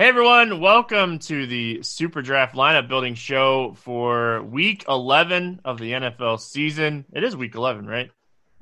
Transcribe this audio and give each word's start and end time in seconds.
Hey 0.00 0.08
everyone, 0.08 0.60
welcome 0.60 1.18
to 1.18 1.46
the 1.46 1.82
Super 1.82 2.22
Draft 2.22 2.54
lineup 2.54 2.88
building 2.88 3.14
show 3.14 3.74
for 3.74 4.42
week 4.44 4.86
11 4.88 5.60
of 5.62 5.78
the 5.78 5.92
NFL 5.92 6.40
season. 6.40 7.04
It 7.12 7.22
is 7.22 7.36
week 7.36 7.54
11, 7.54 7.86
right? 7.86 8.10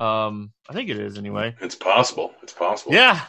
Um, 0.01 0.51
I 0.69 0.73
think 0.73 0.91
it 0.91 0.99
is 0.99 1.17
anyway. 1.17 1.55
It's 1.61 1.77
possible. 1.77 2.33
It's 2.43 2.53
possible. 2.53 2.93
Yeah. 2.93 3.21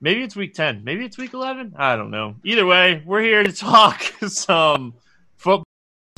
Maybe 0.00 0.24
it's 0.24 0.34
week 0.34 0.54
10. 0.54 0.82
Maybe 0.82 1.04
it's 1.04 1.16
week 1.16 1.34
11. 1.34 1.74
I 1.76 1.94
don't 1.94 2.10
know. 2.10 2.34
Either 2.44 2.66
way, 2.66 3.00
we're 3.06 3.22
here 3.22 3.44
to 3.44 3.52
talk 3.56 4.02
some 4.26 4.94
football 5.36 5.64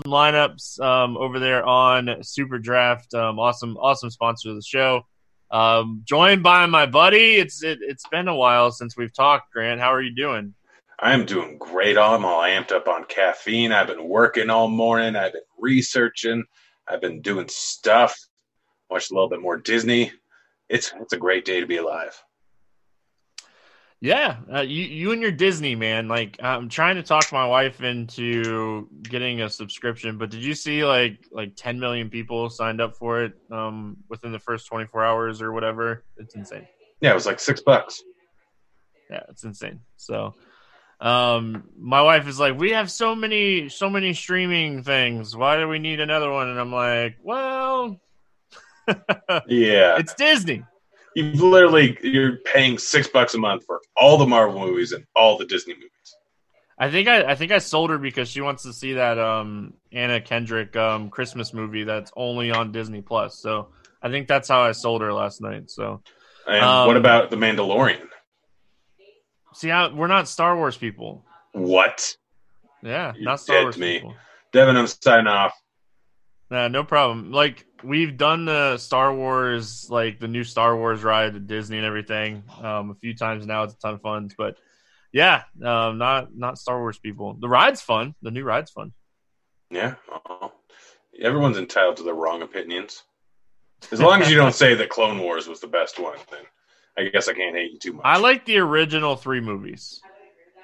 lineups 0.07 0.81
um, 0.81 1.19
over 1.19 1.39
there 1.41 1.63
on 1.63 2.23
Super 2.23 2.59
Draft. 2.59 3.13
Um, 3.13 3.39
awesome, 3.39 3.77
awesome 3.77 4.09
sponsor 4.09 4.49
of 4.49 4.57
the 4.57 4.63
show. 4.63 5.05
Um, 5.51 6.05
joined 6.07 6.43
by 6.43 6.65
my 6.65 6.87
buddy. 6.87 7.35
It's 7.35 7.63
it, 7.63 7.81
it's 7.83 8.09
been 8.09 8.29
a 8.29 8.35
while 8.35 8.73
since 8.73 8.97
we've 8.97 9.13
talked. 9.13 9.53
Grant, 9.53 9.79
how 9.79 9.93
are 9.93 10.01
you 10.01 10.15
doing? 10.15 10.55
I'm 10.99 11.27
doing 11.27 11.59
great. 11.59 11.99
I'm 11.99 12.25
all 12.25 12.43
amped 12.43 12.73
up 12.73 12.89
on 12.89 13.05
caffeine. 13.05 13.73
I've 13.73 13.89
been 13.89 14.09
working 14.09 14.51
all 14.51 14.69
morning. 14.69 15.17
I've 15.17 15.33
been 15.33 15.43
researching. 15.59 16.45
I've 16.89 17.01
been 17.01 17.21
doing 17.21 17.49
stuff. 17.49 18.17
Watched 18.91 19.11
a 19.11 19.15
little 19.15 19.29
bit 19.29 19.41
more 19.41 19.57
Disney. 19.57 20.13
It's 20.69 20.93
it's 21.01 21.13
a 21.13 21.19
great 21.19 21.45
day 21.45 21.61
to 21.61 21.67
be 21.67 21.79
alive. 21.79 22.23
Yeah, 24.01 24.37
uh, 24.53 24.61
you 24.61 24.85
you 24.85 25.13
and 25.13 25.23
your 25.23 25.33
Disney 25.33 25.75
man. 25.75 26.09
Like 26.09 26.37
I'm 26.43 26.69
trying 26.69 26.97
to 26.97 27.03
talk 27.03 27.33
my 27.33 27.47
wife 27.47 27.83
into 27.83 28.89
getting 29.03 29.41
a 29.41 29.49
subscription, 29.49 30.19
but 30.19 30.31
did 30.31 30.45
you 30.45 30.55
see 30.55 30.85
like 30.85 31.25
like 31.33 31.57
10 31.57 31.81
million 31.81 32.11
people 32.11 32.51
signed 32.51 32.81
up 32.83 32.97
for 32.97 33.23
it 33.23 33.33
um, 33.51 33.97
within 34.11 34.31
the 34.31 34.39
first 34.39 34.67
24 34.67 35.05
hours 35.05 35.41
or 35.41 35.53
whatever? 35.53 36.05
It's 36.19 36.35
insane. 36.35 36.69
Yeah, 37.01 37.13
it 37.13 37.15
was 37.15 37.27
like 37.27 37.41
six 37.41 37.63
bucks. 37.63 38.03
Yeah, 39.11 39.23
it's 39.31 39.45
insane. 39.45 39.81
So 39.97 40.35
um 41.01 41.65
my 41.77 42.03
wife 42.03 42.29
is 42.29 42.39
like 42.39 42.59
we 42.59 42.71
have 42.71 42.91
so 42.91 43.15
many 43.15 43.69
so 43.69 43.91
many 43.91 44.15
streaming 44.15 44.83
things. 44.83 45.37
Why 45.37 45.57
do 45.57 45.69
we 45.69 45.79
need 45.79 46.01
another 46.01 46.31
one? 46.31 46.49
And 46.49 46.59
i'm 46.61 46.73
like 46.73 47.17
well 47.23 48.01
Yeah, 49.47 49.99
it's 49.99 50.15
disney. 50.15 50.63
You've 51.17 51.41
literally 51.41 51.97
you're 52.03 52.39
paying 52.39 52.79
six 52.79 53.07
bucks 53.09 53.35
a 53.35 53.39
month 53.39 53.65
for 53.67 53.81
all 53.97 54.17
the 54.19 54.27
Marvel 54.27 54.61
movies 54.61 54.93
and 54.93 55.05
all 55.15 55.39
the 55.39 55.45
Disney 55.47 55.75
movies. 55.75 55.91
i 56.79 56.91
think 56.91 57.07
i 57.09 57.23
i 57.33 57.35
think 57.37 57.53
i 57.53 57.59
sold 57.59 57.91
her 57.91 57.99
because 57.99 58.29
she 58.29 58.41
wants 58.41 58.65
to 58.65 58.73
see 58.73 58.95
that 58.95 59.17
um 59.19 59.75
anna 59.93 60.21
kendrick 60.21 60.75
um 60.77 61.09
christmas 61.09 61.55
movie 61.55 61.85
that's 61.85 62.11
only 62.17 62.51
on 62.51 62.73
disney 62.73 63.01
plus. 63.01 63.39
So 63.39 63.69
i 64.03 64.11
think 64.11 64.27
that's 64.29 64.49
how 64.49 64.63
i 64.63 64.73
sold 64.73 65.01
her 65.03 65.13
last 65.13 65.41
night. 65.41 65.71
So 65.71 66.03
And 66.47 66.65
Um, 66.65 66.87
what 66.87 66.97
about 66.97 67.31
the 67.31 67.37
Mandalorian? 67.37 68.09
See 69.55 69.71
I, 69.71 69.89
we're 69.89 70.07
not 70.09 70.29
star 70.29 70.57
wars 70.57 70.77
people 70.77 71.25
What? 71.53 72.17
yeah 72.83 73.13
You're 73.15 73.25
not 73.25 73.41
star 73.41 73.63
wars 73.63 73.79
me. 73.79 73.95
people 73.99 74.15
Devin, 74.53 74.77
I'm 74.77 74.87
signing 74.87 75.27
off. 75.27 75.53
Nah, 76.49 76.69
no 76.69 76.85
problem. 76.85 77.33
Like 77.33 77.67
we've 77.83 78.17
done 78.17 78.45
the 78.45 78.77
Star 78.79 79.13
Wars, 79.13 79.89
like 79.91 80.21
the 80.21 80.29
new 80.29 80.45
Star 80.45 80.77
Wars 80.77 81.03
ride 81.03 81.35
at 81.35 81.47
Disney 81.49 81.79
and 81.79 81.85
everything, 81.87 82.45
um, 82.63 82.91
a 82.91 82.95
few 82.95 83.17
times 83.17 83.45
now. 83.47 83.65
It's 83.65 83.75
a 83.75 83.79
ton 83.79 83.95
of 83.95 84.01
fun, 84.03 84.31
but 84.39 84.57
yeah, 85.13 85.43
um, 85.65 85.99
not 85.99 86.37
not 86.37 86.59
Star 86.59 86.79
Wars 86.79 86.99
people. 87.01 87.35
The 87.41 87.49
ride's 87.49 87.81
fun. 87.81 88.15
The 88.23 88.31
new 88.31 88.45
ride's 88.45 88.71
fun. 88.71 88.93
Yeah. 89.71 89.95
uh 90.31 90.49
Everyone's 91.21 91.59
entitled 91.59 91.97
to 91.97 92.05
their 92.05 92.15
wrong 92.15 92.43
opinions. 92.43 93.03
As 93.91 94.01
long 94.01 94.23
as 94.23 94.31
you 94.31 94.37
don't 94.37 94.55
say 94.65 94.75
that 94.75 94.89
Clone 94.89 95.19
Wars 95.19 95.49
was 95.49 95.59
the 95.59 95.67
best 95.67 95.99
one, 95.99 96.19
then 96.31 96.43
I 96.97 97.05
guess 97.05 97.29
I 97.29 97.35
can't 97.35 97.57
hate 97.57 97.73
you 97.73 97.79
too 97.79 97.93
much. 97.95 98.03
I 98.05 98.19
like 98.19 98.45
the 98.45 98.59
original 98.59 99.17
three 99.17 99.41
movies. 99.41 100.01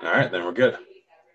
All 0.02 0.10
right, 0.10 0.30
then 0.30 0.44
we're 0.44 0.52
good. 0.52 0.78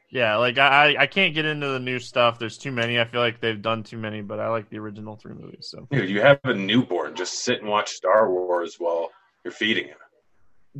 Yeah, 0.09 0.37
like 0.37 0.57
I 0.57 0.95
I 0.97 1.07
can't 1.07 1.33
get 1.33 1.45
into 1.45 1.67
the 1.67 1.79
new 1.79 1.99
stuff. 1.99 2.39
There's 2.39 2.57
too 2.57 2.71
many. 2.71 2.99
I 2.99 3.05
feel 3.05 3.21
like 3.21 3.41
they've 3.41 3.61
done 3.61 3.83
too 3.83 3.97
many, 3.97 4.21
but 4.21 4.39
I 4.39 4.47
like 4.49 4.69
the 4.69 4.79
original 4.79 5.17
three 5.17 5.33
movies. 5.33 5.67
So 5.69 5.87
Dude, 5.91 6.09
you 6.09 6.21
have 6.21 6.39
a 6.45 6.53
newborn. 6.53 7.15
Just 7.15 7.43
sit 7.43 7.59
and 7.59 7.69
watch 7.69 7.89
Star 7.89 8.31
Wars 8.31 8.75
while 8.79 9.11
you're 9.43 9.51
feeding 9.51 9.87
him. 9.87 9.97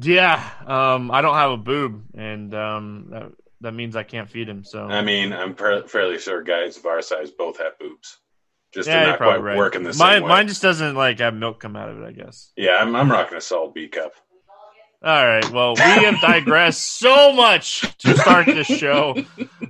yeah, 0.01 0.51
um, 0.65 1.11
I 1.11 1.21
don't 1.21 1.35
have 1.35 1.51
a 1.51 1.57
boob, 1.57 2.03
and 2.15 2.53
um, 2.55 3.07
that, 3.11 3.31
that 3.61 3.71
means 3.73 3.95
I 3.95 4.03
can't 4.03 4.29
feed 4.29 4.47
him. 4.47 4.63
So 4.63 4.85
I 4.85 5.01
mean, 5.01 5.33
I'm 5.33 5.55
fairly 5.55 6.17
sure 6.17 6.41
guys 6.41 6.77
of 6.77 6.85
our 6.85 7.01
size 7.01 7.31
both 7.31 7.57
have 7.59 7.77
boobs. 7.77 8.17
Just 8.75 8.89
yeah, 8.89 9.05
not 9.05 9.17
quite 9.17 9.41
right. 9.41 9.57
working 9.57 9.83
the 9.83 9.93
same 9.93 10.05
mine 10.05 10.23
way. 10.23 10.29
mine 10.29 10.47
just 10.47 10.61
doesn't 10.61 10.95
like 10.95 11.19
have 11.19 11.33
milk 11.33 11.61
come 11.61 11.75
out 11.75 11.89
of 11.89 12.01
it. 12.01 12.05
I 12.05 12.11
guess. 12.11 12.51
yeah, 12.57 12.77
I'm, 12.77 12.95
I'm 12.95 13.09
rocking 13.09 13.37
a 13.37 13.41
solid 13.41 13.73
B 13.73 13.87
cup. 13.87 14.11
All 15.05 15.27
right. 15.27 15.47
Well, 15.51 15.75
we 15.75 15.81
have 15.81 16.19
digressed 16.19 16.81
so 16.99 17.31
much 17.31 17.81
to 17.99 18.17
start 18.17 18.47
this 18.47 18.65
show. 18.65 19.15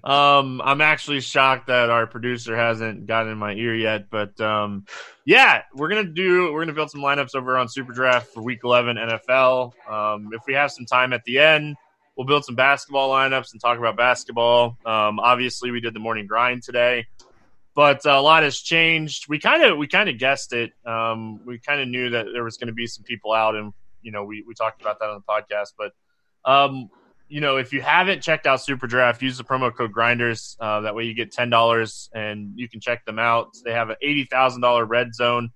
Um, 0.04 0.62
I'm 0.64 0.82
actually 0.82 1.20
shocked 1.20 1.68
that 1.68 1.90
our 1.90 2.08
producer 2.08 2.56
hasn't 2.56 3.06
gotten 3.06 3.34
in 3.34 3.38
my 3.38 3.54
ear 3.54 3.76
yet, 3.76 4.10
but 4.10 4.40
um, 4.40 4.86
yeah, 5.26 5.64
we're 5.74 5.90
gonna 5.90 6.06
do. 6.06 6.54
We're 6.54 6.62
gonna 6.62 6.74
build 6.74 6.90
some 6.90 7.02
lineups 7.02 7.36
over 7.36 7.58
on 7.58 7.68
Super 7.68 7.92
Draft 7.92 8.28
for 8.34 8.44
Week 8.44 8.62
11 8.64 8.96
NFL. 8.96 9.74
Um, 9.90 10.30
if 10.32 10.42
we 10.48 10.54
have 10.54 10.72
some 10.72 10.86
time 10.86 11.12
at 11.12 11.24
the 11.26 11.40
end, 11.40 11.76
we'll 12.16 12.28
build 12.28 12.46
some 12.46 12.56
basketball 12.56 13.10
lineups 13.10 13.52
and 13.52 13.62
talk 13.62 13.78
about 13.78 13.98
basketball. 13.98 14.78
Um, 14.86 15.20
obviously, 15.20 15.72
we 15.72 15.82
did 15.82 15.94
the 15.94 16.00
morning 16.00 16.28
grind 16.28 16.64
today, 16.64 17.08
but 17.76 18.06
a 18.06 18.22
lot 18.22 18.44
has 18.44 18.58
changed. 18.60 19.28
We 19.28 19.38
kind 19.38 19.64
of 19.64 19.78
we 19.78 19.88
kind 19.88 20.10
of 20.10 20.18
guessed 20.18 20.54
it. 20.54 20.72
Um, 20.86 21.46
we 21.46 21.60
kind 21.60 21.82
of 21.82 21.90
knew 21.90 22.10
that 22.12 22.28
there 22.34 22.44
was 22.44 22.58
going 22.58 22.68
to 22.68 22.74
be 22.74 22.88
some 22.88 23.04
people 23.04 23.34
out, 23.34 23.56
and 23.56 23.74
you 24.02 24.12
know 24.12 24.24
we 24.24 24.44
we 24.48 24.54
talked 24.54 24.82
about 24.82 24.98
that 25.00 25.10
on 25.10 25.22
the 25.22 25.34
podcast. 25.34 25.74
But 25.78 25.92
um, 26.50 26.90
you 27.28 27.42
know, 27.42 27.58
if 27.58 27.74
you 27.74 27.82
haven't 27.82 28.22
checked 28.22 28.48
out 28.48 28.62
Super 28.62 28.88
Draft, 28.88 29.22
use 29.22 29.38
the 29.38 29.44
promo 29.44 29.76
code 29.76 29.92
Grinders. 29.92 30.56
Uh, 30.60 30.82
that 30.82 30.96
way, 30.96 31.04
you 31.04 31.14
get 31.14 31.32
ten 31.32 31.50
dollars, 31.50 32.10
and 32.14 32.54
you 32.56 32.70
can 32.70 32.80
check 32.80 33.06
them 33.06 33.20
out. 33.20 33.50
They 33.66 33.74
have 33.74 33.90
an 33.90 33.98
eighty 34.02 34.24
thousand 34.24 34.62
dollar 34.62 34.86
red 34.86 35.14
zone 35.14 35.50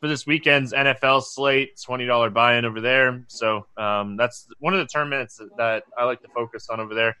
for 0.00 0.08
this 0.08 0.26
weekend's 0.26 0.74
NFL 0.74 1.22
slate. 1.22 1.80
Twenty 1.82 2.04
dollar 2.04 2.28
buy 2.28 2.56
in 2.56 2.66
over 2.66 2.82
there. 2.82 3.24
So 3.28 3.66
um, 3.78 4.18
that's 4.18 4.46
one 4.58 4.74
of 4.74 4.80
the 4.80 4.86
tournaments 4.86 5.40
that 5.56 5.84
I 5.96 6.04
like 6.04 6.20
to 6.20 6.28
focus 6.28 6.68
on 6.68 6.78
over 6.78 6.94
there. 6.94 7.16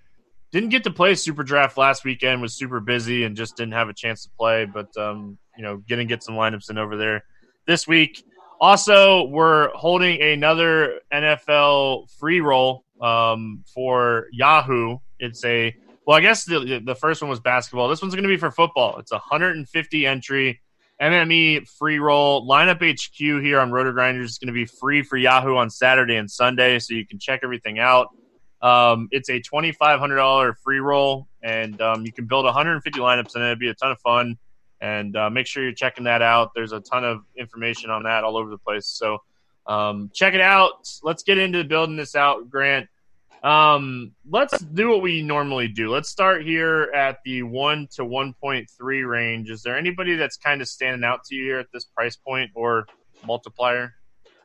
Didn't 0.54 0.68
get 0.68 0.84
to 0.84 0.92
play 0.92 1.16
Super 1.16 1.42
Draft 1.42 1.76
last 1.76 2.04
weekend. 2.04 2.40
Was 2.40 2.54
super 2.54 2.78
busy 2.78 3.24
and 3.24 3.36
just 3.36 3.56
didn't 3.56 3.72
have 3.72 3.88
a 3.88 3.92
chance 3.92 4.22
to 4.22 4.30
play. 4.38 4.66
But 4.66 4.96
um, 4.96 5.36
you 5.56 5.64
know, 5.64 5.78
getting 5.78 6.06
get 6.06 6.22
some 6.22 6.36
lineups 6.36 6.70
in 6.70 6.78
over 6.78 6.96
there 6.96 7.24
this 7.66 7.88
week. 7.88 8.24
Also, 8.60 9.24
we're 9.24 9.70
holding 9.70 10.22
another 10.22 11.00
NFL 11.12 12.08
free 12.20 12.40
roll 12.40 12.84
um, 13.00 13.64
for 13.74 14.28
Yahoo. 14.30 14.98
It's 15.18 15.44
a 15.44 15.74
well, 16.06 16.16
I 16.16 16.20
guess 16.20 16.44
the 16.44 16.80
the 16.84 16.94
first 16.94 17.20
one 17.20 17.28
was 17.28 17.40
basketball. 17.40 17.88
This 17.88 18.00
one's 18.00 18.14
going 18.14 18.22
to 18.22 18.28
be 18.28 18.36
for 18.36 18.52
football. 18.52 18.98
It's 19.00 19.10
a 19.10 19.16
150 19.16 20.06
entry 20.06 20.60
MME 21.02 21.66
free 21.66 21.98
roll 21.98 22.48
lineup 22.48 22.78
HQ 22.80 23.42
here 23.42 23.58
on 23.58 23.72
Roto 23.72 23.90
Grinders 23.90 24.30
is 24.30 24.38
going 24.38 24.46
to 24.46 24.52
be 24.54 24.66
free 24.66 25.02
for 25.02 25.16
Yahoo 25.16 25.56
on 25.56 25.68
Saturday 25.68 26.14
and 26.14 26.30
Sunday, 26.30 26.78
so 26.78 26.94
you 26.94 27.04
can 27.04 27.18
check 27.18 27.40
everything 27.42 27.80
out. 27.80 28.10
Um, 28.64 29.08
it's 29.10 29.28
a 29.28 29.40
twenty 29.40 29.72
five 29.72 30.00
hundred 30.00 30.16
dollar 30.16 30.54
free 30.54 30.80
roll, 30.80 31.28
and 31.42 31.78
um, 31.82 32.06
you 32.06 32.12
can 32.12 32.24
build 32.24 32.46
150 32.46 32.98
lineups, 32.98 33.34
and 33.34 33.44
it'd 33.44 33.58
be 33.58 33.68
a 33.68 33.74
ton 33.74 33.92
of 33.92 34.00
fun. 34.00 34.38
And 34.80 35.14
uh, 35.16 35.28
make 35.28 35.46
sure 35.46 35.62
you're 35.62 35.72
checking 35.72 36.04
that 36.04 36.22
out. 36.22 36.52
There's 36.54 36.72
a 36.72 36.80
ton 36.80 37.04
of 37.04 37.20
information 37.36 37.90
on 37.90 38.04
that 38.04 38.24
all 38.24 38.38
over 38.38 38.48
the 38.50 38.58
place. 38.58 38.86
So 38.86 39.18
um, 39.66 40.10
check 40.14 40.32
it 40.32 40.40
out. 40.40 40.88
Let's 41.02 41.22
get 41.22 41.36
into 41.36 41.62
building 41.62 41.96
this 41.96 42.14
out, 42.16 42.50
Grant. 42.50 42.88
Um, 43.42 44.12
let's 44.30 44.58
do 44.58 44.88
what 44.88 45.02
we 45.02 45.22
normally 45.22 45.68
do. 45.68 45.90
Let's 45.90 46.08
start 46.08 46.44
here 46.44 46.90
at 46.94 47.18
the 47.26 47.42
one 47.42 47.88
to 47.92 48.04
one 48.04 48.32
point 48.32 48.70
three 48.70 49.02
range. 49.02 49.50
Is 49.50 49.62
there 49.62 49.76
anybody 49.76 50.16
that's 50.16 50.38
kind 50.38 50.62
of 50.62 50.68
standing 50.68 51.04
out 51.04 51.24
to 51.24 51.34
you 51.34 51.44
here 51.44 51.58
at 51.58 51.66
this 51.70 51.84
price 51.84 52.16
point 52.16 52.50
or 52.54 52.86
multiplier? 53.26 53.92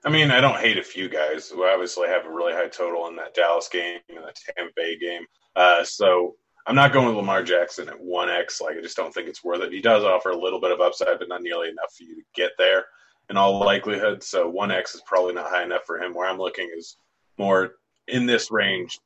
I 0.06 0.10
mean, 0.10 0.32
I 0.32 0.40
don't 0.40 0.60
hate 0.60 0.78
a 0.78 0.84
few 0.84 1.10
guys 1.10 1.50
who 1.50 1.66
obviously 1.66 2.08
have 2.08 2.26
a 2.26 2.34
really 2.34 2.54
high 2.54 2.70
total 2.70 3.08
in 3.08 3.16
that 3.18 3.34
Dallas 3.34 3.68
game 3.68 4.00
and 4.10 4.20
the 4.20 4.34
Tampa 4.34 4.72
Bay 4.76 4.98
game. 4.98 5.26
Uh, 5.56 5.84
so 5.84 6.36
I'm 6.66 6.76
not 6.76 6.94
going 6.94 7.08
with 7.08 7.16
Lamar 7.16 7.44
Jackson 7.44 7.90
at 7.90 8.02
1x. 8.02 8.62
Like, 8.62 8.78
I 8.78 8.82
just 8.82 8.96
don't 8.96 9.14
think 9.14 9.28
it's 9.28 9.44
worth 9.44 9.62
it. 9.62 9.74
He 9.74 9.82
does 9.82 10.04
offer 10.04 10.30
a 10.30 10.42
little 10.42 10.62
bit 10.62 10.72
of 10.72 10.80
upside, 10.80 11.20
but 11.20 11.28
not 11.28 11.42
nearly 11.42 11.70
enough 11.70 11.94
for 11.98 12.04
you 12.04 12.16
to 12.16 12.22
get 12.34 12.52
there 12.58 12.86
in 13.30 13.36
all 13.36 13.60
likelihood. 13.60 14.24
So 14.24 14.52
1x 14.52 14.96
is 14.96 15.02
probably 15.06 15.34
not 15.34 15.50
high 15.50 15.64
enough 15.64 15.84
for 15.86 15.98
him. 16.02 16.14
Where 16.14 16.30
I'm 16.30 16.38
looking 16.38 16.70
is 16.76 16.96
more 17.38 17.74
in 18.08 18.26
this 18.26 18.52
range. 18.52 19.00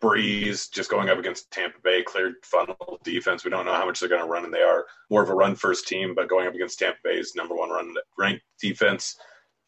Brees 0.00 0.70
just 0.70 0.90
going 0.90 1.08
up 1.08 1.18
against 1.18 1.50
Tampa 1.52 1.78
Bay, 1.82 2.02
cleared 2.02 2.34
funnel 2.42 2.98
defense. 3.04 3.44
We 3.44 3.50
don't 3.50 3.64
know 3.64 3.74
how 3.74 3.86
much 3.86 4.00
they're 4.00 4.08
going 4.08 4.22
to 4.22 4.28
run, 4.28 4.44
and 4.44 4.52
they 4.52 4.58
are 4.58 4.86
more 5.08 5.22
of 5.22 5.30
a 5.30 5.34
run 5.34 5.54
first 5.54 5.86
team, 5.86 6.14
but 6.16 6.28
going 6.28 6.48
up 6.48 6.54
against 6.54 6.80
Tampa 6.80 6.98
Bay's 7.04 7.34
number 7.36 7.54
one 7.54 7.70
run 7.70 7.94
ranked 8.18 8.42
defense 8.60 9.16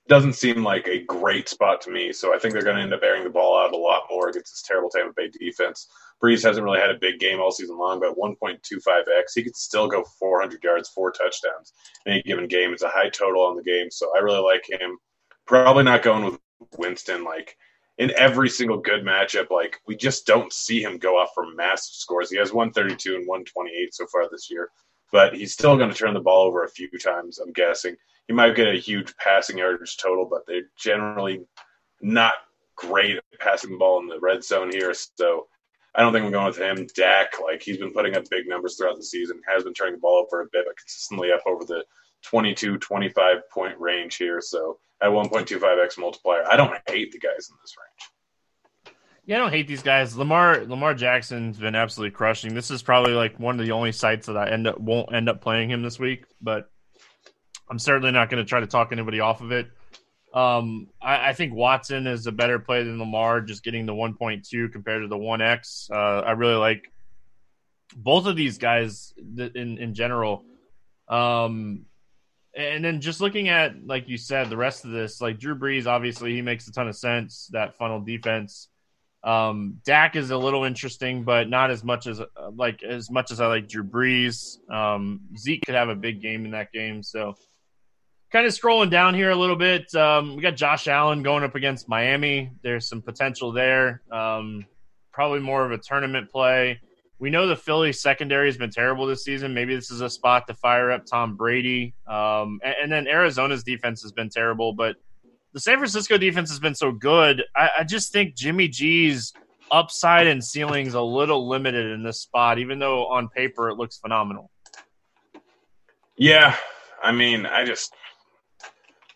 doesn't 0.09 0.35
seem 0.35 0.63
like 0.63 0.87
a 0.87 1.03
great 1.05 1.49
spot 1.49 1.81
to 1.83 1.91
me. 1.91 2.13
So 2.13 2.35
I 2.35 2.39
think 2.39 2.53
they're 2.53 2.63
going 2.63 2.77
to 2.77 2.83
end 2.83 2.95
up 2.95 3.03
airing 3.03 3.25
the 3.25 3.31
ball 3.31 3.59
out 3.59 3.73
a 3.73 3.77
lot 3.77 4.05
more 4.11 4.29
against 4.29 4.53
this 4.53 4.63
terrible 4.63 4.91
Tampa 4.91 5.13
Bay 5.17 5.29
defense. 5.29 5.89
Brees 6.23 6.43
hasn't 6.43 6.65
really 6.65 6.81
had 6.81 6.91
a 6.91 6.99
big 6.99 7.19
game 7.19 7.41
all 7.41 7.51
season 7.51 7.77
long, 7.77 8.01
but 8.01 8.17
1.25x, 8.17 9.35
he 9.35 9.43
could 9.43 9.57
still 9.57 9.89
go 9.89 10.05
400 10.19 10.63
yards, 10.63 10.89
four 10.89 11.11
touchdowns 11.11 11.73
in 12.07 12.13
any 12.13 12.23
given 12.23 12.47
game. 12.47 12.73
It's 12.73 12.83
a 12.83 12.89
high 12.89 13.11
total 13.11 13.43
on 13.43 13.57
the 13.57 13.63
game, 13.63 13.91
so 13.91 14.11
I 14.17 14.21
really 14.21 14.41
like 14.41 14.65
him. 14.69 14.97
Probably 15.47 15.85
not 15.85 16.03
going 16.03 16.25
with 16.25 16.39
Winston. 16.79 17.23
Like 17.25 17.57
in 17.99 18.13
every 18.17 18.49
single 18.49 18.79
good 18.79 19.05
matchup, 19.05 19.51
like 19.51 19.81
we 19.87 19.97
just 19.97 20.27
don't 20.27 20.53
see 20.53 20.83
him 20.83 20.99
go 20.99 21.19
off 21.19 21.31
for 21.35 21.47
massive 21.55 21.95
scores. 21.95 22.31
He 22.31 22.39
has 22.39 22.53
132 22.53 23.15
and 23.15 23.27
128 23.27 23.95
so 23.95 24.07
far 24.07 24.29
this 24.31 24.51
year, 24.51 24.71
but 25.13 25.35
he's 25.35 25.53
still 25.53 25.77
going 25.77 25.91
to 25.91 25.97
turn 25.97 26.15
the 26.15 26.21
ball 26.21 26.47
over 26.47 26.65
a 26.65 26.71
few 26.71 26.91
times. 26.99 27.39
I'm 27.39 27.53
guessing 27.53 27.97
he 28.27 28.35
might 28.35 28.57
get 28.57 28.69
a 28.69 28.79
huge 28.79 29.17
passing 29.17 29.59
yardage 29.59 29.97
total, 29.97 30.25
but 30.25 30.47
they're 30.47 30.69
generally 30.77 31.45
not 32.01 32.35
great 32.75 33.17
at 33.17 33.25
passing 33.39 33.71
the 33.71 33.77
ball 33.77 34.01
in 34.01 34.09
the 34.09 34.21
red 34.21 34.45
zone 34.45 34.71
here. 34.71 34.95
So 34.95 35.47
I 35.95 36.03
don't 36.03 36.13
think 36.13 36.27
I'm 36.27 36.33
going 36.33 36.47
with 36.47 36.59
him. 36.59 36.87
Dak, 36.95 37.41
like 37.43 37.63
he's 37.63 37.79
been 37.79 37.93
putting 37.93 38.17
up 38.17 38.29
big 38.31 38.47
numbers 38.47 38.77
throughout 38.77 38.97
the 38.97 39.05
season, 39.05 39.41
has 39.49 39.65
been 39.65 39.75
turning 39.75 39.95
the 39.95 40.01
ball 40.01 40.25
over 40.27 40.43
a 40.43 40.47
bit, 40.53 40.65
but 40.67 40.77
consistently 40.77 41.33
up 41.33 41.43
over 41.47 41.65
the 41.65 41.85
22, 42.23 42.79
25 42.79 43.51
point 43.51 43.79
range 43.81 44.17
here. 44.17 44.41
So 44.41 44.79
at 45.01 45.11
1.25x 45.11 45.99
multiplier, 45.99 46.45
I 46.51 46.57
don't 46.57 46.77
hate 46.89 47.13
the 47.13 47.19
guys 47.19 47.49
in 47.49 47.57
this 47.63 47.75
range. 47.79 48.93
Yeah, 49.25 49.37
I 49.37 49.39
don't 49.41 49.51
hate 49.51 49.67
these 49.67 49.83
guys. 49.83 50.17
Lamar 50.17 50.65
Lamar 50.67 50.95
Jackson's 50.95 51.59
been 51.59 51.75
absolutely 51.75 52.13
crushing. 52.13 52.55
This 52.55 52.71
is 52.71 52.83
probably 52.83 53.13
like 53.13 53.41
one 53.41 53.59
of 53.59 53.67
the 53.67 53.73
only 53.73 53.91
sites 53.91 54.27
that 54.27 54.37
I 54.37 54.51
end 54.51 54.69
up 54.69 54.79
won't 54.79 55.13
end 55.13 55.29
up 55.29 55.41
playing 55.41 55.71
him 55.71 55.83
this 55.83 55.99
week, 55.99 56.27
but 56.41 56.71
I'm 57.71 57.79
certainly 57.79 58.13
not 58.13 58.31
going 58.31 58.43
to 58.43 58.49
try 58.49 58.61
to 58.61 58.67
talk 58.67 58.93
anybody 58.93 59.21
off 59.21 59.41
of 59.41 59.53
it. 59.53 59.69
Um, 60.33 60.89
I, 61.01 61.31
I, 61.31 61.33
think 61.33 61.55
Watson 61.55 62.07
is 62.07 62.27
a 62.27 62.33
better 62.33 62.59
play 62.59 62.83
than 62.83 62.99
Lamar, 62.99 63.41
just 63.41 63.65
getting 63.65 63.87
the 63.87 63.95
1.2 63.95 64.71
compared 64.71 65.03
to 65.03 65.09
the 65.09 65.17
1x. 65.17 65.91
Uh, 65.91 66.21
I 66.21 66.33
really 66.33 66.57
like 66.57 66.93
both 67.97 68.27
of 68.27 68.37
these 68.37 68.59
guys 68.59 69.15
in 69.17 69.79
in 69.79 69.95
general. 69.95 70.45
Um, 71.09 71.87
and 72.55 72.85
then 72.85 73.01
just 73.01 73.21
looking 73.21 73.49
at 73.49 73.87
like 73.87 74.09
you 74.09 74.17
said, 74.17 74.51
the 74.51 74.57
rest 74.57 74.85
of 74.85 74.91
this, 74.91 75.21
like 75.21 75.39
Drew 75.39 75.55
Brees, 75.55 75.87
obviously 75.87 76.35
he 76.35 76.43
makes 76.43 76.67
a 76.69 76.73
ton 76.73 76.89
of 76.89 76.97
sense. 76.97 77.49
That 77.53 77.77
funnel 77.77 78.01
defense. 78.01 78.69
Um, 79.23 79.81
Dak 79.85 80.17
is 80.17 80.31
a 80.31 80.39
little 80.39 80.65
interesting, 80.65 81.25
but 81.25 81.49
not 81.49 81.71
as 81.71 81.83
much 81.83 82.07
as 82.07 82.21
like 82.55 82.83
as 82.83 83.11
much 83.11 83.31
as 83.31 83.41
I 83.41 83.47
like 83.47 83.69
Drew 83.69 83.85
Brees. 83.85 84.59
Um, 84.71 85.21
Zeke 85.37 85.63
could 85.65 85.75
have 85.75 85.89
a 85.89 85.97
big 85.97 86.21
game 86.21 86.45
in 86.45 86.53
that 86.53 86.73
game, 86.73 87.03
so 87.03 87.37
kind 88.31 88.47
of 88.47 88.53
scrolling 88.53 88.91
down 88.91 89.15
here 89.15 89.31
a 89.31 89.37
little 89.37 89.57
bit. 89.57 89.95
Um, 89.95 90.37
we 90.37 90.43
got 90.43 90.57
Josh 90.57 90.89
Allen 90.89 91.23
going 91.23 91.45
up 91.45 91.55
against 91.55 91.89
Miami. 91.89 92.51
There's 92.63 92.89
some 92.89 93.03
potential 93.03 93.53
there. 93.53 94.03
Um, 94.11 94.67
probably 95.13 95.41
more 95.41 95.65
of 95.65 95.73
a 95.73 95.79
tournament 95.79 96.31
play. 96.31 96.81
We 97.19 97.31
know 97.31 97.47
the 97.47 97.57
Philly 97.57 97.93
secondary 97.93 98.49
has 98.49 98.59
been 98.59 98.71
terrible 98.71 99.07
this 99.07 99.25
season. 99.25 99.55
Maybe 99.55 99.75
this 99.75 99.91
is 99.91 100.03
a 100.03 100.11
spot 100.11 100.47
to 100.49 100.55
fire 100.55 100.91
up 100.91 101.07
Tom 101.07 101.35
Brady. 101.37 101.95
Um, 102.07 102.61
and, 102.63 102.75
and, 102.83 102.93
then 102.93 103.07
Arizona's 103.09 103.65
defense 103.65 104.03
has 104.03 104.13
been 104.13 104.29
terrible, 104.29 104.75
but 104.75 104.97
the 105.55 105.61
San 105.61 105.79
Francisco 105.79 106.19
defense 106.19 106.51
has 106.51 106.61
been 106.61 106.75
so 106.75 106.93
good. 106.93 107.43
I, 107.57 107.71
I 107.79 107.85
just 107.85 108.13
think 108.13 108.35
Jimmy 108.35 108.69
G's 108.69 109.33
upside 109.71 110.27
and 110.27 110.45
ceiling's 110.45 110.93
a 110.93 111.01
little 111.01 111.49
limited 111.49 111.93
in 111.93 112.03
this 112.03 112.21
spot, 112.21 112.59
even 112.59 112.79
though 112.79 113.07
on 113.07 113.29
paper 113.29 113.71
it 113.71 113.77
looks 113.77 113.97
phenomenal. 113.97 114.51
Yeah, 116.19 116.55
I 117.03 117.13
mean, 117.13 117.47
I 117.47 117.65
just 117.65 117.95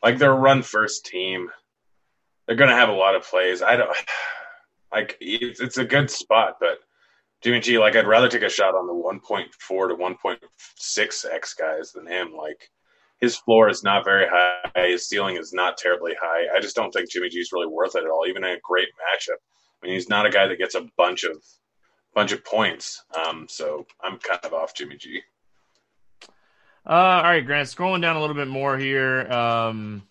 like 0.02 0.19
their 0.19 0.35
run 0.35 0.62
first 0.62 1.07
team. 1.07 1.50
They're 2.47 2.57
going 2.57 2.71
to 2.71 2.76
have 2.76 2.88
a 2.88 2.92
lot 2.92 3.14
of 3.14 3.23
plays. 3.23 3.62
I 3.62 3.76
don't 3.76 3.90
like 4.92 5.16
it's, 5.21 5.61
it's 5.61 5.78
a 5.78 5.85
good 5.85 6.11
spot, 6.11 6.57
but 6.61 6.78
Jimmy 7.42 7.61
G, 7.61 7.78
like 7.78 7.97
I'd 7.97 8.07
rather 8.07 8.28
take 8.28 8.42
a 8.42 8.50
shot 8.50 8.75
on 8.75 8.87
the 8.87 8.92
1.4 8.92 9.88
to 9.88 9.95
1.6x 9.97 11.59
guys 11.59 11.92
than 11.92 12.07
him. 12.07 12.35
Like 12.37 12.71
his 13.19 13.37
floor 13.37 13.69
is 13.69 13.83
not 13.83 14.04
very 14.04 14.26
high, 14.28 14.88
his 14.88 15.09
ceiling 15.09 15.37
is 15.37 15.52
not 15.52 15.78
terribly 15.78 16.14
high. 16.21 16.54
I 16.54 16.61
just 16.61 16.76
don't 16.76 16.90
think 16.90 17.11
Jimmy 17.11 17.28
G 17.28 17.38
is 17.38 17.52
really 17.52 17.66
worth 17.66 17.95
it 17.97 18.04
at 18.04 18.11
all, 18.11 18.26
even 18.28 18.45
in 18.45 18.50
a 18.50 18.61
great 18.62 18.88
matchup. 18.88 19.38
I 19.83 19.87
mean, 19.87 19.95
he's 19.95 20.09
not 20.09 20.26
a 20.26 20.30
guy 20.30 20.47
that 20.47 20.59
gets 20.59 20.75
a 20.75 20.87
bunch 20.97 21.25
of 21.25 21.42
bunch 22.14 22.33
of 22.33 22.45
points. 22.45 23.02
Um, 23.14 23.47
so 23.49 23.87
I'm 24.02 24.19
kind 24.19 24.40
of 24.45 24.52
off 24.52 24.75
Jimmy 24.75 24.97
G. 24.97 25.23
Uh, 26.87 26.93
all 26.93 27.23
right, 27.23 27.45
Grant. 27.45 27.69
Scrolling 27.69 28.01
down 28.01 28.17
a 28.17 28.21
little 28.21 28.37
bit 28.37 28.49
more 28.49 28.79
here. 28.79 29.31
Um, 29.31 30.03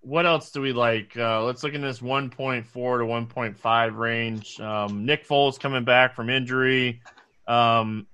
what 0.00 0.24
else 0.24 0.50
do 0.50 0.60
we 0.60 0.72
like? 0.72 1.16
Uh, 1.16 1.44
let's 1.44 1.62
look 1.62 1.74
in 1.74 1.82
this 1.82 2.00
1.4 2.00 2.64
to 2.64 2.74
1.5 2.74 3.96
range. 3.96 4.58
Um, 4.60 5.04
Nick 5.04 5.26
Foles 5.28 5.60
coming 5.60 5.84
back 5.84 6.14
from 6.14 6.30
injury. 6.30 7.02
Um, 7.46 8.06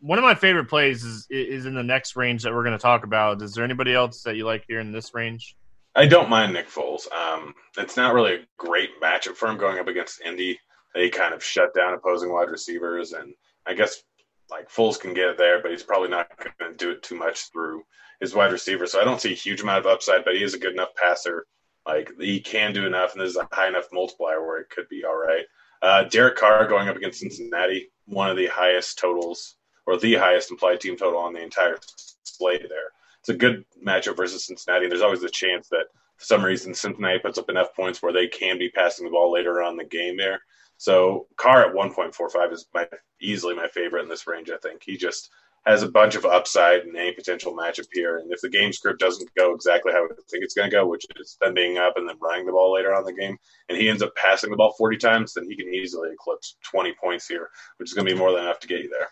one 0.00 0.18
of 0.18 0.24
my 0.24 0.34
favorite 0.34 0.68
plays 0.68 1.04
is 1.04 1.26
is 1.30 1.66
in 1.66 1.74
the 1.74 1.82
next 1.82 2.16
range 2.16 2.42
that 2.42 2.52
we're 2.52 2.64
going 2.64 2.76
to 2.76 2.82
talk 2.82 3.04
about. 3.04 3.42
Is 3.42 3.52
there 3.52 3.64
anybody 3.64 3.94
else 3.94 4.22
that 4.22 4.36
you 4.36 4.44
like 4.46 4.64
here 4.66 4.80
in 4.80 4.92
this 4.92 5.14
range? 5.14 5.56
I 5.94 6.06
don't 6.06 6.30
mind 6.30 6.52
Nick 6.52 6.68
Foles. 6.68 7.10
Um, 7.12 7.54
it's 7.76 7.96
not 7.96 8.14
really 8.14 8.34
a 8.34 8.46
great 8.56 8.90
matchup 9.02 9.34
for 9.34 9.48
him 9.48 9.58
going 9.58 9.78
up 9.78 9.88
against 9.88 10.22
Indy. 10.22 10.58
They 10.94 11.10
kind 11.10 11.34
of 11.34 11.44
shut 11.44 11.74
down 11.74 11.94
opposing 11.94 12.32
wide 12.32 12.50
receivers, 12.50 13.12
and 13.12 13.34
I 13.66 13.74
guess 13.74 14.02
like 14.50 14.70
Foles 14.70 14.98
can 14.98 15.14
get 15.14 15.28
it 15.28 15.38
there, 15.38 15.62
but 15.62 15.70
he's 15.70 15.82
probably 15.82 16.08
not 16.08 16.28
going 16.58 16.72
to 16.72 16.76
do 16.76 16.90
it 16.90 17.02
too 17.02 17.16
much 17.16 17.50
through 17.52 17.82
his 18.20 18.34
wide 18.34 18.52
receiver. 18.52 18.86
So 18.86 19.00
I 19.00 19.04
don't 19.04 19.20
see 19.20 19.32
a 19.32 19.36
huge 19.36 19.60
amount 19.60 19.80
of 19.80 19.86
upside, 19.86 20.24
but 20.24 20.34
he 20.34 20.42
is 20.42 20.54
a 20.54 20.58
good 20.58 20.72
enough 20.72 20.94
passer. 20.94 21.46
Like 21.86 22.12
he 22.18 22.40
can 22.40 22.72
do 22.72 22.86
enough, 22.86 23.12
and 23.12 23.20
there's 23.20 23.36
a 23.36 23.48
high 23.52 23.68
enough 23.68 23.88
multiplier 23.92 24.46
where 24.46 24.58
it 24.58 24.70
could 24.70 24.88
be 24.88 25.04
all 25.04 25.16
right. 25.16 25.44
Uh, 25.82 26.04
Derek 26.04 26.36
Carr 26.36 26.66
going 26.66 26.88
up 26.88 26.96
against 26.96 27.20
Cincinnati, 27.20 27.90
one 28.06 28.28
of 28.28 28.36
the 28.36 28.48
highest 28.48 28.98
totals 28.98 29.56
or 29.86 29.96
the 29.96 30.14
highest 30.14 30.50
implied 30.50 30.80
team 30.80 30.96
total 30.96 31.18
on 31.18 31.32
the 31.32 31.42
entire 31.42 31.78
slate 32.24 32.68
there. 32.68 32.92
It's 33.20 33.30
a 33.30 33.34
good 33.34 33.64
matchup 33.84 34.16
versus 34.16 34.46
Cincinnati. 34.46 34.88
There's 34.88 35.02
always 35.02 35.22
a 35.22 35.30
chance 35.30 35.68
that 35.68 35.86
for 36.16 36.24
some 36.24 36.44
reason 36.44 36.74
Cincinnati 36.74 37.18
puts 37.18 37.38
up 37.38 37.48
enough 37.48 37.74
points 37.74 38.02
where 38.02 38.12
they 38.12 38.26
can 38.26 38.58
be 38.58 38.70
passing 38.70 39.04
the 39.06 39.10
ball 39.10 39.32
later 39.32 39.62
on 39.62 39.76
the 39.76 39.84
game 39.84 40.16
there. 40.16 40.40
So 40.80 41.26
Carr 41.36 41.66
at 41.66 41.74
1.45 41.74 42.52
is 42.54 42.66
my 42.72 42.88
easily 43.20 43.54
my 43.54 43.68
favorite 43.68 44.02
in 44.02 44.08
this 44.08 44.26
range. 44.26 44.48
I 44.48 44.56
think 44.56 44.82
he 44.82 44.96
just 44.96 45.28
has 45.66 45.82
a 45.82 45.90
bunch 45.90 46.14
of 46.14 46.24
upside 46.24 46.86
in 46.86 46.96
any 46.96 47.12
potential 47.12 47.54
matchup 47.54 47.84
here. 47.92 48.16
And 48.16 48.32
if 48.32 48.40
the 48.40 48.48
game 48.48 48.72
script 48.72 48.98
doesn't 48.98 49.28
go 49.34 49.54
exactly 49.54 49.92
how 49.92 50.06
I 50.06 50.08
think 50.30 50.42
it's 50.42 50.54
going 50.54 50.70
to 50.70 50.74
go, 50.74 50.86
which 50.86 51.04
is 51.16 51.36
them 51.38 51.52
being 51.52 51.76
up 51.76 51.98
and 51.98 52.08
then 52.08 52.16
running 52.18 52.46
the 52.46 52.52
ball 52.52 52.72
later 52.72 52.94
on 52.94 53.04
the 53.04 53.12
game, 53.12 53.36
and 53.68 53.76
he 53.76 53.90
ends 53.90 54.02
up 54.02 54.14
passing 54.16 54.50
the 54.50 54.56
ball 54.56 54.72
40 54.78 54.96
times, 54.96 55.34
then 55.34 55.44
he 55.44 55.54
can 55.54 55.68
easily 55.68 56.12
eclipse 56.14 56.56
20 56.62 56.94
points 56.98 57.28
here, 57.28 57.50
which 57.76 57.90
is 57.90 57.94
going 57.94 58.06
to 58.06 58.14
be 58.14 58.18
more 58.18 58.32
than 58.32 58.44
enough 58.44 58.60
to 58.60 58.66
get 58.66 58.80
you 58.80 58.88
there. 58.88 59.08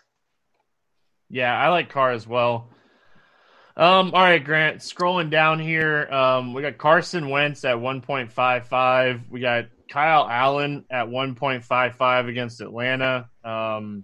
Yeah, 1.29 1.55
I 1.55 1.67
like 1.67 1.91
Carr 1.91 2.13
as 2.13 2.25
well. 2.25 2.67
Um, 3.77 4.15
all 4.15 4.23
right, 4.23 4.43
Grant. 4.43 4.79
Scrolling 4.79 5.29
down 5.29 5.59
here, 5.59 6.11
um, 6.11 6.55
we 6.55 6.63
got 6.63 6.79
Carson 6.79 7.29
Wentz 7.29 7.63
at 7.63 7.75
1.55. 7.75 9.29
We 9.29 9.39
got 9.39 9.65
Kyle 9.89 10.27
Allen 10.29 10.85
at 10.89 11.07
1.55 11.07 12.27
against 12.27 12.61
Atlanta. 12.61 13.29
Um, 13.43 14.03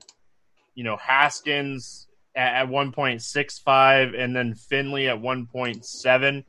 you 0.73 0.83
know, 0.83 0.97
Haskins 0.97 2.07
at, 2.35 2.63
at 2.63 2.67
1.65, 2.67 4.19
and 4.19 4.35
then 4.35 4.55
Finley 4.55 5.07
at 5.07 5.17
1.7. 5.21 6.43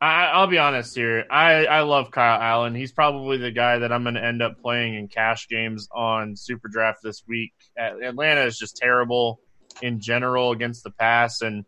I, 0.00 0.40
will 0.40 0.48
be 0.48 0.58
honest 0.58 0.94
here. 0.94 1.24
I, 1.30 1.66
I 1.66 1.80
love 1.82 2.10
Kyle 2.10 2.40
Allen. 2.40 2.74
He's 2.74 2.92
probably 2.92 3.38
the 3.38 3.52
guy 3.52 3.78
that 3.78 3.92
I'm 3.92 4.02
going 4.02 4.16
to 4.16 4.24
end 4.24 4.42
up 4.42 4.60
playing 4.60 4.96
in 4.96 5.08
cash 5.08 5.48
games 5.48 5.88
on 5.92 6.36
Super 6.36 6.68
Draft 6.68 6.98
this 7.02 7.22
week. 7.26 7.52
Atlanta 7.78 8.42
is 8.42 8.58
just 8.58 8.76
terrible 8.76 9.40
in 9.80 10.00
general 10.00 10.52
against 10.52 10.84
the 10.84 10.90
pass, 10.90 11.40
and 11.40 11.64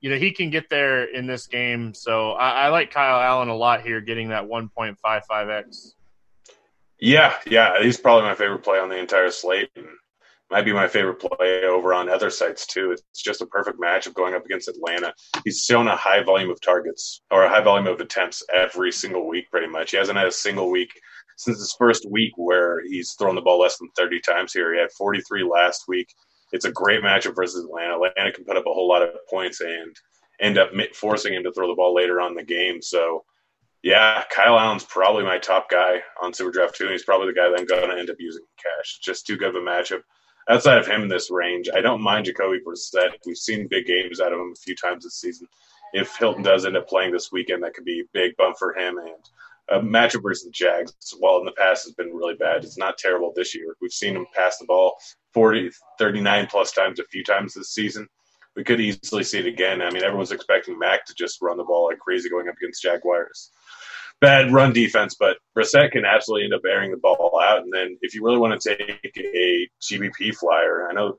you 0.00 0.10
know 0.10 0.16
he 0.16 0.32
can 0.32 0.50
get 0.50 0.70
there 0.70 1.04
in 1.04 1.26
this 1.26 1.48
game. 1.48 1.92
So 1.92 2.32
I, 2.32 2.66
I 2.66 2.68
like 2.68 2.92
Kyle 2.92 3.20
Allen 3.20 3.48
a 3.48 3.56
lot 3.56 3.82
here, 3.82 4.00
getting 4.00 4.28
that 4.30 4.44
1.55x. 4.44 5.95
Yeah, 6.98 7.34
yeah, 7.46 7.82
he's 7.82 7.98
probably 7.98 8.28
my 8.28 8.34
favorite 8.34 8.62
play 8.64 8.78
on 8.78 8.88
the 8.88 8.96
entire 8.98 9.30
slate, 9.30 9.70
and 9.76 9.86
might 10.50 10.64
be 10.64 10.72
my 10.72 10.88
favorite 10.88 11.20
play 11.20 11.64
over 11.64 11.92
on 11.92 12.08
other 12.08 12.30
sites 12.30 12.66
too. 12.66 12.92
It's 12.92 13.22
just 13.22 13.42
a 13.42 13.46
perfect 13.46 13.78
match 13.80 14.06
of 14.06 14.14
going 14.14 14.34
up 14.34 14.44
against 14.44 14.68
Atlanta. 14.68 15.12
He's 15.44 15.64
shown 15.64 15.88
a 15.88 15.96
high 15.96 16.22
volume 16.22 16.50
of 16.50 16.60
targets 16.60 17.22
or 17.30 17.44
a 17.44 17.48
high 17.48 17.62
volume 17.62 17.86
of 17.88 18.00
attempts 18.00 18.42
every 18.54 18.92
single 18.92 19.26
week, 19.28 19.50
pretty 19.50 19.66
much. 19.66 19.90
He 19.90 19.96
hasn't 19.96 20.16
had 20.16 20.28
a 20.28 20.32
single 20.32 20.70
week 20.70 20.90
since 21.36 21.58
his 21.58 21.74
first 21.76 22.08
week 22.10 22.32
where 22.36 22.80
he's 22.86 23.14
thrown 23.18 23.34
the 23.34 23.42
ball 23.42 23.58
less 23.58 23.76
than 23.76 23.90
30 23.96 24.20
times 24.20 24.52
here. 24.52 24.72
He 24.72 24.80
had 24.80 24.92
43 24.92 25.42
last 25.42 25.82
week 25.88 26.08
it's 26.52 26.64
a 26.64 26.72
great 26.72 27.02
matchup 27.02 27.34
versus 27.34 27.64
Atlanta. 27.64 27.94
Atlanta 27.94 28.32
can 28.32 28.44
put 28.44 28.56
up 28.56 28.66
a 28.66 28.72
whole 28.72 28.88
lot 28.88 29.02
of 29.02 29.10
points 29.28 29.60
and 29.60 29.96
end 30.40 30.58
up 30.58 30.70
forcing 30.94 31.34
him 31.34 31.42
to 31.42 31.52
throw 31.52 31.68
the 31.68 31.74
ball 31.74 31.94
later 31.94 32.20
on 32.20 32.34
the 32.34 32.44
game. 32.44 32.80
So, 32.82 33.24
yeah, 33.82 34.24
Kyle 34.30 34.58
Allen's 34.58 34.84
probably 34.84 35.24
my 35.24 35.38
top 35.38 35.70
guy 35.70 36.00
on 36.20 36.32
Super 36.32 36.50
Draft 36.50 36.76
2, 36.76 36.84
and 36.84 36.92
he's 36.92 37.04
probably 37.04 37.28
the 37.28 37.34
guy 37.34 37.48
that 37.48 37.60
I'm 37.60 37.66
going 37.66 37.90
to 37.90 37.98
end 37.98 38.10
up 38.10 38.16
using 38.18 38.42
cash. 38.56 38.98
Just 39.02 39.26
too 39.26 39.36
good 39.36 39.50
of 39.50 39.56
a 39.56 39.58
matchup. 39.60 40.02
Outside 40.48 40.78
of 40.78 40.86
him 40.86 41.02
in 41.02 41.08
this 41.08 41.30
range, 41.30 41.68
I 41.74 41.80
don't 41.80 42.00
mind 42.00 42.26
Jacoby 42.26 42.60
Brissett. 42.66 43.10
We've 43.26 43.36
seen 43.36 43.68
big 43.68 43.86
games 43.86 44.20
out 44.20 44.32
of 44.32 44.38
him 44.38 44.52
a 44.52 44.60
few 44.60 44.76
times 44.76 45.04
this 45.04 45.20
season. 45.20 45.48
If 45.92 46.16
Hilton 46.16 46.42
does 46.42 46.66
end 46.66 46.76
up 46.76 46.88
playing 46.88 47.12
this 47.12 47.32
weekend, 47.32 47.62
that 47.62 47.74
could 47.74 47.84
be 47.84 48.00
a 48.00 48.08
big 48.12 48.36
bump 48.36 48.56
for 48.58 48.76
him. 48.76 48.98
And 48.98 49.08
a 49.68 49.80
matchup 49.80 50.22
versus 50.22 50.44
the 50.44 50.50
Jags, 50.50 50.92
while 51.18 51.38
in 51.38 51.44
the 51.44 51.52
past 51.52 51.84
has 51.84 51.94
been 51.94 52.14
really 52.14 52.34
bad, 52.34 52.64
it's 52.64 52.78
not 52.78 52.98
terrible 52.98 53.32
this 53.34 53.54
year. 53.54 53.76
We've 53.80 53.92
seen 53.92 54.16
him 54.16 54.26
pass 54.34 54.58
the 54.58 54.66
ball 54.66 54.96
40, 55.34 55.70
39 55.98 56.46
plus 56.46 56.72
times 56.72 57.00
a 57.00 57.04
few 57.04 57.24
times 57.24 57.54
this 57.54 57.70
season. 57.70 58.08
We 58.54 58.64
could 58.64 58.80
easily 58.80 59.22
see 59.22 59.38
it 59.38 59.46
again. 59.46 59.82
I 59.82 59.90
mean, 59.90 60.02
everyone's 60.02 60.32
expecting 60.32 60.78
Mack 60.78 61.04
to 61.06 61.14
just 61.14 61.42
run 61.42 61.58
the 61.58 61.64
ball 61.64 61.86
like 61.86 61.98
crazy 61.98 62.30
going 62.30 62.48
up 62.48 62.56
against 62.56 62.82
Jaguars. 62.82 63.50
Bad 64.20 64.52
run 64.52 64.72
defense, 64.72 65.14
but 65.18 65.36
Brissett 65.56 65.92
can 65.92 66.04
absolutely 66.04 66.44
end 66.44 66.54
up 66.54 66.62
airing 66.66 66.90
the 66.90 66.96
ball 66.96 67.38
out. 67.42 67.62
And 67.62 67.72
then 67.72 67.98
if 68.00 68.14
you 68.14 68.24
really 68.24 68.38
want 68.38 68.58
to 68.60 68.76
take 68.76 69.00
a 69.04 69.68
GPP 69.82 70.34
flyer, 70.34 70.88
I 70.88 70.94
know 70.94 71.18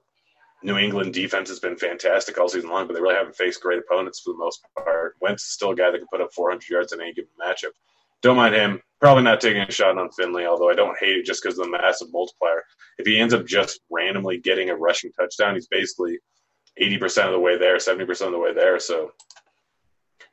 New 0.63 0.77
England 0.77 1.13
defense 1.13 1.49
has 1.49 1.59
been 1.59 1.77
fantastic 1.77 2.39
all 2.39 2.49
season 2.49 2.71
long, 2.71 2.87
but 2.87 2.95
they 2.95 3.01
really 3.01 3.15
haven't 3.15 3.35
faced 3.35 3.61
great 3.61 3.79
opponents 3.79 4.21
for 4.21 4.33
the 4.33 4.39
most 4.39 4.65
part. 4.75 5.15
Wentz 5.21 5.43
is 5.43 5.51
still 5.51 5.71
a 5.71 5.75
guy 5.75 5.91
that 5.91 5.99
can 5.99 6.07
put 6.11 6.21
up 6.21 6.33
400 6.33 6.67
yards 6.67 6.93
in 6.93 7.01
any 7.01 7.13
given 7.13 7.29
matchup. 7.39 7.71
Don't 8.23 8.37
mind 8.37 8.55
him. 8.55 8.81
Probably 8.99 9.23
not 9.23 9.41
taking 9.41 9.61
a 9.61 9.71
shot 9.71 9.97
on 9.97 10.09
Finley, 10.09 10.47
although 10.47 10.71
I 10.71 10.73
don't 10.73 10.97
hate 10.97 11.17
it 11.17 11.25
just 11.25 11.43
because 11.43 11.59
of 11.59 11.65
the 11.65 11.71
massive 11.71 12.11
multiplier. 12.11 12.63
If 12.97 13.05
he 13.05 13.19
ends 13.19 13.35
up 13.35 13.45
just 13.45 13.79
randomly 13.91 14.39
getting 14.39 14.71
a 14.71 14.75
rushing 14.75 15.11
touchdown, 15.11 15.53
he's 15.53 15.67
basically 15.67 16.17
80% 16.81 17.27
of 17.27 17.33
the 17.33 17.39
way 17.39 17.59
there, 17.59 17.77
70% 17.77 18.09
of 18.25 18.31
the 18.31 18.39
way 18.39 18.55
there. 18.55 18.79
So 18.79 19.11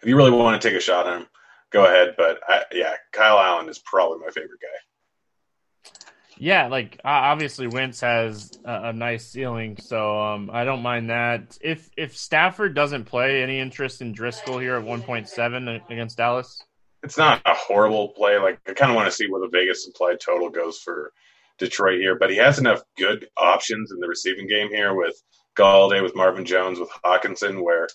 if 0.01 0.09
you 0.09 0.17
really 0.17 0.31
want 0.31 0.61
to 0.61 0.67
take 0.67 0.77
a 0.77 0.81
shot 0.81 1.07
on 1.07 1.23
him, 1.23 1.27
go 1.75 1.85
ahead. 1.85 2.15
But 2.17 2.41
I, 2.49 2.63
yeah, 2.73 2.95
Kyle 3.13 3.39
Allen 3.39 3.69
is 3.69 3.79
probably 3.79 4.21
my 4.21 4.31
favorite 4.31 4.61
guy. 4.63 5.91
Yeah, 6.37 6.69
like 6.69 6.99
obviously 7.05 7.67
Wentz 7.67 8.01
has 8.01 8.51
a, 8.65 8.89
a 8.89 8.93
nice 8.93 9.27
ceiling, 9.27 9.77
so 9.77 10.19
um, 10.21 10.51
I 10.53 10.65
don't 10.65 10.83
mind 10.83 11.11
that. 11.11 11.59
If 11.61 11.91
if 11.97 12.17
Stafford 12.17 12.75
doesn't 12.75 13.05
play, 13.05 13.43
any 13.43 13.61
interest 13.61 14.01
in 14.01 14.15
Driskel 14.15 14.61
here 14.61 14.77
at 14.77 14.85
1.7 14.85 15.91
against 15.91 16.17
Dallas? 16.17 16.65
it's 17.05 17.19
not 17.19 17.43
a 17.45 17.55
horrible 17.55 18.09
play. 18.09 18.39
Like 18.39 18.59
I 18.67 18.73
kind 18.73 18.91
of 18.91 18.97
want 18.97 19.09
to 19.09 19.15
see 19.15 19.29
where 19.29 19.41
the 19.41 19.49
Vegas 19.49 19.87
implied 19.87 20.21
total 20.21 20.49
goes 20.49 20.79
for 20.79 21.13
Detroit 21.59 22.01
here, 22.01 22.19
but 22.19 22.31
he 22.31 22.37
has 22.37 22.59
enough 22.59 22.83
good 22.97 23.29
options 23.37 23.93
in 23.93 24.01
the 24.01 24.09
receiving 24.09 24.49
game 24.49 24.71
here 24.71 24.95
with 24.95 25.15
Golladay, 25.57 26.03
with 26.03 26.17
Marvin 26.17 26.45
Jones, 26.45 26.81
with 26.81 26.89
Hockenson, 27.05 27.63
where 27.63 27.87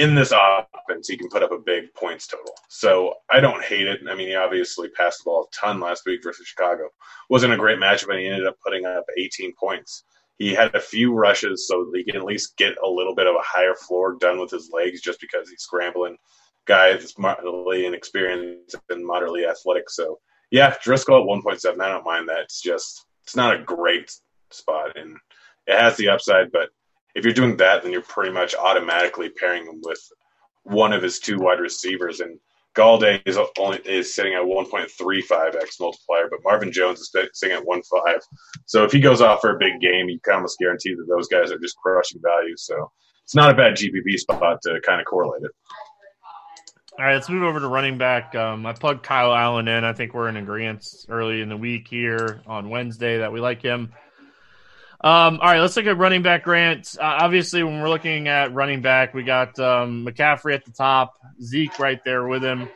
in 0.00 0.14
this 0.14 0.32
offense 0.32 1.08
he 1.08 1.16
can 1.16 1.28
put 1.28 1.42
up 1.42 1.52
a 1.52 1.58
big 1.58 1.92
points 1.94 2.26
total. 2.26 2.54
So 2.68 3.14
I 3.30 3.38
don't 3.40 3.62
hate 3.62 3.86
it. 3.86 4.00
I 4.08 4.14
mean, 4.14 4.28
he 4.28 4.34
obviously 4.34 4.88
passed 4.88 5.18
the 5.18 5.24
ball 5.26 5.44
a 5.44 5.54
ton 5.54 5.78
last 5.78 6.04
week 6.06 6.20
versus 6.22 6.46
Chicago. 6.46 6.88
Wasn't 7.28 7.52
a 7.52 7.58
great 7.58 7.78
matchup, 7.78 8.10
and 8.10 8.18
he 8.18 8.26
ended 8.26 8.46
up 8.46 8.56
putting 8.64 8.86
up 8.86 9.04
18 9.18 9.52
points. 9.60 10.04
He 10.38 10.54
had 10.54 10.74
a 10.74 10.80
few 10.80 11.12
rushes, 11.12 11.68
so 11.68 11.92
he 11.94 12.02
can 12.02 12.16
at 12.16 12.24
least 12.24 12.56
get 12.56 12.72
a 12.82 12.88
little 12.88 13.14
bit 13.14 13.26
of 13.26 13.34
a 13.34 13.44
higher 13.44 13.74
floor 13.74 14.16
done 14.18 14.40
with 14.40 14.50
his 14.50 14.70
legs, 14.72 15.02
just 15.02 15.20
because 15.20 15.50
he's 15.50 15.62
scrambling 15.62 16.16
guy 16.66 16.92
that's 16.92 17.18
moderately 17.18 17.84
inexperienced 17.84 18.76
and 18.88 19.06
moderately 19.06 19.44
athletic. 19.44 19.90
So 19.90 20.18
yeah, 20.50 20.74
Driskel 20.82 21.20
at 21.20 21.44
1.7. 21.44 21.80
I 21.80 21.88
don't 21.88 22.04
mind 22.04 22.28
that. 22.28 22.40
It's 22.44 22.62
just 22.62 23.04
it's 23.24 23.36
not 23.36 23.54
a 23.54 23.62
great 23.62 24.10
spot, 24.50 24.96
and 24.96 25.16
it 25.66 25.78
has 25.78 25.96
the 25.98 26.08
upside. 26.08 26.50
But 26.52 26.70
if 27.14 27.24
you're 27.24 27.34
doing 27.34 27.56
that, 27.58 27.82
then 27.82 27.92
you're 27.92 28.02
pretty 28.02 28.32
much 28.32 28.54
automatically 28.54 29.28
pairing 29.30 29.64
him 29.64 29.80
with 29.82 30.00
one 30.64 30.92
of 30.92 31.02
his 31.02 31.18
two 31.18 31.38
wide 31.38 31.60
receivers. 31.60 32.20
And 32.20 32.38
Golladay 32.76 33.20
is 33.26 33.38
only 33.58 33.78
is 33.78 34.14
sitting 34.14 34.34
at 34.34 34.42
1.35x 34.42 35.80
multiplier, 35.80 36.28
but 36.30 36.40
Marvin 36.44 36.70
Jones 36.70 37.00
is 37.00 37.14
sitting 37.34 37.56
at 37.56 37.64
1.5. 37.64 38.20
So 38.66 38.84
if 38.84 38.92
he 38.92 39.00
goes 39.00 39.20
off 39.20 39.40
for 39.40 39.56
a 39.56 39.58
big 39.58 39.80
game, 39.80 40.08
you 40.08 40.20
can 40.24 40.34
almost 40.34 40.58
guarantee 40.58 40.94
that 40.94 41.06
those 41.08 41.28
guys 41.28 41.50
are 41.50 41.58
just 41.58 41.76
crushing 41.78 42.20
value. 42.22 42.54
So 42.56 42.90
it's 43.24 43.34
not 43.34 43.50
a 43.50 43.54
bad 43.54 43.74
GPP 43.74 44.18
spot 44.18 44.60
to 44.62 44.80
kind 44.86 45.00
of 45.00 45.06
correlate 45.06 45.42
it. 45.42 45.50
All 46.98 47.06
right, 47.06 47.14
let's 47.14 47.30
move 47.30 47.44
over 47.44 47.60
to 47.60 47.68
running 47.68 47.96
back. 47.96 48.34
Um, 48.34 48.66
I 48.66 48.72
plugged 48.72 49.02
Kyle 49.02 49.32
Allen 49.32 49.68
in. 49.68 49.84
I 49.84 49.92
think 49.92 50.12
we're 50.12 50.28
in 50.28 50.36
agreement 50.36 50.86
early 51.08 51.40
in 51.40 51.48
the 51.48 51.56
week 51.56 51.88
here 51.88 52.42
on 52.46 52.68
Wednesday 52.68 53.18
that 53.18 53.32
we 53.32 53.40
like 53.40 53.62
him. 53.62 53.92
Um, 55.02 55.38
all 55.40 55.48
right, 55.48 55.60
let's 55.60 55.76
look 55.76 55.86
at 55.86 55.96
running 55.96 56.22
back 56.22 56.44
Grant. 56.44 56.94
Uh, 57.00 57.04
obviously, 57.04 57.62
when 57.62 57.80
we're 57.80 57.88
looking 57.88 58.28
at 58.28 58.52
running 58.52 58.82
back, 58.82 59.14
we 59.14 59.22
got 59.22 59.58
um, 59.58 60.04
McCaffrey 60.04 60.54
at 60.54 60.66
the 60.66 60.72
top, 60.72 61.14
Zeke 61.42 61.78
right 61.78 62.04
there 62.04 62.26
with 62.26 62.44
him, 62.44 62.68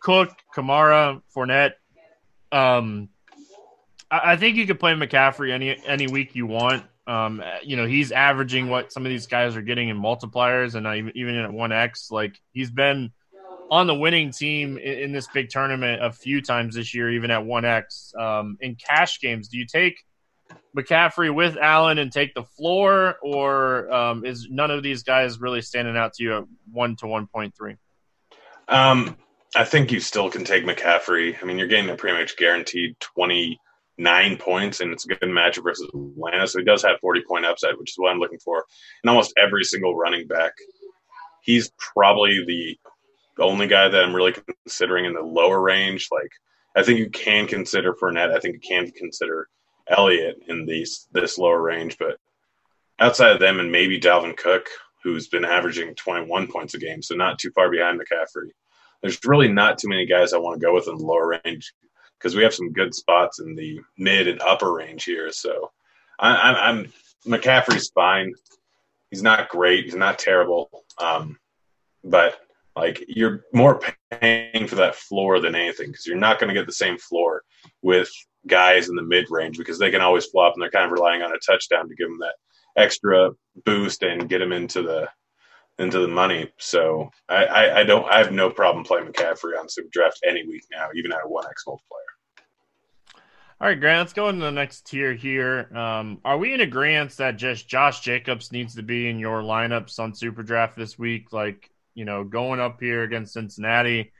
Cook, 0.00 0.30
Kamara, 0.54 1.20
Fournette. 1.34 1.72
Um, 2.52 3.08
I 4.10 4.36
think 4.36 4.56
you 4.56 4.66
could 4.66 4.78
play 4.78 4.92
McCaffrey 4.92 5.50
any 5.50 5.76
any 5.84 6.06
week 6.06 6.36
you 6.36 6.46
want. 6.46 6.84
Um, 7.08 7.42
you 7.64 7.76
know, 7.76 7.86
he's 7.86 8.12
averaging 8.12 8.68
what 8.68 8.92
some 8.92 9.04
of 9.04 9.10
these 9.10 9.26
guys 9.26 9.56
are 9.56 9.62
getting 9.62 9.88
in 9.88 10.00
multipliers, 10.00 10.76
and 10.76 10.86
even 10.86 11.16
even 11.16 11.34
at 11.34 11.52
one 11.52 11.72
X, 11.72 12.12
like 12.12 12.40
he's 12.52 12.70
been 12.70 13.10
on 13.70 13.88
the 13.88 13.94
winning 13.94 14.30
team 14.30 14.78
in, 14.78 14.98
in, 14.98 15.12
this 15.12 15.28
big 15.34 15.50
tournament 15.50 16.02
a 16.02 16.10
few 16.10 16.40
times 16.40 16.74
this 16.74 16.94
year, 16.94 17.10
even 17.10 17.30
at 17.30 17.44
one 17.44 17.64
X. 17.64 18.14
Um, 18.18 18.56
in 18.60 18.76
cash 18.76 19.20
games, 19.20 19.48
do 19.48 19.58
you 19.58 19.66
take 19.66 20.04
McCaffrey 20.76 21.34
with 21.34 21.56
Allen 21.56 21.98
and 21.98 22.12
take 22.12 22.34
the 22.34 22.44
floor, 22.44 23.16
or 23.22 23.92
um, 23.92 24.24
is 24.24 24.48
none 24.50 24.70
of 24.70 24.82
these 24.82 25.02
guys 25.02 25.40
really 25.40 25.62
standing 25.62 25.96
out 25.96 26.14
to 26.14 26.22
you 26.22 26.36
at 26.38 26.44
one 26.70 26.96
to 26.96 27.06
one 27.06 27.26
point 27.26 27.54
three? 27.56 27.76
Um, 28.68 29.16
I 29.56 29.64
think 29.64 29.90
you 29.90 30.00
still 30.00 30.30
can 30.30 30.44
take 30.44 30.64
McCaffrey. 30.64 31.36
I 31.42 31.46
mean, 31.46 31.58
you're 31.58 31.68
getting 31.68 31.90
a 31.90 31.96
pretty 31.96 32.18
much 32.18 32.36
guaranteed 32.36 33.00
twenty 33.00 33.58
nine 33.96 34.36
points, 34.36 34.80
and 34.80 34.92
it's 34.92 35.04
a 35.04 35.08
good 35.08 35.20
matchup 35.22 35.64
versus 35.64 35.88
Atlanta. 35.92 36.46
So 36.46 36.58
he 36.58 36.64
does 36.64 36.82
have 36.82 37.00
forty 37.00 37.22
point 37.26 37.46
upside, 37.46 37.76
which 37.78 37.90
is 37.90 37.96
what 37.96 38.10
I'm 38.10 38.20
looking 38.20 38.38
for. 38.38 38.64
And 39.02 39.10
almost 39.10 39.34
every 39.42 39.64
single 39.64 39.96
running 39.96 40.26
back, 40.28 40.52
he's 41.42 41.72
probably 41.94 42.44
the 42.46 42.78
only 43.42 43.66
guy 43.66 43.88
that 43.88 44.04
I'm 44.04 44.14
really 44.14 44.34
considering 44.64 45.06
in 45.06 45.14
the 45.14 45.22
lower 45.22 45.60
range. 45.60 46.08
Like, 46.12 46.30
I 46.76 46.82
think 46.82 46.98
you 46.98 47.10
can 47.10 47.46
consider 47.46 47.94
Fournette. 47.94 48.34
I 48.34 48.38
think 48.38 48.54
you 48.54 48.60
can 48.60 48.90
consider 48.90 49.48
Elliott 49.88 50.42
in 50.48 50.66
these 50.66 51.06
this 51.12 51.38
lower 51.38 51.60
range, 51.60 51.96
but 51.98 52.18
outside 52.98 53.32
of 53.32 53.40
them 53.40 53.60
and 53.60 53.70
maybe 53.72 54.00
Dalvin 54.00 54.36
Cook, 54.36 54.68
who's 55.02 55.28
been 55.28 55.44
averaging 55.44 55.94
21 55.94 56.48
points 56.48 56.74
a 56.74 56.78
game, 56.78 57.02
so 57.02 57.14
not 57.14 57.38
too 57.38 57.50
far 57.52 57.70
behind 57.70 58.00
McCaffrey. 58.00 58.50
There's 59.02 59.18
really 59.24 59.48
not 59.48 59.78
too 59.78 59.88
many 59.88 60.06
guys 60.06 60.32
I 60.32 60.38
want 60.38 60.60
to 60.60 60.66
go 60.66 60.74
with 60.74 60.88
in 60.88 60.96
the 60.96 61.04
lower 61.04 61.40
range 61.44 61.72
because 62.18 62.34
we 62.34 62.42
have 62.42 62.54
some 62.54 62.72
good 62.72 62.94
spots 62.94 63.38
in 63.38 63.54
the 63.54 63.80
mid 63.96 64.26
and 64.26 64.40
upper 64.42 64.72
range 64.72 65.04
here. 65.04 65.30
So 65.30 65.70
I, 66.18 66.70
am 66.70 66.92
McCaffrey's 67.26 67.90
fine. 67.90 68.32
He's 69.10 69.22
not 69.22 69.48
great. 69.48 69.84
He's 69.84 69.94
not 69.94 70.18
terrible. 70.18 70.68
Um, 70.98 71.38
but 72.02 72.40
like 72.74 73.04
you're 73.08 73.44
more 73.52 73.80
paying 74.10 74.66
for 74.66 74.76
that 74.76 74.96
floor 74.96 75.40
than 75.40 75.54
anything 75.54 75.88
because 75.88 76.06
you're 76.06 76.16
not 76.16 76.38
going 76.38 76.48
to 76.48 76.58
get 76.58 76.66
the 76.66 76.72
same 76.72 76.98
floor 76.98 77.42
with 77.82 78.10
guys 78.48 78.88
in 78.88 78.96
the 78.96 79.02
mid 79.02 79.26
range 79.30 79.58
because 79.58 79.78
they 79.78 79.90
can 79.90 80.00
always 80.00 80.26
flop 80.26 80.54
and 80.54 80.62
they're 80.62 80.70
kind 80.70 80.86
of 80.86 80.92
relying 80.92 81.22
on 81.22 81.32
a 81.32 81.38
touchdown 81.38 81.88
to 81.88 81.94
give 81.94 82.08
them 82.08 82.18
that 82.18 82.34
extra 82.76 83.30
boost 83.64 84.02
and 84.02 84.28
get 84.28 84.38
them 84.38 84.52
into 84.52 84.82
the 84.82 85.08
into 85.78 86.00
the 86.00 86.08
money. 86.08 86.50
So 86.58 87.10
I, 87.28 87.44
I, 87.44 87.80
I 87.80 87.84
don't 87.84 88.10
I 88.10 88.18
have 88.18 88.32
no 88.32 88.50
problem 88.50 88.84
playing 88.84 89.06
McCaffrey 89.06 89.58
on 89.58 89.68
Super 89.68 89.88
Draft 89.92 90.20
any 90.26 90.46
week 90.46 90.64
now, 90.72 90.88
even 90.94 91.12
at 91.12 91.24
a 91.24 91.28
one 91.28 91.46
X 91.46 91.64
multiplier. 91.66 92.00
All 93.60 93.66
right, 93.66 93.80
Grant, 93.80 93.98
let's 93.98 94.12
go 94.12 94.28
into 94.28 94.44
the 94.44 94.52
next 94.52 94.86
tier 94.86 95.14
here. 95.14 95.68
Um, 95.76 96.20
are 96.24 96.38
we 96.38 96.54
in 96.54 96.60
agreement 96.60 97.16
that 97.16 97.36
just 97.36 97.68
Josh 97.68 98.00
Jacobs 98.00 98.52
needs 98.52 98.76
to 98.76 98.84
be 98.84 99.08
in 99.08 99.18
your 99.18 99.42
lineups 99.42 99.98
on 99.98 100.14
Super 100.14 100.44
Draft 100.44 100.76
this 100.76 100.96
week? 100.96 101.32
Like, 101.32 101.68
you 101.92 102.04
know, 102.04 102.22
going 102.22 102.60
up 102.60 102.80
here 102.80 103.02
against 103.02 103.32
Cincinnati, 103.32 104.12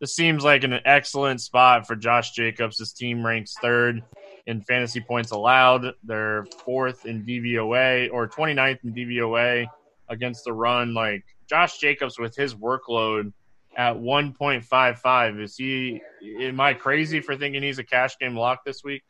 this 0.00 0.16
seems 0.16 0.42
like 0.42 0.64
an 0.64 0.80
excellent 0.84 1.40
spot 1.42 1.86
for 1.86 1.94
Josh 1.94 2.32
Jacobs. 2.32 2.78
His 2.78 2.92
team 2.92 3.24
ranks 3.24 3.54
third 3.60 4.02
in 4.46 4.62
fantasy 4.62 5.00
points 5.00 5.30
allowed. 5.30 5.92
They're 6.02 6.46
fourth 6.64 7.04
in 7.04 7.24
DVOA 7.24 8.10
or 8.10 8.26
29th 8.26 8.78
in 8.82 8.94
DVOA 8.94 9.66
against 10.08 10.44
the 10.44 10.54
run. 10.54 10.94
Like 10.94 11.24
Josh 11.48 11.78
Jacobs 11.78 12.18
with 12.18 12.34
his 12.34 12.54
workload 12.54 13.32
at 13.76 13.96
1.55. 13.96 15.42
Is 15.42 15.56
he, 15.56 16.00
am 16.40 16.60
I 16.60 16.72
crazy 16.72 17.20
for 17.20 17.36
thinking 17.36 17.62
he's 17.62 17.78
a 17.78 17.84
cash 17.84 18.16
game 18.18 18.36
lock 18.36 18.64
this 18.64 18.82
week? 18.82 19.02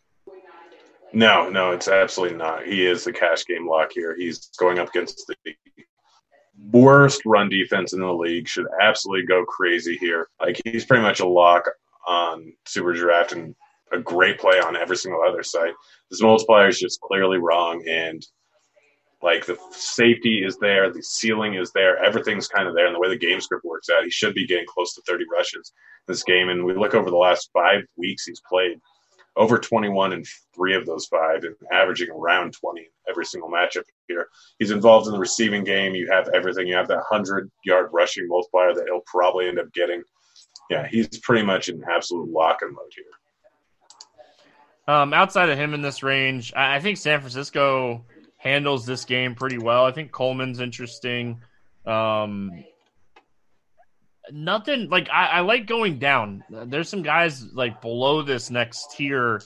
No, 1.13 1.49
no, 1.49 1.73
it's 1.73 1.89
absolutely 1.89 2.37
not. 2.37 2.65
He 2.65 2.87
is 2.87 3.05
the 3.05 3.13
cash 3.13 3.45
game 3.47 3.69
lock 3.69 3.93
here. 3.93 4.17
He's 4.17 4.51
going 4.59 4.79
up 4.79 4.89
against 4.89 5.27
the 5.27 5.35
worst 6.71 7.23
run 7.25 7.49
defense 7.49 7.93
in 7.93 8.01
the 8.01 8.13
league. 8.13 8.49
Should 8.49 8.67
absolutely 8.81 9.27
go 9.27 9.45
crazy 9.45 9.97
here. 9.97 10.29
Like 10.41 10.61
he's 10.65 10.85
pretty 10.85 11.03
much 11.03 11.21
a 11.21 11.27
lock 11.27 11.65
on 12.07 12.53
Super 12.67 12.93
Draft 12.93 13.33
and 13.33 13.55
a 13.93 13.99
great 13.99 14.39
play 14.39 14.61
on 14.61 14.77
every 14.77 14.97
single 14.97 15.23
other 15.23 15.43
site. 15.43 15.75
This 16.11 16.23
multiplier 16.23 16.69
is 16.69 16.79
just 16.79 17.01
clearly 17.01 17.39
wrong, 17.39 17.83
and 17.89 18.25
like 19.23 19.45
the 19.45 19.59
safety 19.71 20.43
is 20.45 20.57
there, 20.59 20.91
the 20.93 21.03
ceiling 21.03 21.55
is 21.55 21.73
there, 21.73 22.03
everything's 22.03 22.49
kind 22.49 22.67
of 22.67 22.75
there, 22.75 22.87
and 22.87 22.95
the 22.95 23.01
way 23.01 23.09
the 23.09 23.19
game 23.19 23.41
script 23.41 23.65
works 23.65 23.89
out, 23.91 24.05
he 24.05 24.11
should 24.11 24.35
be 24.35 24.47
getting 24.47 24.67
close 24.67 24.95
to 24.95 25.03
30 25.07 25.25
rushes 25.31 25.73
this 26.07 26.23
game. 26.23 26.49
And 26.49 26.65
we 26.65 26.75
look 26.75 26.95
over 26.95 27.11
the 27.11 27.17
last 27.17 27.51
five 27.53 27.83
weeks 27.97 28.25
he's 28.25 28.41
played 28.49 28.79
over 29.37 29.59
21 29.59 30.13
in 30.13 30.25
three 30.55 30.75
of 30.75 30.87
those 30.87 31.07
five 31.07 31.45
and 31.45 31.55
averaging 31.73 32.11
around 32.11 32.53
20 32.53 32.89
every 33.09 33.25
single 33.25 33.51
matchup 33.51 33.85
He's 34.59 34.71
involved 34.71 35.07
in 35.07 35.13
the 35.13 35.19
receiving 35.19 35.65
game. 35.65 35.95
You 35.95 36.09
have 36.11 36.29
everything. 36.35 36.67
You 36.67 36.77
have 36.77 36.89
that 36.89 37.05
100 37.11 37.51
yard 37.65 37.91
rushing 37.93 38.29
multiplier 38.29 38.75
that 38.75 38.85
he'll 38.87 39.03
probably 39.07 39.49
end 39.49 39.59
up 39.59 39.73
getting. 39.73 40.03
Yeah, 40.71 40.87
he's 40.89 41.19
pretty 41.19 41.45
much 41.45 41.69
an 41.69 41.83
absolute 41.91 42.31
lock 42.31 42.59
and 42.63 42.77
load 42.77 42.91
here. 42.95 43.05
Um, 44.95 45.13
outside 45.13 45.51
of 45.51 45.59
him 45.59 45.75
in 45.75 45.83
this 45.83 46.03
range, 46.03 46.53
I 46.55 46.81
think 46.81 46.97
San 46.97 47.21
Francisco 47.21 48.05
handles 48.37 48.87
this 48.87 49.05
game 49.05 49.35
pretty 49.35 49.59
well. 49.59 49.85
I 49.85 49.93
think 49.93 50.11
Coleman's 50.11 50.61
interesting. 50.61 51.41
Um, 51.87 52.65
nothing 54.33 54.89
like 54.89 55.09
I, 55.11 55.27
I, 55.27 55.41
like 55.41 55.67
going 55.67 55.99
down. 55.99 56.45
There's 56.51 56.89
some 56.89 57.03
guys 57.03 57.53
like 57.53 57.81
below 57.81 58.23
this 58.23 58.51
next 58.51 58.93
tier 58.93 59.43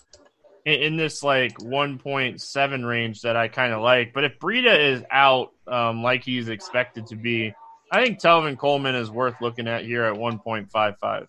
in, 0.64 0.96
this 0.96 1.22
like 1.22 1.58
1.7 1.58 2.88
range 2.88 3.22
that 3.22 3.36
I 3.36 3.48
kind 3.48 3.72
of 3.72 3.82
like. 3.82 4.12
But 4.12 4.24
if 4.24 4.38
Breida 4.38 4.92
is 4.92 5.02
out 5.10 5.52
um, 5.66 6.02
like 6.02 6.24
he's 6.24 6.48
expected 6.48 7.06
to 7.08 7.16
be, 7.16 7.54
I 7.90 8.02
think 8.02 8.20
Tevin 8.20 8.58
Coleman 8.58 8.94
is 8.94 9.10
worth 9.10 9.40
looking 9.40 9.68
at 9.68 9.84
here 9.84 10.04
at 10.04 10.14
1.55. 10.14 11.26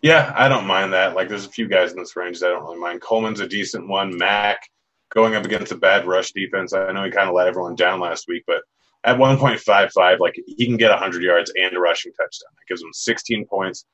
Yeah, 0.00 0.32
I 0.36 0.48
don't 0.48 0.66
mind 0.66 0.92
that. 0.92 1.16
Like, 1.16 1.28
there's 1.28 1.44
a 1.44 1.50
few 1.50 1.68
guys 1.68 1.90
in 1.90 1.98
this 1.98 2.14
range 2.14 2.38
that 2.38 2.46
I 2.46 2.50
don't 2.50 2.62
really 2.62 2.78
mind. 2.78 3.00
Coleman's 3.00 3.40
a 3.40 3.48
decent 3.48 3.88
one. 3.88 4.16
Mack 4.16 4.60
going 5.10 5.34
up 5.34 5.44
against 5.44 5.72
a 5.72 5.76
bad 5.76 6.06
rush 6.06 6.32
defense. 6.32 6.72
I 6.72 6.92
know 6.92 7.04
he 7.04 7.10
kind 7.10 7.28
of 7.28 7.34
let 7.34 7.48
everyone 7.48 7.74
down 7.74 7.98
last 7.98 8.26
week, 8.28 8.44
but 8.46 8.62
at 9.04 9.16
1.55, 9.16 10.18
like 10.20 10.34
he 10.46 10.66
can 10.66 10.76
get 10.76 10.90
100 10.90 11.22
yards 11.22 11.52
and 11.56 11.76
a 11.76 11.80
rushing 11.80 12.12
touchdown. 12.12 12.50
That 12.54 12.68
gives 12.68 12.82
him 12.82 12.92
16 12.92 13.46
points, 13.46 13.86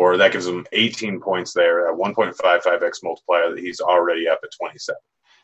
or 0.00 0.16
that 0.16 0.32
gives 0.32 0.46
him 0.46 0.66
18 0.72 1.20
points 1.20 1.52
there 1.52 1.86
at 1.86 1.94
1.55x 1.94 3.02
multiplier 3.02 3.50
that 3.50 3.58
he's 3.58 3.82
already 3.82 4.26
up 4.26 4.40
at 4.42 4.48
27. 4.58 4.98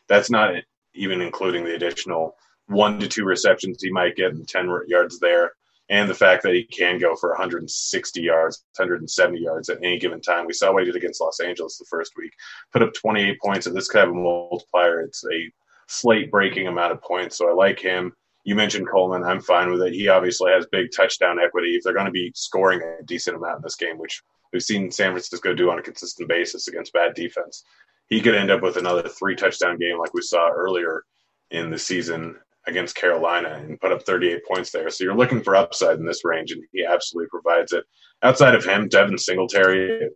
That's 0.09 0.31
not 0.31 0.55
even 0.95 1.21
including 1.21 1.63
the 1.63 1.75
additional 1.75 2.35
one 2.65 2.99
to 2.99 3.07
two 3.07 3.23
receptions 3.23 3.77
he 3.79 3.91
might 3.91 4.15
get 4.15 4.31
and 4.31 4.47
10 4.47 4.67
yards 4.87 5.19
there, 5.19 5.51
and 5.89 6.09
the 6.09 6.15
fact 6.15 6.41
that 6.41 6.55
he 6.55 6.63
can 6.63 6.97
go 6.97 7.15
for 7.15 7.29
160 7.29 8.19
yards, 8.19 8.63
170 8.77 9.39
yards 9.39 9.69
at 9.69 9.77
any 9.83 9.99
given 9.99 10.21
time. 10.21 10.47
We 10.47 10.53
saw 10.53 10.73
what 10.73 10.81
he 10.81 10.87
did 10.87 10.95
against 10.95 11.21
Los 11.21 11.39
Angeles 11.39 11.77
the 11.77 11.85
first 11.87 12.13
week, 12.17 12.33
put 12.73 12.81
up 12.81 12.95
28 12.95 13.39
points, 13.39 13.67
and 13.67 13.77
this 13.77 13.87
kind 13.87 14.09
of 14.09 14.15
a 14.15 14.19
multiplier. 14.19 15.01
It's 15.01 15.23
a 15.31 15.51
slate 15.87 16.31
breaking 16.31 16.65
amount 16.65 16.93
of 16.93 17.01
points, 17.03 17.37
so 17.37 17.47
I 17.47 17.53
like 17.53 17.79
him 17.79 18.11
you 18.47 18.55
mentioned 18.55 18.87
Coleman. 18.89 19.25
I'm 19.25 19.41
fine 19.41 19.69
with 19.69 19.81
it. 19.81 19.91
He 19.91 20.07
obviously 20.07 20.51
has 20.51 20.65
big 20.71 20.87
touchdown 20.95 21.37
equity. 21.37 21.75
If 21.75 21.83
they're 21.83 21.91
going 21.91 22.05
to 22.05 22.11
be 22.13 22.31
scoring 22.33 22.81
a 22.81 23.03
decent 23.03 23.35
amount 23.35 23.57
in 23.57 23.61
this 23.61 23.75
game, 23.75 23.97
which 23.97 24.23
we've 24.51 24.63
seen 24.63 24.91
San 24.91 25.11
Francisco 25.11 25.53
do 25.53 25.69
on 25.69 25.79
a 25.79 25.83
consistent 25.83 26.27
basis 26.29 26.67
against 26.67 26.93
bad 26.93 27.13
defense, 27.13 27.63
he 28.09 28.21
could 28.21 28.35
end 28.35 28.51
up 28.51 28.61
with 28.61 28.77
another 28.77 29.07
three 29.07 29.35
touchdown 29.35 29.77
game 29.77 29.97
like 29.99 30.13
we 30.13 30.21
saw 30.21 30.49
earlier 30.49 31.03
in 31.51 31.69
the 31.69 31.77
season 31.77 32.37
against 32.67 32.95
Carolina 32.95 33.61
and 33.63 33.79
put 33.79 33.91
up 33.91 34.03
38 34.03 34.41
points 34.45 34.71
there. 34.71 34.89
So 34.89 35.03
you're 35.03 35.15
looking 35.15 35.41
for 35.41 35.55
upside 35.55 35.99
in 35.99 36.05
this 36.05 36.25
range, 36.25 36.51
and 36.51 36.63
he 36.73 36.85
absolutely 36.85 37.29
provides 37.29 37.71
it. 37.71 37.85
Outside 38.23 38.55
of 38.55 38.65
him, 38.65 38.89
Devin 38.89 39.17
Singletary 39.17 40.03
at 40.05 40.11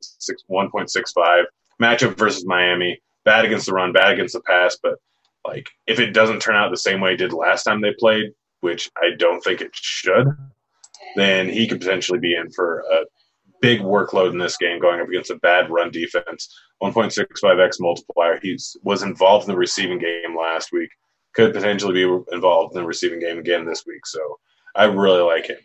1.65 0.50 1.44
matchup 1.82 2.18
versus 2.18 2.46
Miami, 2.46 3.02
bad 3.24 3.46
against 3.46 3.68
the 3.68 3.74
run, 3.74 3.94
bad 3.94 4.14
against 4.14 4.34
the 4.34 4.42
pass, 4.42 4.78
but 4.82 4.96
like, 5.46 5.70
if 5.88 6.00
it 6.00 6.14
doesn't 6.14 6.42
turn 6.42 6.56
out 6.56 6.70
the 6.70 6.78
same 6.78 7.02
way 7.02 7.14
it 7.14 7.18
did 7.18 7.34
last 7.34 7.64
time 7.64 7.82
they 7.82 7.94
played, 7.98 8.32
which 8.60 8.92
I 8.98 9.16
don't 9.18 9.42
think 9.42 9.62
it 9.62 9.72
should, 9.74 10.28
then 11.16 11.50
he 11.50 11.68
could 11.68 11.80
potentially 11.80 12.20
be 12.20 12.36
in 12.36 12.52
for 12.52 12.82
a 12.92 13.06
big 13.62 13.82
workload 13.82 14.32
in 14.32 14.38
this 14.38 14.58
game 14.58 14.80
going 14.80 15.00
up 15.00 15.08
against 15.08 15.32
a 15.32 15.36
bad 15.36 15.70
run 15.70 15.92
defense. 15.92 16.54
1.65x 16.82 17.80
multiplier. 17.80 18.40
He 18.42 18.58
was 18.84 19.04
involved 19.04 19.48
in 19.48 19.54
the 19.54 19.58
receiving 19.58 20.00
game 20.00 20.38
last 20.38 20.72
week. 20.72 20.90
Could 21.34 21.54
potentially 21.54 21.94
be 21.94 22.24
involved 22.32 22.76
in 22.76 22.82
the 22.82 22.88
receiving 22.88 23.20
game 23.20 23.40
again 23.40 23.66
this 23.66 23.86
week. 23.86 24.06
So 24.06 24.20
I 24.76 24.86
really 24.86 25.22
like 25.22 25.48
him. 25.48 25.58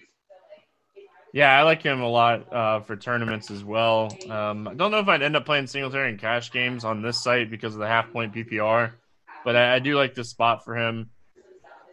Yeah, 1.32 1.58
I 1.58 1.62
like 1.64 1.82
him 1.82 2.00
a 2.00 2.08
lot 2.08 2.52
uh, 2.52 2.80
for 2.80 2.96
tournaments 2.96 3.50
as 3.50 3.64
well. 3.64 4.16
Um, 4.30 4.68
I 4.68 4.74
don't 4.74 4.90
know 4.90 5.00
if 5.00 5.08
I'd 5.08 5.22
end 5.22 5.36
up 5.36 5.44
playing 5.44 5.66
Singletary 5.66 6.10
in 6.10 6.18
cash 6.18 6.52
games 6.52 6.84
on 6.84 7.02
this 7.02 7.22
site 7.22 7.50
because 7.50 7.74
of 7.74 7.80
the 7.80 7.88
half 7.88 8.10
point 8.12 8.34
PPR 8.34 8.92
but 9.46 9.54
I, 9.54 9.76
I 9.76 9.78
do 9.78 9.96
like 9.96 10.14
this 10.14 10.28
spot 10.28 10.64
for 10.64 10.76
him. 10.76 11.10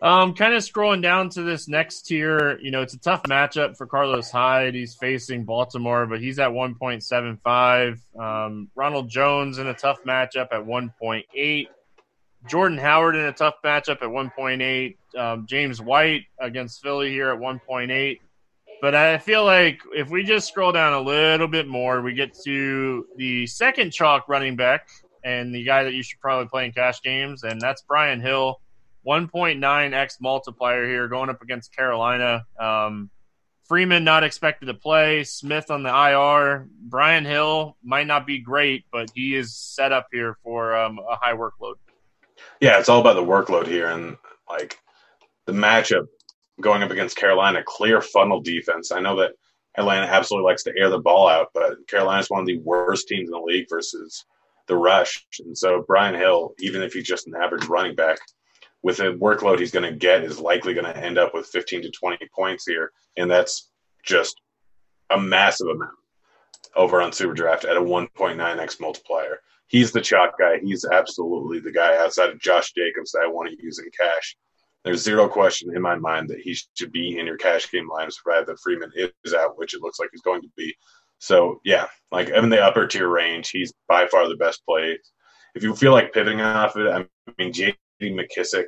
Um, 0.04 0.34
kind 0.34 0.54
of 0.54 0.62
scrolling 0.62 1.02
down 1.02 1.30
to 1.30 1.44
this 1.44 1.70
next 1.70 2.02
tier, 2.02 2.60
you 2.62 2.72
know, 2.72 2.82
it's 2.82 2.94
a 2.94 3.00
tough 3.00 3.24
matchup 3.24 3.78
for 3.78 3.88
Carlos 3.88 4.30
Hyde. 4.30 4.76
He's 4.76 4.96
facing 4.96 5.46
Baltimore, 5.46 6.06
but 6.06 6.20
he's 6.20 6.40
at 6.40 6.50
1.75. 6.50 8.20
Um, 8.20 8.68
Ronald 8.76 9.10
Jones 9.10 9.60
in 9.60 9.68
a 9.68 9.74
tough 9.74 10.04
matchup 10.04 10.48
at 10.52 10.66
1.8. 10.66 11.68
Jordan 12.50 12.78
Howard 12.78 13.16
in 13.16 13.24
a 13.24 13.32
tough 13.32 13.56
matchup 13.64 14.02
at 14.02 14.10
1.8. 14.10 14.98
Um, 15.18 15.46
James 15.48 15.82
White 15.82 16.26
against 16.38 16.82
Philly 16.82 17.10
here 17.10 17.30
at 17.30 17.40
1.8. 17.40 18.20
But 18.82 18.96
I 18.96 19.18
feel 19.20 19.46
like 19.46 19.80
if 19.96 20.10
we 20.10 20.26
just 20.26 20.50
scroll 20.50 20.74
down 20.74 20.92
a 20.92 21.00
little 21.00 21.48
bit 21.48 21.70
more, 21.70 22.02
we 22.02 22.14
get 22.14 22.38
to 22.44 23.08
the 23.16 23.48
second 23.48 23.92
chalk 23.92 24.28
running 24.28 24.58
back 24.58 24.90
and 25.24 25.56
the 25.56 25.64
guy 25.64 25.86
that 25.86 25.94
you 25.94 26.04
should 26.04 26.20
probably 26.20 26.50
play 26.50 26.66
in 26.66 26.74
cash 26.74 27.02
games, 27.02 27.44
and 27.44 27.62
that's 27.62 27.82
Brian 27.84 28.20
Hill 28.20 28.60
1.9x 29.06 30.22
multiplier 30.22 30.88
here 30.88 31.08
going 31.08 31.30
up 31.30 31.42
against 31.42 31.76
Carolina. 31.76 32.46
Um, 32.60 33.10
Freeman 33.66 34.04
not 34.04 34.24
expected 34.24 34.66
to 34.68 34.74
play. 34.74 35.24
Smith 35.24 35.72
on 35.72 35.84
the 35.84 35.90
IR. 35.90 36.68
Brian 36.82 37.26
Hill 37.26 37.78
might 37.84 38.08
not 38.08 38.28
be 38.28 38.40
great, 38.40 38.86
but 38.92 39.10
he 39.16 39.36
is 39.36 39.56
set 39.56 39.92
up 39.92 40.08
here 40.12 40.38
for 40.44 40.76
um, 40.76 41.00
a 41.00 41.16
high 41.16 41.34
workload. 41.34 41.76
Yeah, 42.60 42.80
it's 42.80 42.90
all 42.90 43.00
about 43.00 43.16
the 43.16 43.24
workload 43.24 43.68
here, 43.68 43.88
and 43.88 44.18
like 44.50 44.78
the 45.46 45.54
matchup 45.54 46.08
going 46.62 46.84
up 46.84 46.92
against 46.92 47.18
Carolina, 47.18 47.64
clear 47.66 48.02
funnel 48.02 48.42
defense. 48.42 48.92
I 48.92 49.00
know 49.00 49.16
that 49.18 49.32
Atlanta 49.78 50.06
absolutely 50.06 50.50
likes 50.50 50.64
to 50.64 50.74
air 50.78 50.90
the 50.90 51.00
ball 51.00 51.28
out, 51.28 51.48
but 51.54 51.88
Carolina's 51.88 52.30
one 52.30 52.42
of 52.42 52.48
the 52.48 52.60
worst 52.60 53.08
teams 53.08 53.30
in 53.30 53.34
the 53.34 53.40
league 53.40 53.66
versus 53.70 54.26
the 54.68 54.76
rush. 54.76 55.26
And 55.40 55.58
so 55.58 55.84
Brian 55.88 56.16
Hill, 56.16 56.54
even 56.60 56.82
if 56.82 56.94
he's 56.94 57.08
just 57.08 57.28
an 57.28 57.34
average 57.36 57.66
running 57.66 57.96
back, 57.96 58.20
with 58.84 58.98
the 58.98 59.14
workload 59.14 59.60
he's 59.60 59.72
going 59.72 59.90
to 59.90 59.98
get, 59.98 60.24
is 60.24 60.40
likely 60.40 60.74
going 60.74 60.86
to 60.86 60.98
end 60.98 61.18
up 61.18 61.34
with 61.34 61.48
15 61.48 61.84
to 61.84 61.92
20 61.92 62.30
points 62.36 62.68
here, 62.68 62.92
and 63.18 63.32
that's 63.32 63.72
just 64.04 64.40
a 65.10 65.20
massive 65.20 65.68
amount 65.68 65.92
over 66.76 67.02
on 67.02 67.12
Super 67.12 67.34
Draft 67.34 67.66
at 67.66 67.78
a 67.78 67.82
1.9x 67.82 68.80
multiplier. 68.80 69.40
He's 69.68 69.92
the 69.92 70.02
chalk 70.02 70.38
guy. 70.38 70.60
He's 70.60 70.86
absolutely 70.86 71.60
the 71.60 71.72
guy 71.72 71.98
outside 71.98 72.30
of 72.30 72.40
Josh 72.40 72.74
Jacobs 72.74 73.12
that 73.12 73.24
I 73.24 73.28
want 73.28 73.50
to 73.50 73.64
use 73.64 73.80
in 73.80 73.90
cash. 73.98 74.36
There's 74.84 75.02
zero 75.02 75.30
question 75.30 75.74
in 75.76 75.82
my 75.82 75.96
mind 75.96 76.30
that 76.30 76.42
he 76.42 76.58
should 76.76 76.92
be 76.92 77.18
in 77.18 77.26
your 77.26 77.38
cash 77.38 77.72
game 77.72 77.90
lineups, 77.90 78.22
provided 78.24 78.48
that 78.48 78.60
Freeman 78.60 78.92
is 79.24 79.34
out, 79.34 79.58
which 79.58 79.74
it 79.74 79.82
looks 79.82 80.00
like 80.00 80.10
he's 80.12 80.22
going 80.22 80.42
to 80.42 80.50
be. 80.58 80.76
So 81.20 81.62
yeah, 81.64 81.88
like 82.12 82.30
in 82.30 82.50
the 82.50 82.62
upper 82.62 82.86
tier 82.86 83.08
range, 83.08 83.50
he's 83.50 83.74
by 83.88 84.08
far 84.08 84.28
the 84.28 84.36
best 84.36 84.66
play. 84.66 85.00
If 85.56 85.64
you 85.64 85.74
feel 85.74 85.94
like 85.94 86.12
pivoting 86.12 86.42
off 86.42 86.76
of 86.76 86.86
it, 86.86 86.92
I 86.92 87.34
mean, 87.42 87.54
J. 87.54 87.76
McKissic 88.02 88.66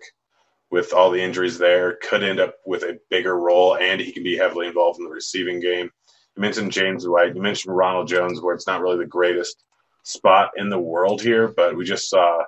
with 0.72 0.94
all 0.94 1.12
the 1.12 1.22
injuries 1.22 1.58
there 1.58 1.98
could 2.02 2.24
end 2.24 2.40
up 2.40 2.56
with 2.66 2.84
a 2.84 3.00
bigger 3.10 3.38
role, 3.38 3.78
and 3.78 4.02
he 4.02 4.12
can 4.12 4.24
be 4.24 4.38
heavily 4.38 4.68
involved 4.68 5.00
in 5.00 5.06
the 5.06 5.12
receiving 5.12 5.60
game. 5.60 5.90
You 6.36 6.42
mentioned 6.42 6.72
James 6.72 7.08
White. 7.08 7.36
You 7.36 7.42
mentioned 7.42 7.76
Ronald 7.76 8.08
Jones, 8.08 8.42
where 8.42 8.56
it's 8.56 8.68
not 8.68 8.82
really 8.82 8.98
the 8.98 9.06
greatest 9.06 9.64
spot 10.04 10.52
in 10.58 10.70
the 10.70 10.80
world 10.80 11.22
here, 11.22 11.48
but 11.48 11.76
we 11.76 11.86
just 11.86 12.10
saw 12.10 12.44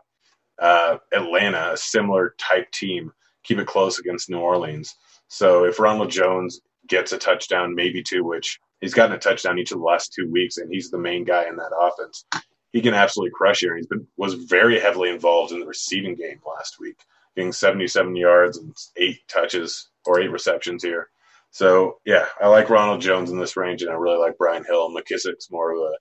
uh, 0.59 0.97
Atlanta, 1.13 1.71
a 1.73 1.77
similar 1.77 2.35
type 2.37 2.69
team, 2.71 3.11
keep 3.43 3.59
it 3.59 3.67
close 3.67 3.99
against 3.99 4.29
New 4.29 4.39
Orleans. 4.39 4.93
So 5.27 5.65
if 5.65 5.79
Ronald 5.79 6.09
Jones 6.09 6.61
gets 6.87 7.11
a 7.11 7.17
touchdown, 7.17 7.75
maybe 7.75 8.03
two, 8.03 8.23
which 8.23 8.59
he's 8.81 8.93
gotten 8.93 9.15
a 9.15 9.19
touchdown 9.19 9.59
each 9.59 9.71
of 9.71 9.77
the 9.77 9.83
last 9.83 10.13
two 10.13 10.29
weeks, 10.29 10.57
and 10.57 10.71
he's 10.71 10.89
the 10.89 10.97
main 10.97 11.23
guy 11.23 11.47
in 11.47 11.55
that 11.57 11.71
offense. 11.79 12.25
He 12.71 12.81
can 12.81 12.93
absolutely 12.93 13.31
crush 13.31 13.59
here. 13.59 13.75
He's 13.75 13.87
been 13.87 14.07
was 14.17 14.33
very 14.33 14.79
heavily 14.79 15.09
involved 15.09 15.51
in 15.51 15.59
the 15.59 15.65
receiving 15.65 16.15
game 16.15 16.39
last 16.45 16.79
week 16.79 16.97
getting 17.37 17.53
77 17.53 18.15
yards 18.15 18.57
and 18.57 18.75
eight 18.97 19.19
touches 19.29 19.89
or 20.05 20.19
eight 20.19 20.31
receptions 20.31 20.83
here. 20.83 21.09
So 21.51 21.99
yeah, 22.03 22.25
I 22.41 22.47
like 22.47 22.69
Ronald 22.69 22.99
Jones 22.99 23.31
in 23.31 23.39
this 23.39 23.55
range, 23.55 23.83
and 23.83 23.91
I 23.91 23.93
really 23.93 24.17
like 24.17 24.37
Brian 24.37 24.65
Hill. 24.65 24.89
McKissic's 24.89 25.49
more 25.51 25.71
of 25.71 25.79
a 25.79 25.97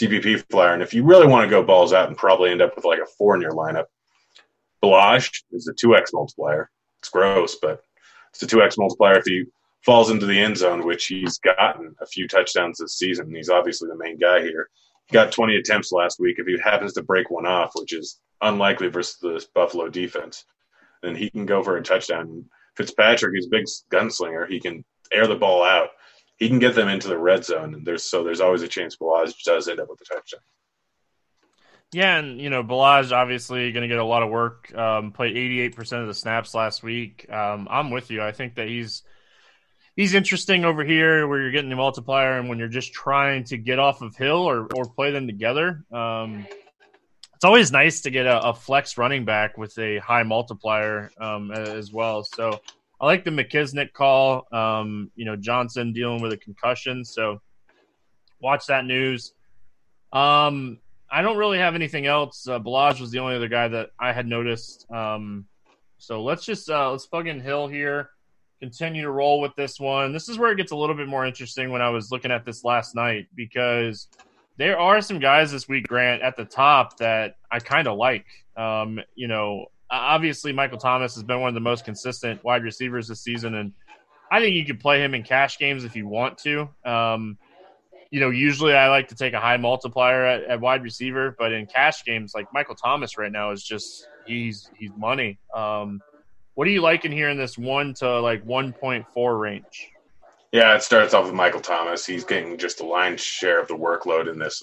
GPP 0.00 0.44
flyer, 0.50 0.72
and 0.72 0.82
if 0.82 0.94
you 0.94 1.04
really 1.04 1.26
want 1.26 1.44
to 1.44 1.50
go 1.50 1.62
balls 1.62 1.92
out 1.92 2.08
and 2.08 2.16
probably 2.16 2.50
end 2.50 2.62
up 2.62 2.74
with 2.74 2.84
like 2.84 2.98
a 2.98 3.06
four 3.18 3.36
in 3.36 3.42
your 3.42 3.52
lineup, 3.52 3.84
Ballage 4.82 5.42
is 5.52 5.68
a 5.68 5.74
two 5.74 5.94
X 5.94 6.12
multiplier. 6.12 6.70
It's 7.00 7.10
gross, 7.10 7.56
but 7.60 7.82
it's 8.32 8.42
a 8.42 8.46
two 8.46 8.62
X 8.62 8.76
multiplier 8.78 9.18
if 9.18 9.24
he 9.24 9.44
falls 9.84 10.10
into 10.10 10.26
the 10.26 10.40
end 10.40 10.56
zone, 10.56 10.84
which 10.84 11.06
he's 11.06 11.38
gotten 11.38 11.94
a 12.00 12.06
few 12.06 12.26
touchdowns 12.26 12.78
this 12.78 12.96
season. 12.96 13.34
He's 13.34 13.50
obviously 13.50 13.88
the 13.88 13.96
main 13.96 14.18
guy 14.18 14.40
here. 14.40 14.68
Got 15.12 15.32
20 15.32 15.56
attempts 15.56 15.92
last 15.92 16.18
week. 16.18 16.36
If 16.38 16.46
he 16.46 16.58
happens 16.62 16.94
to 16.94 17.02
break 17.02 17.30
one 17.30 17.46
off, 17.46 17.72
which 17.74 17.92
is 17.92 18.20
unlikely 18.40 18.88
versus 18.88 19.18
the 19.20 19.44
Buffalo 19.54 19.88
defense, 19.88 20.44
then 21.02 21.14
he 21.14 21.30
can 21.30 21.46
go 21.46 21.62
for 21.62 21.76
a 21.76 21.82
touchdown. 21.82 22.46
Fitzpatrick 22.76 23.38
is 23.38 23.46
a 23.46 23.50
big 23.50 23.66
gunslinger. 23.92 24.48
He 24.48 24.60
can 24.60 24.84
air 25.12 25.26
the 25.26 25.36
ball 25.36 25.62
out. 25.62 25.88
He 26.38 26.48
can 26.48 26.58
get 26.58 26.74
them 26.74 26.88
into 26.88 27.08
the 27.08 27.18
red 27.18 27.44
zone. 27.44 27.74
And 27.74 27.86
there's 27.86 28.04
so 28.04 28.24
there's 28.24 28.40
always 28.40 28.62
a 28.62 28.68
chance 28.68 28.96
Ballage 28.96 29.34
does 29.44 29.68
end 29.68 29.80
up 29.80 29.88
with 29.88 30.00
a 30.00 30.14
touchdown. 30.14 30.40
Yeah, 31.92 32.16
and 32.16 32.40
you 32.40 32.48
know, 32.48 32.64
Ballage 32.64 33.12
obviously 33.12 33.70
going 33.70 33.82
to 33.82 33.88
get 33.88 33.98
a 33.98 34.04
lot 34.04 34.22
of 34.22 34.30
work. 34.30 34.74
Um, 34.74 35.12
played 35.12 35.36
88% 35.36 36.00
of 36.00 36.06
the 36.06 36.14
snaps 36.14 36.54
last 36.54 36.82
week. 36.82 37.30
Um, 37.30 37.68
I'm 37.70 37.90
with 37.90 38.10
you. 38.10 38.22
I 38.22 38.32
think 38.32 38.54
that 38.54 38.66
he's 38.66 39.02
he's 39.96 40.14
interesting 40.14 40.64
over 40.64 40.84
here 40.84 41.26
where 41.26 41.40
you're 41.40 41.50
getting 41.50 41.70
the 41.70 41.76
multiplier 41.76 42.38
and 42.38 42.48
when 42.48 42.58
you're 42.58 42.68
just 42.68 42.92
trying 42.92 43.44
to 43.44 43.56
get 43.56 43.78
off 43.78 44.02
of 44.02 44.16
Hill 44.16 44.48
or, 44.48 44.66
or 44.74 44.84
play 44.84 45.10
them 45.10 45.26
together. 45.26 45.84
Um, 45.92 46.46
it's 47.34 47.44
always 47.44 47.72
nice 47.72 48.02
to 48.02 48.10
get 48.10 48.26
a, 48.26 48.40
a, 48.50 48.54
flex 48.54 48.96
running 48.96 49.24
back 49.24 49.58
with 49.58 49.76
a 49.76 49.98
high 49.98 50.22
multiplier 50.22 51.10
um, 51.18 51.50
as 51.50 51.92
well. 51.92 52.22
So 52.22 52.60
I 53.00 53.06
like 53.06 53.24
the 53.24 53.32
McKissic 53.32 53.92
call. 53.92 54.46
Um, 54.52 55.10
you 55.16 55.24
know, 55.24 55.34
Johnson 55.34 55.92
dealing 55.92 56.22
with 56.22 56.32
a 56.32 56.36
concussion, 56.36 57.04
so 57.04 57.40
watch 58.40 58.66
that 58.66 58.84
news. 58.84 59.32
Um, 60.12 60.78
I 61.10 61.20
don't 61.20 61.36
really 61.36 61.58
have 61.58 61.74
anything 61.74 62.06
else. 62.06 62.46
Uh, 62.46 62.60
Ballage 62.60 63.00
was 63.00 63.10
the 63.10 63.18
only 63.18 63.34
other 63.34 63.48
guy 63.48 63.66
that 63.66 63.90
I 63.98 64.12
had 64.12 64.26
noticed. 64.26 64.86
Um, 64.88 65.46
so 65.98 66.22
let's 66.22 66.44
just 66.44 66.70
uh, 66.70 66.92
let's 66.92 67.06
plug 67.06 67.26
in 67.26 67.40
Hill 67.40 67.66
here. 67.66 68.10
Continue 68.62 69.02
to 69.02 69.10
roll 69.10 69.40
with 69.40 69.56
this 69.56 69.80
one. 69.80 70.12
This 70.12 70.28
is 70.28 70.38
where 70.38 70.52
it 70.52 70.56
gets 70.56 70.70
a 70.70 70.76
little 70.76 70.94
bit 70.94 71.08
more 71.08 71.26
interesting 71.26 71.72
when 71.72 71.82
I 71.82 71.90
was 71.90 72.12
looking 72.12 72.30
at 72.30 72.44
this 72.44 72.62
last 72.62 72.94
night 72.94 73.26
because 73.34 74.06
there 74.56 74.78
are 74.78 75.00
some 75.00 75.18
guys 75.18 75.50
this 75.50 75.68
week, 75.68 75.88
Grant, 75.88 76.22
at 76.22 76.36
the 76.36 76.44
top 76.44 76.96
that 76.98 77.38
I 77.50 77.58
kind 77.58 77.88
of 77.88 77.98
like. 77.98 78.24
Um, 78.56 79.00
you 79.16 79.26
know, 79.26 79.66
obviously 79.90 80.52
Michael 80.52 80.78
Thomas 80.78 81.16
has 81.16 81.24
been 81.24 81.40
one 81.40 81.48
of 81.48 81.54
the 81.54 81.60
most 81.60 81.84
consistent 81.84 82.44
wide 82.44 82.62
receivers 82.62 83.08
this 83.08 83.20
season, 83.20 83.56
and 83.56 83.72
I 84.30 84.38
think 84.38 84.54
you 84.54 84.64
could 84.64 84.78
play 84.78 85.02
him 85.02 85.16
in 85.16 85.24
cash 85.24 85.58
games 85.58 85.82
if 85.82 85.96
you 85.96 86.06
want 86.06 86.38
to. 86.38 86.68
Um, 86.84 87.38
you 88.12 88.20
know, 88.20 88.30
usually 88.30 88.74
I 88.74 88.90
like 88.90 89.08
to 89.08 89.16
take 89.16 89.32
a 89.32 89.40
high 89.40 89.56
multiplier 89.56 90.24
at, 90.24 90.44
at, 90.44 90.60
wide 90.60 90.84
receiver, 90.84 91.34
but 91.36 91.50
in 91.50 91.66
cash 91.66 92.04
games, 92.04 92.32
like 92.32 92.46
Michael 92.52 92.76
Thomas 92.76 93.18
right 93.18 93.32
now 93.32 93.50
is 93.50 93.64
just 93.64 94.06
he's 94.24 94.70
he's 94.78 94.92
money. 94.96 95.40
Um, 95.52 96.00
what 96.54 96.66
are 96.66 96.70
you 96.70 96.82
liking 96.82 97.12
here 97.12 97.28
in 97.30 97.38
this 97.38 97.56
one 97.56 97.94
to 97.94 98.20
like 98.20 98.44
one 98.44 98.72
point 98.72 99.06
four 99.12 99.38
range? 99.38 99.88
Yeah, 100.52 100.74
it 100.74 100.82
starts 100.82 101.14
off 101.14 101.24
with 101.24 101.34
Michael 101.34 101.60
Thomas. 101.60 102.04
He's 102.04 102.24
getting 102.24 102.58
just 102.58 102.80
a 102.80 102.86
lion's 102.86 103.22
share 103.22 103.60
of 103.60 103.68
the 103.68 103.74
workload 103.74 104.30
in 104.30 104.38
this 104.38 104.62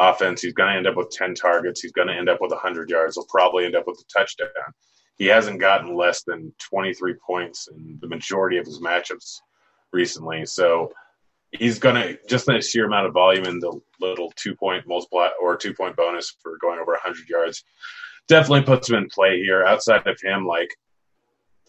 offense. 0.00 0.42
He's 0.42 0.52
going 0.52 0.70
to 0.70 0.76
end 0.76 0.88
up 0.88 0.96
with 0.96 1.10
10 1.10 1.34
targets. 1.34 1.80
He's 1.80 1.92
going 1.92 2.08
to 2.08 2.14
end 2.14 2.28
up 2.28 2.40
with 2.40 2.50
100 2.50 2.90
yards. 2.90 3.14
He'll 3.14 3.24
probably 3.26 3.64
end 3.64 3.76
up 3.76 3.86
with 3.86 4.00
a 4.00 4.18
touchdown. 4.18 4.48
He 5.16 5.26
hasn't 5.26 5.60
gotten 5.60 5.96
less 5.96 6.24
than 6.24 6.52
23 6.58 7.14
points 7.24 7.68
in 7.68 7.98
the 8.00 8.08
majority 8.08 8.56
of 8.56 8.66
his 8.66 8.80
matchups 8.80 9.38
recently. 9.92 10.44
So 10.44 10.92
he's 11.52 11.78
going 11.78 11.94
to, 11.94 12.18
just 12.28 12.46
the 12.46 12.60
sheer 12.60 12.86
amount 12.86 13.06
of 13.06 13.12
volume 13.12 13.44
and 13.44 13.62
the 13.62 13.80
little 14.00 14.32
two 14.34 14.56
point 14.56 14.88
multiply 14.88 15.28
or 15.40 15.56
two 15.56 15.74
point 15.74 15.96
bonus 15.96 16.34
for 16.42 16.58
going 16.60 16.80
over 16.80 16.92
100 16.92 17.28
yards 17.28 17.64
definitely 18.26 18.62
puts 18.62 18.88
him 18.88 18.96
in 18.96 19.08
play 19.08 19.40
here. 19.40 19.64
Outside 19.64 20.06
of 20.06 20.20
him, 20.20 20.46
like, 20.46 20.68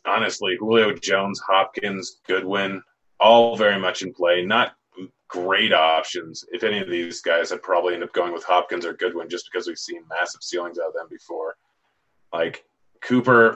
honestly, 0.05 0.57
Julio 0.59 0.93
Jones, 0.93 1.39
Hopkins, 1.45 2.19
Goodwin, 2.27 2.81
all 3.19 3.55
very 3.55 3.79
much 3.79 4.01
in 4.01 4.13
play. 4.13 4.43
Not 4.43 4.73
great 5.27 5.73
options. 5.73 6.43
If 6.51 6.63
any 6.63 6.79
of 6.79 6.89
these 6.89 7.21
guys, 7.21 7.51
I'd 7.51 7.61
probably 7.61 7.93
end 7.93 8.03
up 8.03 8.13
going 8.13 8.33
with 8.33 8.43
Hopkins 8.43 8.85
or 8.85 8.93
Goodwin 8.93 9.29
just 9.29 9.49
because 9.51 9.67
we've 9.67 9.77
seen 9.77 10.01
massive 10.09 10.43
ceilings 10.43 10.79
out 10.79 10.87
of 10.89 10.93
them 10.93 11.07
before. 11.09 11.55
Like 12.33 12.65
Cooper 13.01 13.55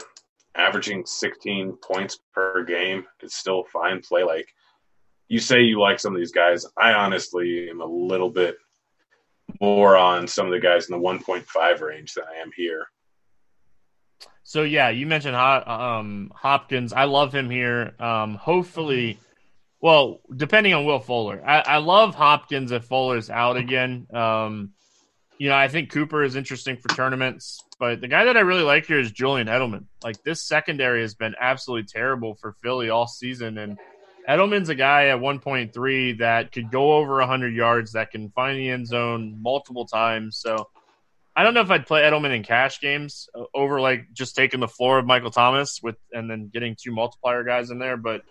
averaging 0.55 1.05
16 1.05 1.77
points 1.83 2.19
per 2.33 2.63
game 2.63 3.05
is 3.21 3.33
still 3.33 3.63
fine 3.65 4.01
play. 4.01 4.23
Like 4.23 4.47
you 5.27 5.39
say 5.39 5.61
you 5.61 5.79
like 5.79 5.99
some 5.99 6.13
of 6.13 6.19
these 6.19 6.31
guys. 6.31 6.65
I 6.77 6.93
honestly 6.93 7.69
am 7.69 7.81
a 7.81 7.85
little 7.85 8.29
bit 8.29 8.55
more 9.59 9.97
on 9.97 10.27
some 10.27 10.45
of 10.45 10.51
the 10.51 10.59
guys 10.59 10.89
in 10.89 10.97
the 10.97 11.03
1.5 11.03 11.81
range 11.81 12.13
than 12.13 12.25
I 12.25 12.41
am 12.41 12.51
here. 12.55 12.87
So 14.43 14.63
yeah, 14.63 14.89
you 14.89 15.07
mentioned 15.07 15.35
um, 15.35 16.31
Hopkins. 16.35 16.93
I 16.93 17.05
love 17.05 17.33
him 17.33 17.49
here. 17.49 17.95
Um, 17.99 18.35
hopefully, 18.35 19.17
well, 19.81 20.21
depending 20.35 20.73
on 20.73 20.85
Will 20.85 20.99
Fuller, 20.99 21.41
I, 21.45 21.59
I 21.59 21.77
love 21.77 22.15
Hopkins 22.15 22.71
if 22.71 22.85
Fuller's 22.85 23.29
out 23.29 23.57
again. 23.57 24.07
Um, 24.13 24.73
you 25.37 25.49
know, 25.49 25.55
I 25.55 25.67
think 25.67 25.91
Cooper 25.91 26.23
is 26.23 26.35
interesting 26.35 26.77
for 26.77 26.89
tournaments. 26.89 27.59
but 27.79 27.99
the 27.99 28.07
guy 28.07 28.25
that 28.25 28.37
I 28.37 28.41
really 28.41 28.63
like 28.63 28.85
here 28.85 28.99
is 28.99 29.11
Julian 29.11 29.47
Edelman. 29.47 29.85
Like 30.03 30.21
this 30.23 30.45
secondary 30.45 31.01
has 31.01 31.15
been 31.15 31.35
absolutely 31.39 31.87
terrible 31.87 32.35
for 32.35 32.53
Philly 32.61 32.89
all 32.89 33.07
season, 33.07 33.57
and 33.57 33.77
Edelman's 34.29 34.69
a 34.69 34.75
guy 34.75 35.07
at 35.07 35.19
1.3 35.19 36.19
that 36.19 36.51
could 36.51 36.71
go 36.71 36.93
over 36.93 37.15
100 37.17 37.53
yards, 37.53 37.93
that 37.93 38.11
can 38.11 38.29
find 38.29 38.57
the 38.57 38.69
end 38.69 38.87
zone 38.87 39.37
multiple 39.41 39.85
times. 39.85 40.37
So 40.37 40.69
I 41.35 41.43
don't 41.43 41.53
know 41.53 41.61
if 41.61 41.71
I'd 41.71 41.87
play 41.87 42.01
Edelman 42.01 42.35
in 42.35 42.43
cash 42.43 42.79
games 42.79 43.27
uh, 43.33 43.43
over 43.53 43.81
like 43.81 44.07
just 44.13 44.35
taking 44.35 44.59
the 44.59 44.67
floor 44.67 44.99
of 44.99 45.05
Michael 45.05 45.31
Thomas 45.31 45.81
with 45.81 45.95
and 46.11 46.29
then 46.29 46.49
getting 46.53 46.75
two 46.79 46.91
multiplier 46.91 47.43
guys 47.43 47.71
in 47.71 47.79
there, 47.79 47.97
but 47.97 48.21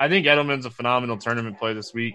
I 0.00 0.08
think 0.08 0.26
Edelman's 0.26 0.66
a 0.66 0.70
phenomenal 0.70 1.18
tournament 1.18 1.58
play 1.58 1.74
this 1.74 1.92
week. 1.92 2.14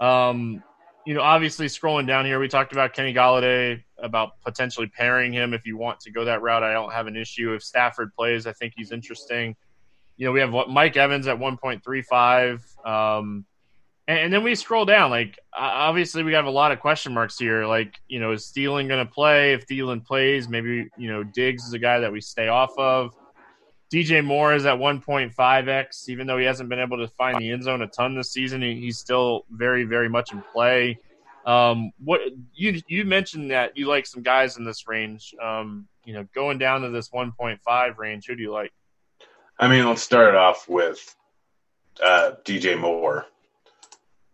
Um, 0.00 0.62
you 1.06 1.14
know, 1.14 1.20
obviously 1.22 1.66
scrolling 1.66 2.06
down 2.06 2.24
here, 2.24 2.40
we 2.40 2.48
talked 2.48 2.72
about 2.72 2.94
Kenny 2.94 3.12
Golladay 3.12 3.82
about 3.98 4.40
potentially 4.44 4.86
pairing 4.86 5.32
him 5.32 5.54
if 5.54 5.66
you 5.66 5.76
want 5.76 6.00
to 6.00 6.10
go 6.10 6.24
that 6.24 6.42
route. 6.42 6.62
I 6.62 6.72
don't 6.72 6.92
have 6.92 7.06
an 7.06 7.16
issue 7.16 7.52
if 7.52 7.62
Stafford 7.62 8.14
plays. 8.14 8.46
I 8.46 8.52
think 8.52 8.72
he's 8.76 8.90
interesting 8.90 9.54
you 10.16 10.26
know, 10.26 10.32
we 10.32 10.40
have 10.40 10.68
Mike 10.68 10.96
Evans 10.96 11.26
at 11.26 11.38
1.35. 11.38 12.86
Um, 12.86 13.44
and, 14.06 14.18
and, 14.18 14.32
then 14.32 14.42
we 14.42 14.54
scroll 14.54 14.84
down. 14.84 15.10
Like, 15.10 15.38
obviously, 15.56 16.22
we 16.22 16.32
have 16.34 16.46
a 16.46 16.50
lot 16.50 16.72
of 16.72 16.80
question 16.80 17.14
marks 17.14 17.38
here. 17.38 17.66
Like, 17.66 17.94
you 18.08 18.20
know, 18.20 18.32
is 18.32 18.52
Thielen 18.54 18.88
going 18.88 19.04
to 19.04 19.10
play? 19.10 19.52
If 19.52 19.66
Thielen 19.66 20.04
plays, 20.04 20.48
maybe, 20.48 20.88
you 20.96 21.10
know, 21.10 21.22
Diggs 21.24 21.64
is 21.64 21.72
a 21.72 21.78
guy 21.78 22.00
that 22.00 22.12
we 22.12 22.20
stay 22.20 22.48
off 22.48 22.76
of. 22.78 23.14
DJ 23.92 24.24
Moore 24.24 24.54
is 24.54 24.66
at 24.66 24.76
1.5x, 24.76 26.08
even 26.08 26.26
though 26.26 26.38
he 26.38 26.44
hasn't 26.44 26.68
been 26.68 26.80
able 26.80 26.96
to 26.98 27.08
find 27.08 27.40
the 27.40 27.50
end 27.50 27.62
zone 27.62 27.82
a 27.82 27.86
ton 27.86 28.14
this 28.14 28.32
season. 28.32 28.60
He, 28.60 28.74
he's 28.80 28.98
still 28.98 29.44
very, 29.50 29.84
very 29.84 30.08
much 30.08 30.32
in 30.32 30.42
play. 30.52 30.98
Um, 31.46 31.92
what 32.02 32.20
you 32.54 32.80
you 32.88 33.04
mentioned 33.04 33.50
that 33.50 33.76
you 33.76 33.86
like 33.86 34.06
some 34.06 34.22
guys 34.22 34.56
in 34.56 34.64
this 34.64 34.88
range. 34.88 35.34
Um, 35.42 35.86
you 36.04 36.14
know, 36.14 36.26
going 36.34 36.58
down 36.58 36.82
to 36.82 36.90
this 36.90 37.10
1.5 37.10 37.98
range, 37.98 38.26
who 38.26 38.34
do 38.34 38.42
you 38.42 38.52
like? 38.52 38.72
I 39.58 39.68
mean, 39.68 39.86
let's 39.86 40.02
start 40.02 40.34
off 40.34 40.68
with 40.68 41.14
uh, 42.02 42.32
DJ 42.44 42.78
Moore. 42.78 43.26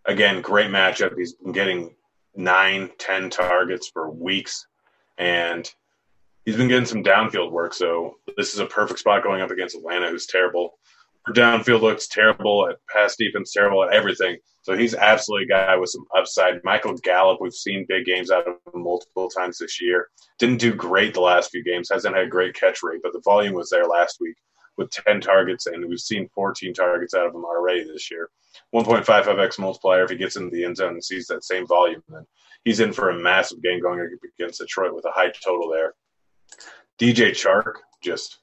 Again, 0.07 0.41
great 0.43 0.71
matchup. 0.71 1.17
He's 1.17 1.35
been 1.35 1.53
getting 1.53 1.95
nine, 2.35 2.91
ten 2.99 3.31
targets 3.31 3.89
for 3.89 4.11
weeks, 4.11 4.67
and 5.19 5.71
he's 6.45 6.57
been 6.57 6.69
getting 6.69 6.87
some 6.87 7.05
downfield 7.05 7.53
work. 7.53 7.75
So 7.75 8.17
this 8.37 8.55
is 8.55 8.61
a 8.61 8.67
perfect 8.67 9.01
spot 9.01 9.23
going 9.23 9.43
up 9.43 9.51
against 9.51 9.77
Atlanta, 9.77 10.09
who's 10.09 10.27
terrible. 10.27 10.79
For 11.27 11.35
downfield 11.35 11.83
looks 11.83 12.09
terrible 12.09 12.69
at 12.69 12.79
pass 12.93 13.17
defense, 13.17 13.53
terrible 13.53 13.85
at 13.85 13.93
everything. 13.93 14.39
So 14.63 14.77
he's 14.77 14.95
absolutely 14.95 15.45
a 15.45 15.49
guy 15.49 15.77
with 15.77 15.91
some 15.91 16.05
upside. 16.17 16.65
Michael 16.65 16.95
Gallup, 16.95 17.41
we've 17.41 17.53
seen 17.53 17.87
big 17.89 18.05
games 18.07 18.31
out 18.31 18.49
of 18.49 18.55
him 18.75 18.83
multiple 18.83 19.29
times 19.29 19.59
this 19.59 19.81
year. 19.81 20.09
Didn't 20.39 20.59
do 20.59 20.75
great 20.75 21.15
the 21.15 21.21
last 21.21 21.51
few 21.51 21.63
games. 21.63 21.89
Hasn't 21.91 22.15
had 22.15 22.27
a 22.27 22.31
great 22.31 22.55
catch 22.55 22.83
rate, 22.83 23.01
but 23.03 23.13
the 23.13 23.23
volume 23.25 23.55
was 23.55 23.71
there 23.71 23.87
last 23.87 24.17
week 24.21 24.37
with 24.77 24.91
10 24.91 25.21
targets, 25.21 25.67
and 25.67 25.87
we've 25.87 25.99
seen 25.99 26.29
14 26.35 26.73
targets 26.73 27.15
out 27.15 27.27
of 27.27 27.35
him 27.35 27.45
already 27.45 27.85
this 27.85 28.11
year. 28.11 28.31
1.55x 28.75 29.59
multiplier. 29.59 30.05
If 30.05 30.11
he 30.11 30.17
gets 30.17 30.37
into 30.37 30.51
the 30.51 30.65
end 30.65 30.77
zone 30.77 30.93
and 30.93 31.05
sees 31.05 31.27
that 31.27 31.45
same 31.45 31.67
volume, 31.67 32.03
then 32.09 32.27
he's 32.65 32.81
in 32.81 32.93
for 32.93 33.11
a 33.11 33.19
massive 33.19 33.63
game 33.63 33.81
going 33.81 34.01
against 34.39 34.61
Detroit 34.61 34.95
with 34.95 35.05
a 35.05 35.11
high 35.11 35.31
total 35.45 35.71
there. 35.71 35.95
DJ 36.99 37.31
Chark 37.31 37.75
just 38.03 38.39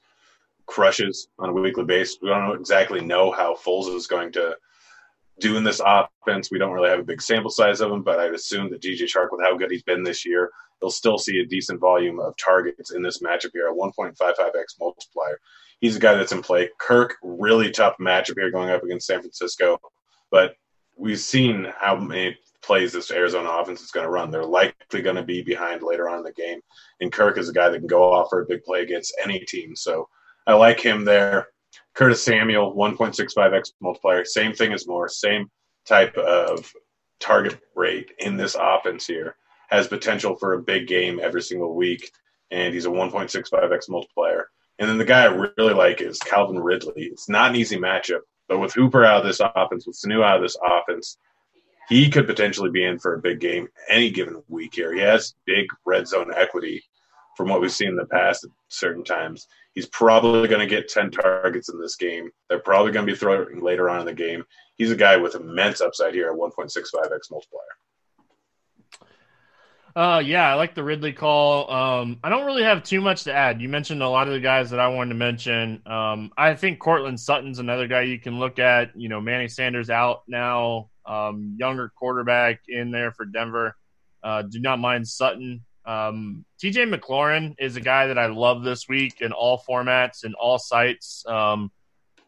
crushes 0.66 1.28
on 1.38 1.48
a 1.48 1.52
weekly 1.52 1.84
basis. 1.84 2.18
We 2.20 2.28
don't 2.28 2.58
exactly 2.58 3.00
know 3.00 3.30
how 3.30 3.54
Foles 3.54 3.94
is 3.94 4.06
going 4.06 4.32
to 4.32 4.56
do 5.40 5.56
in 5.56 5.64
this 5.64 5.80
offense. 5.84 6.50
We 6.50 6.58
don't 6.58 6.72
really 6.72 6.90
have 6.90 6.98
a 6.98 7.04
big 7.04 7.22
sample 7.22 7.50
size 7.50 7.80
of 7.80 7.90
him, 7.90 8.02
but 8.02 8.18
I'd 8.18 8.34
assume 8.34 8.70
that 8.70 8.82
DJ 8.82 9.02
Chark, 9.02 9.28
with 9.30 9.40
how 9.42 9.56
good 9.56 9.70
he's 9.70 9.84
been 9.84 10.02
this 10.02 10.26
year, 10.26 10.50
he'll 10.80 10.90
still 10.90 11.16
see 11.16 11.38
a 11.38 11.46
decent 11.46 11.80
volume 11.80 12.18
of 12.18 12.36
targets 12.36 12.92
in 12.92 13.02
this 13.02 13.22
matchup 13.22 13.50
here, 13.54 13.68
a 13.68 13.74
1.55x 13.74 14.78
multiplier 14.80 15.38
he's 15.80 15.96
a 15.96 16.00
guy 16.00 16.14
that's 16.14 16.32
in 16.32 16.42
play. 16.42 16.70
Kirk, 16.78 17.16
really 17.22 17.70
tough 17.70 17.96
matchup 18.00 18.34
here 18.36 18.50
going 18.50 18.70
up 18.70 18.82
against 18.82 19.06
San 19.06 19.20
Francisco, 19.20 19.78
but 20.30 20.56
we've 20.96 21.20
seen 21.20 21.72
how 21.78 21.96
many 21.96 22.36
plays 22.62 22.92
this 22.92 23.10
Arizona 23.10 23.48
offense 23.48 23.80
is 23.80 23.90
going 23.90 24.04
to 24.04 24.10
run. 24.10 24.30
They're 24.30 24.44
likely 24.44 25.00
going 25.00 25.16
to 25.16 25.22
be 25.22 25.42
behind 25.42 25.82
later 25.82 26.08
on 26.08 26.18
in 26.18 26.24
the 26.24 26.32
game, 26.32 26.60
and 27.00 27.12
Kirk 27.12 27.38
is 27.38 27.48
a 27.48 27.52
guy 27.52 27.68
that 27.68 27.78
can 27.78 27.86
go 27.86 28.12
off 28.12 28.28
for 28.30 28.42
a 28.42 28.46
big 28.46 28.62
play 28.64 28.82
against 28.82 29.16
any 29.22 29.40
team. 29.40 29.74
So 29.76 30.08
I 30.46 30.54
like 30.54 30.80
him 30.80 31.04
there. 31.04 31.48
Curtis 31.94 32.22
Samuel, 32.22 32.74
1.65x 32.74 33.72
multiplier, 33.80 34.24
same 34.24 34.52
thing 34.54 34.72
as 34.72 34.86
Moore, 34.86 35.08
same 35.08 35.50
type 35.86 36.16
of 36.16 36.72
target 37.20 37.58
rate 37.74 38.12
in 38.18 38.36
this 38.36 38.56
offense 38.58 39.06
here. 39.06 39.36
Has 39.68 39.88
potential 39.88 40.34
for 40.36 40.54
a 40.54 40.62
big 40.62 40.86
game 40.86 41.20
every 41.22 41.42
single 41.42 41.74
week, 41.74 42.10
and 42.50 42.72
he's 42.72 42.86
a 42.86 42.90
1.65x 42.90 43.88
multiplier. 43.88 44.48
And 44.78 44.88
then 44.88 44.98
the 44.98 45.04
guy 45.04 45.24
I 45.24 45.48
really 45.58 45.74
like 45.74 46.00
is 46.00 46.18
Calvin 46.20 46.60
Ridley. 46.60 47.04
It's 47.04 47.28
not 47.28 47.50
an 47.50 47.56
easy 47.56 47.76
matchup, 47.76 48.20
but 48.48 48.58
with 48.58 48.72
Hooper 48.72 49.04
out 49.04 49.20
of 49.20 49.26
this 49.26 49.40
offense, 49.40 49.86
with 49.86 49.96
Sanu 49.96 50.24
out 50.24 50.36
of 50.36 50.42
this 50.42 50.56
offense, 50.62 51.18
he 51.88 52.10
could 52.10 52.26
potentially 52.26 52.70
be 52.70 52.84
in 52.84 52.98
for 52.98 53.14
a 53.14 53.20
big 53.20 53.40
game 53.40 53.68
any 53.88 54.10
given 54.10 54.42
week 54.48 54.74
here. 54.74 54.92
He 54.92 55.00
has 55.00 55.34
big 55.46 55.66
red 55.86 56.06
zone 56.06 56.32
equity 56.34 56.82
from 57.36 57.48
what 57.48 57.60
we've 57.60 57.72
seen 57.72 57.88
in 57.88 57.96
the 57.96 58.06
past 58.06 58.44
at 58.44 58.50
certain 58.68 59.04
times. 59.04 59.46
He's 59.72 59.86
probably 59.86 60.48
going 60.48 60.60
to 60.60 60.66
get 60.66 60.88
10 60.88 61.12
targets 61.12 61.68
in 61.68 61.80
this 61.80 61.96
game. 61.96 62.30
They're 62.48 62.58
probably 62.58 62.92
going 62.92 63.06
to 63.06 63.12
be 63.12 63.18
throwing 63.18 63.60
later 63.60 63.88
on 63.88 64.00
in 64.00 64.06
the 64.06 64.12
game. 64.12 64.44
He's 64.76 64.90
a 64.90 64.96
guy 64.96 65.16
with 65.16 65.34
immense 65.34 65.80
upside 65.80 66.14
here 66.14 66.30
at 66.30 66.36
1.65x 66.36 67.30
multiplier. 67.30 67.62
Uh, 69.98 70.20
yeah, 70.20 70.48
I 70.48 70.54
like 70.54 70.76
the 70.76 70.84
Ridley 70.84 71.12
call. 71.12 71.68
Um, 71.68 72.20
I 72.22 72.28
don't 72.28 72.46
really 72.46 72.62
have 72.62 72.84
too 72.84 73.00
much 73.00 73.24
to 73.24 73.34
add. 73.34 73.60
You 73.60 73.68
mentioned 73.68 74.00
a 74.00 74.08
lot 74.08 74.28
of 74.28 74.32
the 74.32 74.38
guys 74.38 74.70
that 74.70 74.78
I 74.78 74.86
wanted 74.86 75.08
to 75.08 75.16
mention. 75.16 75.82
Um, 75.86 76.30
I 76.38 76.54
think 76.54 76.78
Courtland 76.78 77.18
Sutton's 77.18 77.58
another 77.58 77.88
guy 77.88 78.02
you 78.02 78.20
can 78.20 78.38
look 78.38 78.60
at. 78.60 78.92
You 78.94 79.08
know, 79.08 79.20
Manny 79.20 79.48
Sanders 79.48 79.90
out 79.90 80.22
now, 80.28 80.90
um, 81.04 81.56
younger 81.58 81.90
quarterback 81.96 82.60
in 82.68 82.92
there 82.92 83.10
for 83.10 83.24
Denver. 83.24 83.76
Uh, 84.22 84.42
do 84.42 84.60
not 84.60 84.78
mind 84.78 85.08
Sutton. 85.08 85.64
Um, 85.84 86.44
TJ 86.62 86.94
McLaurin 86.94 87.56
is 87.58 87.74
a 87.74 87.80
guy 87.80 88.06
that 88.06 88.18
I 88.18 88.26
love 88.26 88.62
this 88.62 88.88
week 88.88 89.20
in 89.20 89.32
all 89.32 89.60
formats 89.68 90.22
and 90.22 90.36
all 90.36 90.60
sites. 90.60 91.24
Um, 91.26 91.72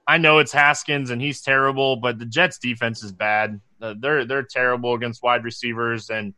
I 0.09 0.19
know 0.19 0.41
it's 0.41 0.51
Haskins 0.51 1.11
and 1.11 1.23
he's 1.23 1.41
terrible, 1.41 1.95
but 1.95 2.19
the 2.19 2.27
Jets 2.27 2.59
defense 2.59 3.05
is 3.05 3.13
bad. 3.13 3.61
Uh, 3.81 3.95
they're 3.97 4.25
they're 4.25 4.43
terrible 4.43 4.95
against 4.95 5.23
wide 5.23 5.45
receivers 5.45 6.11
and 6.11 6.35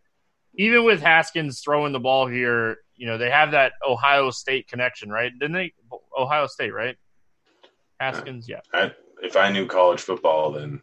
even 0.55 0.85
with 0.85 1.01
Haskins 1.01 1.61
throwing 1.61 1.93
the 1.93 2.01
ball 2.01 2.27
here, 2.27 2.79
you 2.97 3.07
know, 3.07 3.19
they 3.19 3.31
have 3.31 3.53
that 3.53 3.73
Ohio 3.87 4.31
State 4.31 4.69
connection, 4.69 5.11
right? 5.11 5.33
Didn't 5.33 5.53
they? 5.53 5.73
Ohio 6.17 6.47
State, 6.47 6.73
right? 6.73 6.97
Haskins, 7.99 8.49
yeah. 8.49 8.61
I, 8.73 8.93
if 9.23 9.37
I 9.37 9.51
knew 9.51 9.67
college 9.67 10.01
football, 10.01 10.53
then 10.53 10.83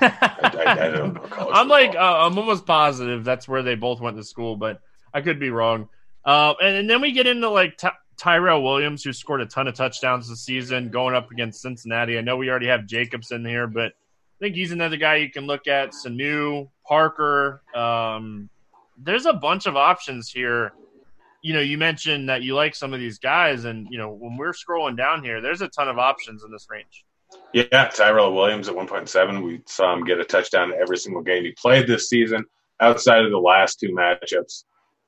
I, 0.00 0.66
I, 0.66 0.88
don't 0.90 1.14
know 1.14 1.20
college 1.30 1.54
I'm 1.54 1.68
football. 1.68 1.68
like, 1.68 1.94
uh, 1.96 2.26
I'm 2.26 2.38
almost 2.38 2.66
positive 2.66 3.24
that's 3.24 3.48
where 3.48 3.62
they 3.62 3.74
both 3.74 4.00
went 4.00 4.16
to 4.18 4.24
school, 4.24 4.56
but 4.56 4.80
I 5.14 5.20
could 5.20 5.40
be 5.40 5.50
wrong. 5.50 5.88
Uh, 6.24 6.54
and, 6.62 6.76
and, 6.76 6.90
then 6.90 7.00
we 7.00 7.12
get 7.12 7.26
into 7.26 7.48
like 7.48 7.76
Ty- 7.78 7.92
Tyrell 8.16 8.62
Williams, 8.62 9.02
who 9.02 9.12
scored 9.12 9.40
a 9.40 9.46
ton 9.46 9.66
of 9.66 9.74
touchdowns 9.74 10.28
this 10.28 10.44
season, 10.44 10.90
going 10.90 11.14
up 11.14 11.30
against 11.30 11.60
Cincinnati. 11.60 12.18
I 12.18 12.20
know 12.20 12.36
we 12.36 12.48
already 12.48 12.68
have 12.68 12.86
Jacobs 12.86 13.32
in 13.32 13.44
here, 13.44 13.66
but 13.66 13.86
I 13.86 14.38
think 14.38 14.54
he's 14.54 14.72
another 14.72 14.96
guy 14.96 15.16
you 15.16 15.30
can 15.30 15.46
look 15.46 15.66
at. 15.66 15.90
Sanu, 15.90 16.68
Parker, 16.86 17.62
um, 17.74 18.48
there's 19.04 19.26
a 19.26 19.32
bunch 19.32 19.66
of 19.66 19.76
options 19.76 20.30
here. 20.30 20.72
You 21.42 21.54
know, 21.54 21.60
you 21.60 21.76
mentioned 21.76 22.28
that 22.28 22.42
you 22.42 22.54
like 22.54 22.74
some 22.74 22.94
of 22.94 23.00
these 23.00 23.18
guys, 23.18 23.64
and 23.64 23.88
you 23.90 23.98
know, 23.98 24.10
when 24.10 24.36
we're 24.36 24.52
scrolling 24.52 24.96
down 24.96 25.24
here, 25.24 25.40
there's 25.40 25.60
a 25.60 25.68
ton 25.68 25.88
of 25.88 25.98
options 25.98 26.44
in 26.44 26.52
this 26.52 26.66
range. 26.70 27.04
Yeah, 27.52 27.88
Tyrell 27.88 28.34
Williams 28.34 28.68
at 28.68 28.74
1.7. 28.74 29.42
We 29.42 29.62
saw 29.66 29.94
him 29.94 30.04
get 30.04 30.20
a 30.20 30.24
touchdown 30.24 30.72
every 30.78 30.98
single 30.98 31.22
game 31.22 31.44
he 31.44 31.52
played 31.52 31.86
this 31.86 32.08
season. 32.08 32.44
Outside 32.80 33.24
of 33.24 33.30
the 33.30 33.38
last 33.38 33.80
two 33.80 33.88
matchups, 33.88 34.64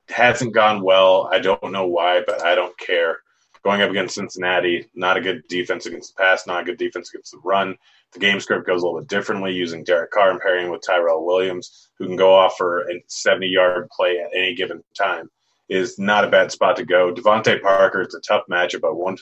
hasn't 0.08 0.54
gone 0.54 0.82
well. 0.82 1.28
I 1.32 1.38
don't 1.38 1.72
know 1.72 1.86
why, 1.86 2.22
but 2.26 2.44
I 2.44 2.54
don't 2.54 2.76
care. 2.78 3.18
Going 3.64 3.82
up 3.82 3.90
against 3.90 4.16
Cincinnati, 4.16 4.88
not 4.94 5.16
a 5.16 5.20
good 5.20 5.42
defense 5.48 5.86
against 5.86 6.14
the 6.14 6.22
pass, 6.22 6.46
not 6.46 6.62
a 6.62 6.64
good 6.64 6.78
defense 6.78 7.10
against 7.12 7.32
the 7.32 7.38
run 7.42 7.76
the 8.14 8.20
game 8.20 8.40
script 8.40 8.66
goes 8.66 8.82
a 8.82 8.86
little 8.86 9.00
bit 9.00 9.08
differently 9.08 9.52
using 9.52 9.84
Derek 9.84 10.12
Carr 10.12 10.30
and 10.30 10.40
pairing 10.40 10.70
with 10.70 10.82
Tyrell 10.86 11.26
Williams, 11.26 11.90
who 11.98 12.06
can 12.06 12.16
go 12.16 12.34
off 12.34 12.56
for 12.56 12.88
a 12.88 13.02
70 13.08 13.48
yard 13.48 13.88
play 13.90 14.20
at 14.20 14.30
any 14.34 14.54
given 14.54 14.82
time, 14.96 15.28
is 15.68 15.98
not 15.98 16.24
a 16.24 16.30
bad 16.30 16.52
spot 16.52 16.76
to 16.76 16.84
go. 16.84 17.12
DeVante 17.12 17.60
Parker, 17.60 18.02
it's 18.02 18.14
a 18.14 18.20
tough 18.20 18.44
matchup 18.50 18.76
at 18.76 19.16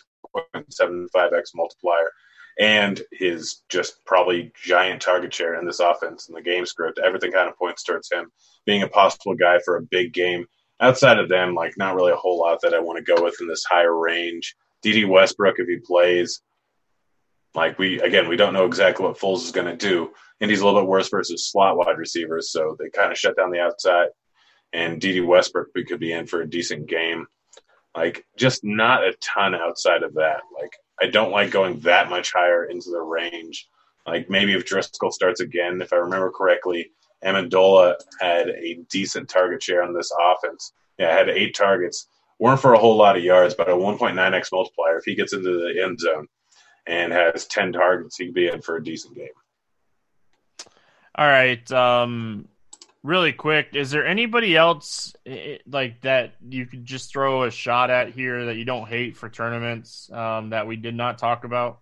1.75x 0.55 1.55
multiplier. 1.55 2.13
And 2.61 3.01
his 3.13 3.63
just 3.71 4.05
probably 4.05 4.53
giant 4.63 5.01
target 5.01 5.33
share 5.33 5.59
in 5.59 5.67
this 5.67 5.81
offense 5.81 6.29
in 6.29 6.35
the 6.35 6.43
game 6.43 6.67
script, 6.67 7.01
everything 7.03 7.33
kind 7.33 7.49
of 7.49 7.57
points 7.57 7.83
towards 7.83 8.13
him 8.13 8.31
being 8.67 8.83
a 8.83 8.89
possible 8.89 9.35
guy 9.35 9.59
for 9.65 9.77
a 9.77 9.83
big 9.83 10.13
game. 10.13 10.47
Outside 10.79 11.19
of 11.19 11.31
them, 11.31 11.55
like 11.55 11.79
not 11.79 11.95
really 11.95 12.13
a 12.13 12.17
whole 12.17 12.39
lot 12.39 12.61
that 12.63 12.75
I 12.75 12.81
want 12.81 12.99
to 12.99 13.15
go 13.15 13.23
with 13.23 13.41
in 13.41 13.49
this 13.49 13.65
higher 13.65 13.97
range. 13.97 14.55
Dede 14.83 15.09
Westbrook, 15.09 15.59
if 15.59 15.67
he 15.67 15.77
plays, 15.77 16.43
like 17.55 17.79
we 17.79 18.01
again, 18.01 18.29
we 18.29 18.37
don't 18.37 18.55
know 18.55 18.65
exactly 18.65 19.05
what 19.05 19.19
Foles 19.19 19.45
is 19.45 19.53
going 19.53 19.67
to 19.67 19.77
do, 19.77 20.11
and 20.41 20.51
he's 20.51 20.61
a 20.61 20.65
little 20.65 20.81
bit 20.81 20.89
worse 20.89 21.09
versus 21.09 21.51
slot 21.51 21.77
wide 21.77 21.99
receivers. 21.99 22.51
So 22.51 22.77
they 22.79 22.89
kind 22.91 23.13
of 23.13 23.19
shut 23.19 23.37
down 23.37 23.51
the 23.51 23.61
outside, 23.61 24.09
and 24.73 25.01
Dede 25.01 25.25
Westbrook 25.25 25.69
we 25.75 25.85
could 25.85 26.01
be 26.01 26.13
in 26.13 26.27
for 26.27 26.41
a 26.41 26.49
decent 26.49 26.87
game. 26.87 27.27
Like, 27.95 28.25
just 28.39 28.65
not 28.65 29.05
a 29.05 29.15
ton 29.21 29.55
outside 29.55 30.03
of 30.03 30.15
that. 30.15 30.41
Like, 30.59 30.73
I 31.01 31.09
don't 31.09 31.31
like 31.31 31.51
going 31.51 31.81
that 31.81 32.09
much 32.09 32.33
higher 32.33 32.65
into 32.65 32.91
the 32.91 33.03
range. 33.03 33.69
Like, 34.07 34.31
maybe 34.31 34.55
if 34.55 34.65
Driskel 34.65 35.13
starts 35.13 35.41
again, 35.41 35.83
if 35.83 35.93
I 35.93 35.97
remember 35.97 36.31
correctly, 36.31 36.91
Amendola 37.23 37.97
had 38.19 38.49
a 38.49 38.79
decent 38.91 39.29
target 39.29 39.63
share 39.63 39.83
on 39.83 39.93
this 39.93 40.11
offense. 40.19 40.73
Yeah, 40.99 41.15
had 41.15 41.29
eight 41.29 41.55
targets. 41.55 42.09
Weren't 42.39 42.61
for 42.61 42.73
a 42.73 42.79
whole 42.79 42.97
lot 42.97 43.17
of 43.17 43.23
yards, 43.23 43.55
but 43.55 43.69
a 43.69 43.73
1.9x 43.73 44.53
multiplier. 44.53 44.97
If 44.97 45.05
he 45.05 45.15
gets 45.15 45.35
into 45.35 45.51
the 45.51 45.83
end 45.83 46.01
zone 46.01 46.27
and 46.87 47.13
has 47.13 47.47
10 47.47 47.73
targets, 47.73 48.17
he 48.17 48.27
would 48.27 48.35
be 48.35 48.49
in 48.49 48.63
for 48.63 48.77
a 48.77 48.85
decent 48.85 49.15
game. 49.15 49.29
All 51.15 51.27
right. 51.27 51.71
Um, 51.71 52.49
really 53.03 53.33
quick, 53.33 53.71
is 53.75 53.91
there 53.91 54.07
anybody 54.07 54.57
else 54.57 55.15
like 55.67 56.01
that 56.03 56.35
you 56.49 56.67
could 56.67 56.85
just 56.85 57.11
throw 57.11 57.45
a 57.45 57.51
shot 57.51 57.91
at 57.91 58.11
here 58.11 58.47
that 58.47 58.57
you 58.57 58.65
don't 58.65 58.89
hate 58.89 59.17
for 59.17 59.29
tournaments 59.29 60.11
um, 60.13 60.51
that 60.51 60.67
we 60.67 60.77
did 60.77 60.95
not 60.95 61.19
talk 61.19 61.45
about? 61.45 61.81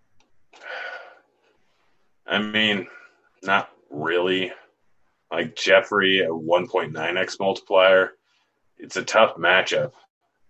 I 2.26 2.40
mean, 2.40 2.86
not 3.42 3.70
really. 3.90 4.52
Like 5.30 5.54
Jeffery 5.54 6.22
at 6.22 6.30
1.9x 6.30 7.38
multiplier, 7.38 8.12
it's 8.78 8.96
a 8.96 9.04
tough 9.04 9.36
matchup. 9.36 9.92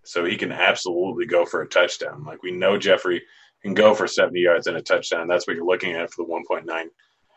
So 0.03 0.25
he 0.25 0.37
can 0.37 0.53
absolutely 0.53 1.27
go 1.27 1.45
for 1.45 1.61
a 1.61 1.69
touchdown. 1.69 2.25
Like 2.25 2.43
we 2.43 2.53
know 2.53 2.79
Jeffery 2.79 3.23
can 3.63 3.75
go 3.75 3.95
for 3.95 4.07
70 4.07 4.41
yards 4.41 4.67
and 4.67 4.77
a 4.77 4.83
touchdown. 4.83 5.29
That's 5.29 5.47
what 5.47 5.57
you're 5.57 5.67
looking 5.67 5.93
at 5.93 6.11
for 6.11 6.25
the 6.25 6.91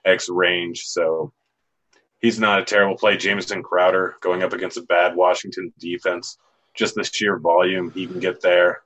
1.9x 0.06 0.30
range. 0.30 0.84
So 0.86 1.34
he's 2.20 2.40
not 2.40 2.60
a 2.60 2.66
terrible 2.66 2.98
play. 2.98 3.18
Jamison 3.18 3.64
Crowder 3.64 4.16
going 4.22 4.44
up 4.44 4.54
against 4.54 4.78
a 4.78 4.84
bad 4.84 5.16
Washington 5.16 5.74
defense, 5.80 6.38
just 6.74 6.96
the 6.96 7.04
sheer 7.04 7.38
volume 7.38 7.92
he 7.92 8.08
can 8.08 8.20
get 8.20 8.42
there. 8.42 8.82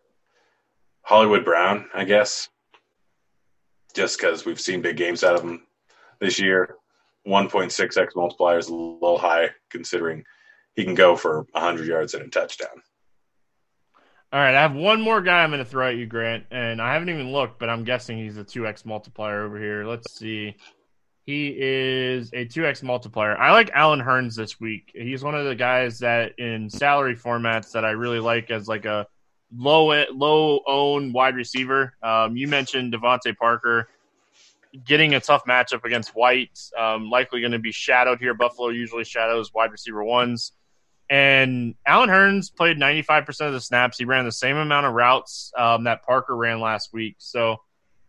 Hollywood 1.03 1.45
Brown, 1.45 1.89
I 1.93 2.03
guess, 2.03 2.49
just 3.93 4.19
because 4.19 4.45
we've 4.45 4.59
seen 4.59 4.81
big 4.81 4.97
games 4.97 5.23
out 5.23 5.35
of 5.35 5.43
him 5.43 5.63
this 6.19 6.39
year. 6.39 6.75
1.6x 7.25 8.15
multiplier 8.15 8.57
is 8.57 8.69
a 8.69 8.75
little 8.75 9.17
high 9.17 9.49
considering 9.69 10.23
he 10.75 10.83
can 10.83 10.95
go 10.95 11.15
for 11.15 11.45
100 11.51 11.87
yards 11.87 12.13
and 12.13 12.23
a 12.23 12.29
touchdown. 12.29 12.81
All 14.33 14.41
right, 14.41 14.55
I 14.55 14.61
have 14.61 14.75
one 14.75 14.99
more 14.99 15.21
guy 15.21 15.41
I'm 15.41 15.51
going 15.51 15.63
to 15.63 15.69
throw 15.69 15.87
at 15.87 15.95
you, 15.95 16.05
Grant, 16.05 16.43
and 16.51 16.81
I 16.81 16.91
haven't 16.91 17.07
even 17.07 17.31
looked, 17.31 17.59
but 17.59 17.69
I'm 17.69 17.85
guessing 17.85 18.17
he's 18.17 18.35
a 18.37 18.43
2x 18.43 18.85
multiplier 18.85 19.45
over 19.45 19.57
here. 19.57 19.85
Let's 19.85 20.17
see. 20.17 20.57
He 21.23 21.55
is 21.57 22.29
a 22.33 22.45
2x 22.45 22.83
multiplier. 22.83 23.37
I 23.37 23.53
like 23.53 23.69
Allen 23.73 24.01
Hurns 24.01 24.35
this 24.35 24.59
week. 24.59 24.91
He's 24.93 25.23
one 25.23 25.33
of 25.33 25.45
the 25.45 25.55
guys 25.55 25.99
that 25.99 26.37
in 26.39 26.69
salary 26.69 27.15
formats 27.15 27.71
that 27.71 27.85
I 27.85 27.91
really 27.91 28.19
like 28.19 28.51
as 28.51 28.67
like 28.67 28.83
a 28.83 29.07
low 29.55 30.03
low 30.11 30.59
own 30.67 31.13
wide 31.13 31.35
receiver. 31.35 31.95
Um, 32.03 32.35
you 32.35 32.49
mentioned 32.49 32.93
DeVante 32.93 33.35
Parker 33.37 33.87
getting 34.85 35.15
a 35.15 35.21
tough 35.21 35.45
matchup 35.45 35.85
against 35.85 36.15
White. 36.15 36.59
Um, 36.77 37.09
likely 37.09 37.39
going 37.39 37.53
to 37.53 37.59
be 37.59 37.71
shadowed 37.71 38.19
here. 38.19 38.33
Buffalo 38.33 38.69
usually 38.69 39.05
shadows 39.05 39.53
wide 39.53 39.71
receiver 39.71 40.03
ones. 40.03 40.51
And 41.09 41.75
Allen 41.85 42.09
Hurns 42.09 42.53
played 42.53 42.77
95% 42.77 43.47
of 43.47 43.53
the 43.53 43.61
snaps. 43.61 43.97
He 43.97 44.05
ran 44.05 44.25
the 44.25 44.31
same 44.31 44.57
amount 44.57 44.85
of 44.85 44.93
routes 44.93 45.51
um, 45.57 45.85
that 45.85 46.03
Parker 46.03 46.35
ran 46.35 46.59
last 46.59 46.91
week. 46.91 47.15
So 47.19 47.57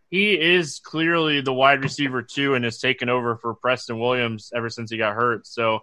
he 0.09 0.33
is 0.33 0.79
clearly 0.79 1.41
the 1.41 1.53
wide 1.53 1.83
receiver 1.83 2.21
too 2.21 2.55
and 2.55 2.65
has 2.65 2.79
taken 2.79 3.09
over 3.09 3.37
for 3.37 3.53
Preston 3.53 3.99
Williams 3.99 4.51
ever 4.55 4.69
since 4.69 4.91
he 4.91 4.97
got 4.97 5.15
hurt. 5.15 5.47
So 5.47 5.79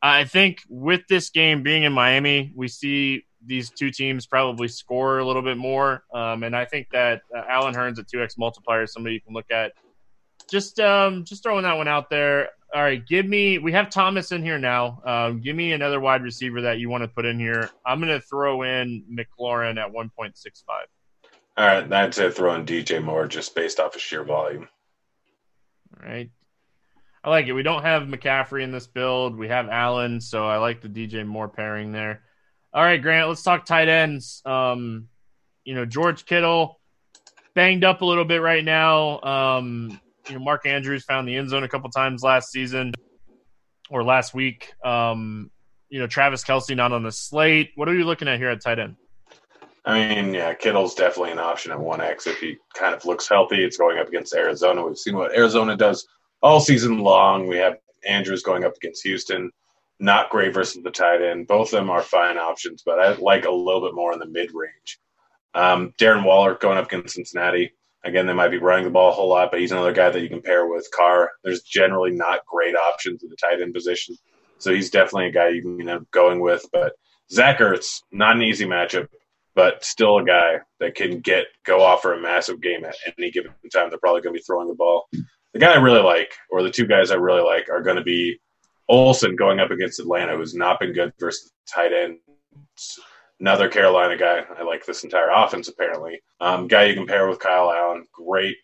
I 0.00 0.24
think 0.24 0.62
with 0.68 1.02
this 1.08 1.30
game 1.30 1.62
being 1.62 1.84
in 1.84 1.92
Miami, 1.92 2.52
we 2.54 2.68
see 2.68 3.24
these 3.44 3.70
two 3.70 3.90
teams 3.90 4.26
probably 4.26 4.68
score 4.68 5.18
a 5.18 5.26
little 5.26 5.42
bit 5.42 5.56
more. 5.56 6.04
Um, 6.14 6.42
and 6.42 6.54
I 6.54 6.64
think 6.64 6.90
that 6.90 7.22
uh, 7.34 7.42
Allen 7.48 7.74
Hurns 7.74 7.98
at 7.98 8.06
2x 8.08 8.38
multiplier 8.38 8.84
is 8.84 8.92
somebody 8.92 9.14
you 9.14 9.20
can 9.20 9.34
look 9.34 9.50
at. 9.50 9.72
Just 10.50 10.78
um, 10.80 11.24
just 11.24 11.42
throwing 11.42 11.62
that 11.62 11.76
one 11.76 11.88
out 11.88 12.10
there. 12.10 12.50
All 12.74 12.80
right, 12.80 13.06
give 13.06 13.26
me. 13.26 13.58
We 13.58 13.72
have 13.72 13.90
Thomas 13.90 14.32
in 14.32 14.42
here 14.42 14.58
now. 14.58 15.02
Um, 15.04 15.40
give 15.40 15.54
me 15.54 15.72
another 15.72 16.00
wide 16.00 16.22
receiver 16.22 16.62
that 16.62 16.78
you 16.78 16.88
want 16.88 17.02
to 17.02 17.08
put 17.08 17.26
in 17.26 17.38
here. 17.38 17.68
I'm 17.84 18.00
going 18.00 18.08
to 18.08 18.20
throw 18.26 18.62
in 18.62 19.04
McLaurin 19.12 19.78
at 19.78 19.92
1.65. 19.92 20.32
All 21.58 21.66
right, 21.66 21.92
I'd 21.92 22.14
say 22.14 22.30
throw 22.30 22.54
in 22.54 22.64
DJ 22.64 23.04
Moore 23.04 23.28
just 23.28 23.54
based 23.54 23.78
off 23.78 23.94
of 23.94 24.00
sheer 24.00 24.24
volume. 24.24 24.68
All 26.00 26.08
right. 26.08 26.30
I 27.22 27.30
like 27.30 27.46
it. 27.46 27.52
We 27.52 27.62
don't 27.62 27.82
have 27.82 28.04
McCaffrey 28.04 28.62
in 28.62 28.72
this 28.72 28.86
build. 28.86 29.36
We 29.36 29.48
have 29.48 29.68
Allen, 29.68 30.20
so 30.20 30.46
I 30.46 30.56
like 30.56 30.80
the 30.80 30.88
DJ 30.88 31.26
Moore 31.26 31.48
pairing 31.48 31.92
there. 31.92 32.22
All 32.72 32.82
right, 32.82 33.00
Grant, 33.00 33.28
let's 33.28 33.42
talk 33.42 33.66
tight 33.66 33.88
ends. 33.88 34.40
Um, 34.46 35.08
you 35.64 35.74
know, 35.74 35.84
George 35.84 36.24
Kittle 36.24 36.80
banged 37.54 37.84
up 37.84 38.00
a 38.00 38.04
little 38.04 38.24
bit 38.24 38.40
right 38.40 38.64
now. 38.64 39.20
Um, 39.20 40.00
you 40.28 40.34
know, 40.34 40.44
Mark 40.44 40.66
Andrews 40.66 41.04
found 41.04 41.26
the 41.28 41.36
end 41.36 41.50
zone 41.50 41.64
a 41.64 41.68
couple 41.68 41.90
times 41.90 42.22
last 42.22 42.50
season 42.50 42.92
or 43.90 44.04
last 44.04 44.34
week. 44.34 44.72
Um, 44.84 45.50
you 45.88 45.98
know, 45.98 46.06
Travis 46.06 46.44
Kelce 46.44 46.74
not 46.76 46.92
on 46.92 47.02
the 47.02 47.12
slate. 47.12 47.70
What 47.74 47.88
are 47.88 47.94
you 47.94 48.04
looking 48.04 48.28
at 48.28 48.38
here 48.38 48.48
at 48.48 48.62
tight 48.62 48.78
end? 48.78 48.96
I 49.84 50.14
mean, 50.14 50.32
yeah, 50.32 50.54
Kittle's 50.54 50.94
definitely 50.94 51.32
an 51.32 51.40
option 51.40 51.72
at 51.72 51.78
1x 51.78 52.26
if 52.28 52.38
he 52.38 52.56
kind 52.74 52.94
of 52.94 53.04
looks 53.04 53.28
healthy. 53.28 53.64
It's 53.64 53.76
going 53.76 53.98
up 53.98 54.08
against 54.08 54.34
Arizona. 54.34 54.86
We've 54.86 54.96
seen 54.96 55.16
what 55.16 55.36
Arizona 55.36 55.76
does 55.76 56.06
all 56.40 56.60
season 56.60 57.00
long. 57.00 57.48
We 57.48 57.56
have 57.56 57.78
Andrews 58.06 58.42
going 58.42 58.64
up 58.64 58.76
against 58.76 59.02
Houston. 59.02 59.50
Not 59.98 60.30
great 60.30 60.54
versus 60.54 60.82
the 60.82 60.90
tight 60.90 61.20
end. 61.20 61.48
Both 61.48 61.72
of 61.72 61.80
them 61.80 61.90
are 61.90 62.02
fine 62.02 62.38
options, 62.38 62.82
but 62.84 63.00
I 63.00 63.12
like 63.14 63.44
a 63.44 63.50
little 63.50 63.80
bit 63.80 63.94
more 63.94 64.12
in 64.12 64.18
the 64.18 64.26
mid 64.26 64.50
range. 64.54 64.98
Um, 65.54 65.92
Darren 65.98 66.24
Waller 66.24 66.54
going 66.54 66.78
up 66.78 66.86
against 66.86 67.14
Cincinnati. 67.14 67.72
Again, 68.04 68.26
they 68.26 68.32
might 68.32 68.50
be 68.50 68.58
running 68.58 68.84
the 68.84 68.90
ball 68.90 69.10
a 69.10 69.12
whole 69.12 69.28
lot, 69.28 69.50
but 69.50 69.60
he's 69.60 69.72
another 69.72 69.92
guy 69.92 70.10
that 70.10 70.20
you 70.20 70.28
can 70.28 70.42
pair 70.42 70.66
with 70.66 70.88
Carr. 70.96 71.30
There's 71.44 71.62
generally 71.62 72.10
not 72.10 72.44
great 72.46 72.74
options 72.74 73.22
at 73.22 73.30
the 73.30 73.36
tight 73.36 73.60
end 73.60 73.74
position. 73.74 74.16
So 74.58 74.72
he's 74.72 74.90
definitely 74.90 75.28
a 75.28 75.32
guy 75.32 75.48
you 75.48 75.62
can 75.62 75.80
end 75.80 75.90
up 75.90 76.10
going 76.10 76.40
with. 76.40 76.66
But 76.72 76.94
Zach 77.30 77.58
Ertz, 77.58 78.02
not 78.10 78.36
an 78.36 78.42
easy 78.42 78.66
matchup 78.66 79.08
but 79.54 79.84
still 79.84 80.18
a 80.18 80.24
guy 80.24 80.60
that 80.80 80.94
can 80.94 81.20
get 81.20 81.46
go 81.64 81.82
off 81.82 82.02
for 82.02 82.14
a 82.14 82.20
massive 82.20 82.60
game 82.60 82.84
at 82.84 82.94
any 83.18 83.30
given 83.30 83.52
time. 83.72 83.90
They're 83.90 83.98
probably 83.98 84.22
going 84.22 84.34
to 84.34 84.38
be 84.38 84.44
throwing 84.44 84.68
the 84.68 84.74
ball. 84.74 85.08
The 85.52 85.58
guy 85.58 85.72
I 85.72 85.78
really 85.78 86.02
like, 86.02 86.32
or 86.50 86.62
the 86.62 86.70
two 86.70 86.86
guys 86.86 87.10
I 87.10 87.16
really 87.16 87.42
like, 87.42 87.68
are 87.68 87.82
going 87.82 87.96
to 87.96 88.02
be 88.02 88.38
Olsen 88.88 89.36
going 89.36 89.60
up 89.60 89.70
against 89.70 90.00
Atlanta, 90.00 90.36
who's 90.36 90.54
not 90.54 90.80
been 90.80 90.92
good 90.92 91.12
versus 91.18 91.52
tight 91.66 91.92
end. 91.92 92.18
Another 93.42 93.68
Carolina 93.68 94.16
guy. 94.16 94.44
I 94.56 94.62
like 94.62 94.86
this 94.86 95.02
entire 95.02 95.28
offense 95.34 95.66
apparently. 95.66 96.22
Um, 96.40 96.68
guy 96.68 96.84
you 96.84 96.94
compare 96.94 97.28
with 97.28 97.40
Kyle 97.40 97.72
Allen, 97.72 98.06
great 98.12 98.56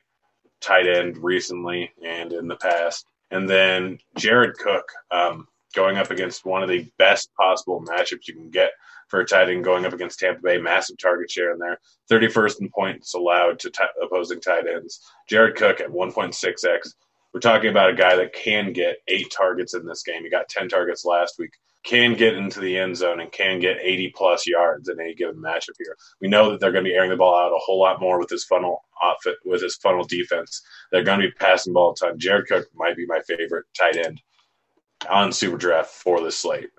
tight 0.60 0.86
end 0.86 1.18
recently 1.18 1.90
and 2.06 2.32
in 2.32 2.46
the 2.46 2.54
past. 2.54 3.04
And 3.32 3.50
then 3.50 3.98
Jared 4.16 4.56
Cook 4.56 4.84
um, 5.10 5.48
going 5.74 5.96
up 5.96 6.12
against 6.12 6.46
one 6.46 6.62
of 6.62 6.68
the 6.68 6.88
best 6.96 7.28
possible 7.34 7.84
matchups 7.84 8.28
you 8.28 8.34
can 8.34 8.50
get 8.50 8.70
for 9.08 9.18
a 9.18 9.26
tight 9.26 9.50
end 9.50 9.64
going 9.64 9.84
up 9.84 9.94
against 9.94 10.20
Tampa 10.20 10.42
Bay. 10.42 10.58
Massive 10.58 10.96
target 10.96 11.28
share 11.28 11.50
in 11.50 11.58
there. 11.58 11.80
31st 12.08 12.60
in 12.60 12.68
points 12.70 13.14
allowed 13.14 13.58
to 13.58 13.70
t- 13.70 13.82
opposing 14.00 14.40
tight 14.40 14.68
ends. 14.68 15.00
Jared 15.28 15.56
Cook 15.56 15.80
at 15.80 15.90
1.6x. 15.90 16.94
We're 17.34 17.40
talking 17.40 17.70
about 17.70 17.90
a 17.90 17.96
guy 17.96 18.14
that 18.14 18.32
can 18.32 18.72
get 18.72 18.98
eight 19.08 19.32
targets 19.36 19.74
in 19.74 19.84
this 19.84 20.04
game. 20.04 20.22
He 20.22 20.30
got 20.30 20.48
10 20.48 20.68
targets 20.68 21.04
last 21.04 21.36
week. 21.36 21.50
Can 21.84 22.14
get 22.14 22.34
into 22.34 22.60
the 22.60 22.76
end 22.76 22.96
zone 22.96 23.20
and 23.20 23.32
can 23.32 23.60
get 23.60 23.78
80 23.80 24.12
plus 24.16 24.46
yards 24.46 24.88
in 24.88 25.00
any 25.00 25.14
given 25.14 25.36
matchup 25.36 25.76
here. 25.78 25.96
We 26.20 26.28
know 26.28 26.50
that 26.50 26.60
they're 26.60 26.72
going 26.72 26.84
to 26.84 26.90
be 26.90 26.94
airing 26.94 27.10
the 27.10 27.16
ball 27.16 27.38
out 27.38 27.52
a 27.52 27.58
whole 27.58 27.80
lot 27.80 28.00
more 28.00 28.18
with 28.18 28.28
this 28.28 28.44
funnel 28.44 28.84
outfit, 29.02 29.36
with 29.44 29.60
this 29.60 29.76
funnel 29.76 30.04
defense. 30.04 30.60
They're 30.90 31.04
going 31.04 31.20
to 31.20 31.28
be 31.28 31.32
passing 31.32 31.72
ball 31.72 31.94
ton. 31.94 32.18
Jared 32.18 32.48
Cook 32.48 32.66
might 32.74 32.96
be 32.96 33.06
my 33.06 33.20
favorite 33.26 33.66
tight 33.78 33.96
end 33.96 34.20
on 35.08 35.32
Super 35.32 35.56
Draft 35.56 35.90
for 35.90 36.20
this 36.20 36.38
slate. 36.38 36.70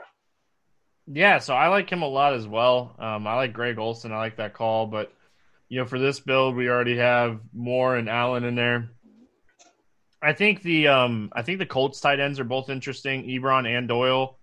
Yeah, 1.11 1.39
so 1.39 1.55
I 1.55 1.69
like 1.69 1.89
him 1.89 2.03
a 2.03 2.07
lot 2.07 2.33
as 2.33 2.47
well. 2.47 2.95
Um, 2.99 3.25
I 3.25 3.35
like 3.35 3.53
Greg 3.53 3.79
Olsen. 3.79 4.11
I 4.11 4.17
like 4.17 4.37
that 4.37 4.53
call, 4.53 4.85
but 4.85 5.11
you 5.69 5.79
know, 5.79 5.85
for 5.85 5.99
this 5.99 6.19
build, 6.19 6.55
we 6.55 6.69
already 6.69 6.97
have 6.97 7.39
Moore 7.53 7.95
and 7.95 8.09
Allen 8.09 8.43
in 8.43 8.55
there. 8.55 8.89
I 10.21 10.33
think 10.33 10.61
the 10.61 10.87
um, 10.87 11.31
I 11.33 11.43
think 11.43 11.59
the 11.59 11.65
Colts 11.65 12.01
tight 12.01 12.19
ends 12.19 12.39
are 12.39 12.45
both 12.45 12.69
interesting, 12.69 13.23
Ebron 13.23 13.67
and 13.67 13.87
Doyle. 13.87 14.38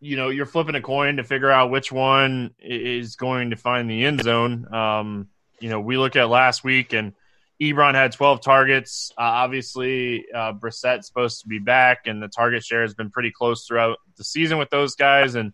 You 0.00 0.16
know, 0.16 0.30
you're 0.30 0.46
flipping 0.46 0.74
a 0.74 0.80
coin 0.80 1.16
to 1.16 1.24
figure 1.24 1.50
out 1.50 1.70
which 1.70 1.92
one 1.92 2.54
is 2.58 3.16
going 3.16 3.50
to 3.50 3.56
find 3.56 3.90
the 3.90 4.04
end 4.04 4.22
zone. 4.22 4.72
Um, 4.72 5.28
you 5.60 5.68
know, 5.68 5.80
we 5.80 5.98
look 5.98 6.16
at 6.16 6.28
last 6.28 6.64
week 6.64 6.94
and 6.94 7.12
Ebron 7.60 7.94
had 7.94 8.12
12 8.12 8.40
targets. 8.40 9.12
Uh, 9.18 9.22
obviously, 9.22 10.24
uh, 10.34 10.52
Brissett's 10.52 11.06
supposed 11.06 11.42
to 11.42 11.48
be 11.48 11.58
back, 11.58 12.06
and 12.06 12.22
the 12.22 12.28
target 12.28 12.64
share 12.64 12.82
has 12.82 12.94
been 12.94 13.10
pretty 13.10 13.30
close 13.30 13.66
throughout 13.66 13.98
the 14.16 14.24
season 14.24 14.56
with 14.56 14.70
those 14.70 14.94
guys. 14.94 15.34
And 15.34 15.52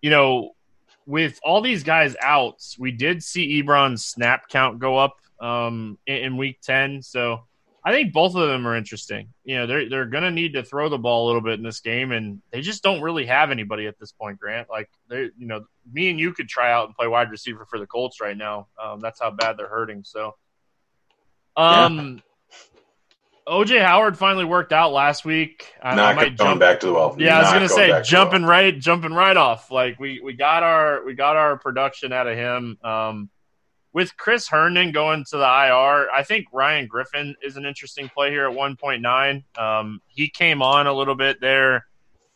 you 0.00 0.10
know, 0.10 0.52
with 1.06 1.40
all 1.42 1.60
these 1.60 1.82
guys 1.82 2.14
out, 2.22 2.62
we 2.78 2.92
did 2.92 3.24
see 3.24 3.60
Ebron's 3.60 4.04
snap 4.04 4.48
count 4.48 4.78
go 4.78 4.96
up 4.96 5.16
um, 5.40 5.98
in, 6.06 6.16
in, 6.16 6.36
week 6.36 6.60
10. 6.62 7.02
So 7.02 7.47
I 7.88 7.92
think 7.92 8.12
both 8.12 8.34
of 8.34 8.46
them 8.46 8.66
are 8.66 8.76
interesting. 8.76 9.32
You 9.44 9.56
know, 9.56 9.66
they're 9.66 9.88
they're 9.88 10.04
going 10.04 10.22
to 10.22 10.30
need 10.30 10.52
to 10.52 10.62
throw 10.62 10.90
the 10.90 10.98
ball 10.98 11.24
a 11.24 11.26
little 11.28 11.40
bit 11.40 11.54
in 11.54 11.62
this 11.62 11.80
game, 11.80 12.12
and 12.12 12.42
they 12.52 12.60
just 12.60 12.82
don't 12.82 13.00
really 13.00 13.24
have 13.24 13.50
anybody 13.50 13.86
at 13.86 13.98
this 13.98 14.12
point. 14.12 14.38
Grant, 14.38 14.68
like 14.68 14.90
they, 15.08 15.30
you 15.38 15.46
know, 15.46 15.64
me 15.90 16.10
and 16.10 16.20
you 16.20 16.34
could 16.34 16.50
try 16.50 16.70
out 16.70 16.84
and 16.84 16.94
play 16.94 17.08
wide 17.08 17.30
receiver 17.30 17.64
for 17.64 17.78
the 17.78 17.86
Colts 17.86 18.20
right 18.20 18.36
now. 18.36 18.66
Um, 18.78 19.00
that's 19.00 19.18
how 19.18 19.30
bad 19.30 19.56
they're 19.56 19.70
hurting. 19.70 20.04
So, 20.04 20.34
um, 21.56 22.20
yeah. 23.48 23.54
OJ 23.54 23.82
Howard 23.82 24.18
finally 24.18 24.44
worked 24.44 24.74
out 24.74 24.92
last 24.92 25.24
week. 25.24 25.72
I, 25.82 25.94
Not 25.94 26.12
I 26.12 26.12
might 26.12 26.36
going 26.36 26.50
jump, 26.50 26.60
back 26.60 26.80
to 26.80 26.88
the 26.88 26.92
well. 26.92 27.16
Yeah, 27.18 27.38
I 27.38 27.40
was 27.40 27.52
gonna 27.52 27.68
say 27.70 28.02
jumping 28.02 28.42
right, 28.42 28.78
jumping 28.78 29.14
right 29.14 29.38
off. 29.38 29.70
Like 29.70 29.98
we 29.98 30.20
we 30.22 30.34
got 30.34 30.62
our 30.62 31.02
we 31.06 31.14
got 31.14 31.36
our 31.36 31.56
production 31.56 32.12
out 32.12 32.26
of 32.26 32.36
him. 32.36 32.76
Um, 32.84 33.30
with 33.98 34.16
Chris 34.16 34.46
Herndon 34.46 34.92
going 34.92 35.24
to 35.24 35.38
the 35.38 35.42
IR, 35.42 36.08
I 36.08 36.22
think 36.24 36.46
Ryan 36.52 36.86
Griffin 36.86 37.34
is 37.42 37.56
an 37.56 37.66
interesting 37.66 38.08
play 38.08 38.30
here 38.30 38.48
at 38.48 38.56
1.9. 38.56 39.58
Um, 39.58 40.00
he 40.06 40.28
came 40.28 40.62
on 40.62 40.86
a 40.86 40.92
little 40.92 41.16
bit 41.16 41.40
there 41.40 41.84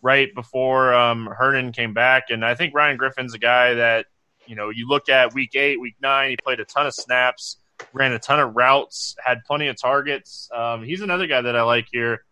right 0.02 0.34
before 0.34 0.92
um, 0.92 1.26
Herndon 1.26 1.70
came 1.70 1.94
back, 1.94 2.30
and 2.30 2.44
I 2.44 2.56
think 2.56 2.74
Ryan 2.74 2.96
Griffin's 2.96 3.34
a 3.34 3.38
guy 3.38 3.74
that 3.74 4.06
you 4.48 4.56
know 4.56 4.70
you 4.70 4.88
look 4.88 5.08
at 5.08 5.34
week 5.34 5.54
eight, 5.54 5.80
week 5.80 5.94
nine, 6.02 6.30
he 6.30 6.36
played 6.36 6.58
a 6.58 6.64
ton 6.64 6.88
of 6.88 6.94
snaps, 6.94 7.58
ran 7.92 8.12
a 8.12 8.18
ton 8.18 8.40
of 8.40 8.56
routes, 8.56 9.14
had 9.24 9.44
plenty 9.46 9.68
of 9.68 9.80
targets. 9.80 10.50
Um, 10.52 10.82
he's 10.82 11.00
another 11.00 11.28
guy 11.28 11.42
that 11.42 11.54
I 11.54 11.62
like 11.62 11.86
here. 11.92 12.24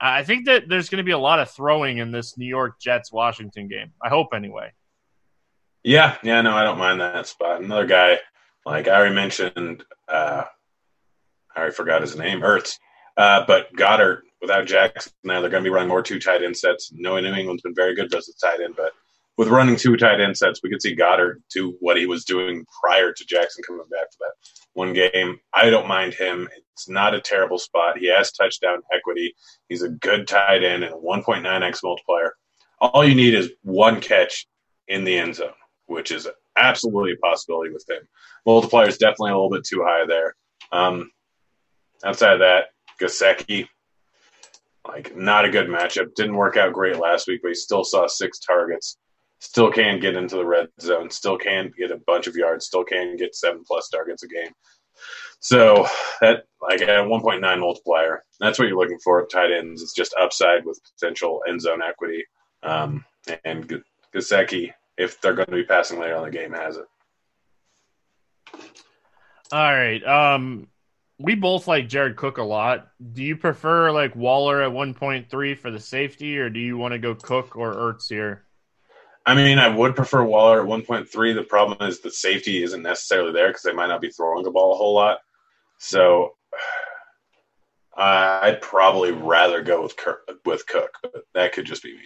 I 0.00 0.24
think 0.24 0.46
that 0.46 0.68
there's 0.68 0.88
going 0.88 0.98
to 0.98 1.04
be 1.04 1.12
a 1.12 1.18
lot 1.18 1.38
of 1.38 1.48
throwing 1.48 1.98
in 1.98 2.10
this 2.10 2.36
New 2.36 2.48
York 2.48 2.80
Jets 2.80 3.12
Washington 3.12 3.68
game. 3.68 3.92
I 4.02 4.08
hope 4.08 4.34
anyway. 4.34 4.72
Yeah, 5.84 6.16
yeah, 6.24 6.40
no, 6.40 6.56
I 6.56 6.64
don't 6.64 6.78
mind 6.78 7.00
that 7.00 7.28
spot. 7.28 7.62
Another 7.62 7.86
guy 7.86 8.18
like 8.68 8.88
I 8.88 8.96
already 8.96 9.14
mentioned, 9.14 9.84
uh, 10.08 10.44
I 11.54 11.58
already 11.58 11.74
forgot 11.74 12.02
his 12.02 12.16
name, 12.16 12.40
Ertz. 12.40 12.78
Uh, 13.16 13.44
but 13.46 13.72
Goedert, 13.74 14.20
without 14.40 14.66
Jackson 14.66 15.12
now, 15.24 15.40
they're 15.40 15.50
going 15.50 15.64
to 15.64 15.68
be 15.68 15.74
running 15.74 15.88
more 15.88 16.02
two 16.02 16.20
tight 16.20 16.42
end 16.42 16.56
sets. 16.56 16.92
Knowing 16.94 17.24
New 17.24 17.34
England's 17.34 17.62
been 17.62 17.74
very 17.74 17.94
good 17.94 18.10
versus 18.10 18.36
tight 18.36 18.60
end, 18.60 18.74
but 18.76 18.92
with 19.38 19.48
running 19.48 19.76
two 19.76 19.96
tight 19.96 20.20
end 20.20 20.36
sets, 20.36 20.60
we 20.62 20.68
could 20.68 20.82
see 20.82 20.94
Goedert 20.94 21.42
do 21.52 21.76
what 21.80 21.96
he 21.96 22.06
was 22.06 22.24
doing 22.24 22.66
prior 22.80 23.12
to 23.12 23.24
Jackson 23.24 23.64
coming 23.66 23.86
back 23.90 24.12
for 24.12 24.18
that 24.20 24.34
one 24.74 24.92
game. 24.92 25.40
I 25.54 25.70
don't 25.70 25.88
mind 25.88 26.14
him. 26.14 26.48
It's 26.74 26.88
not 26.88 27.14
a 27.14 27.20
terrible 27.20 27.58
spot. 27.58 27.98
He 27.98 28.06
has 28.08 28.32
touchdown 28.32 28.82
equity. 28.94 29.34
He's 29.68 29.82
a 29.82 29.88
good 29.88 30.28
tight 30.28 30.62
end 30.62 30.84
and 30.84 30.94
a 30.94 30.98
1.9x 30.98 31.82
multiplier. 31.82 32.34
All 32.80 33.04
you 33.04 33.14
need 33.14 33.34
is 33.34 33.50
one 33.62 34.00
catch 34.00 34.46
in 34.86 35.04
the 35.04 35.16
end 35.16 35.36
zone, 35.36 35.50
which 35.86 36.12
is 36.12 36.28
absolutely 36.58 37.12
a 37.12 37.16
possibility 37.16 37.70
with 37.72 37.84
him. 37.88 38.06
Multiplier 38.46 38.88
is 38.88 38.98
definitely 38.98 39.30
a 39.30 39.34
little 39.34 39.50
bit 39.50 39.64
too 39.64 39.84
high 39.84 40.06
there. 40.06 40.34
Um, 40.72 41.10
outside 42.04 42.34
of 42.34 42.38
that, 42.40 42.66
Gesicki, 43.00 43.68
like 44.86 45.16
not 45.16 45.44
a 45.44 45.50
good 45.50 45.68
matchup. 45.68 46.14
Didn't 46.14 46.36
work 46.36 46.56
out 46.56 46.72
great 46.72 46.98
last 46.98 47.28
week, 47.28 47.40
but 47.42 47.48
he 47.48 47.54
still 47.54 47.84
saw 47.84 48.06
six 48.06 48.38
targets. 48.38 48.96
Still 49.40 49.70
can 49.70 50.00
get 50.00 50.16
into 50.16 50.36
the 50.36 50.44
red 50.44 50.68
zone. 50.80 51.10
Still 51.10 51.38
can 51.38 51.72
get 51.78 51.92
a 51.92 52.00
bunch 52.06 52.26
of 52.26 52.34
yards. 52.34 52.66
Still 52.66 52.84
can 52.84 53.16
get 53.16 53.36
seven 53.36 53.62
plus 53.64 53.88
targets 53.88 54.24
a 54.24 54.28
game. 54.28 54.52
So 55.40 55.86
that 56.20 56.44
like 56.60 56.82
at 56.82 57.06
1.9 57.06 57.60
multiplier, 57.60 58.24
that's 58.40 58.58
what 58.58 58.66
you're 58.66 58.78
looking 58.78 58.98
for 58.98 59.22
at 59.22 59.30
tight 59.30 59.52
ends. 59.52 59.82
It's 59.82 59.94
just 59.94 60.14
upside 60.20 60.64
with 60.64 60.80
potential 60.98 61.42
end 61.48 61.60
zone 61.60 61.82
equity. 61.82 62.24
Um, 62.64 63.04
and 63.44 63.82
Gesicki, 64.14 64.72
if 64.98 65.20
they're 65.20 65.34
going 65.34 65.46
to 65.46 65.54
be 65.54 65.64
passing 65.64 65.98
later 65.98 66.16
on 66.16 66.24
the 66.24 66.30
game, 66.30 66.52
has 66.52 66.76
it. 66.76 66.86
All 69.50 69.74
right. 69.74 70.04
Um, 70.04 70.66
we 71.18 71.34
both 71.34 71.66
like 71.66 71.88
Jared 71.88 72.16
Cook 72.16 72.38
a 72.38 72.42
lot. 72.42 72.88
Do 73.12 73.22
you 73.22 73.36
prefer 73.36 73.90
like 73.90 74.14
Waller 74.14 74.62
at 74.62 74.70
1.3 74.70 75.58
for 75.58 75.70
the 75.70 75.80
safety, 75.80 76.38
or 76.38 76.50
do 76.50 76.60
you 76.60 76.76
want 76.76 76.92
to 76.92 76.98
go 76.98 77.14
Cook 77.14 77.56
or 77.56 77.74
Ertz 77.74 78.08
here? 78.08 78.44
I 79.24 79.34
mean, 79.34 79.58
I 79.58 79.68
would 79.68 79.94
prefer 79.94 80.24
Waller 80.24 80.62
at 80.62 80.66
1.3. 80.66 81.34
The 81.34 81.42
problem 81.42 81.88
is 81.88 82.00
the 82.00 82.10
safety 82.10 82.62
isn't 82.62 82.82
necessarily 82.82 83.32
there 83.32 83.48
because 83.48 83.62
they 83.62 83.72
might 83.72 83.88
not 83.88 84.00
be 84.00 84.10
throwing 84.10 84.42
the 84.42 84.50
ball 84.50 84.72
a 84.72 84.76
whole 84.76 84.94
lot. 84.94 85.18
So 85.78 86.34
I'd 87.96 88.62
probably 88.62 89.12
rather 89.12 89.62
go 89.62 89.82
with 89.82 89.96
Kirk, 89.96 90.20
with 90.44 90.66
Cook, 90.66 90.90
but 91.02 91.24
that 91.34 91.52
could 91.52 91.66
just 91.66 91.82
be 91.82 91.94
me. 91.94 92.04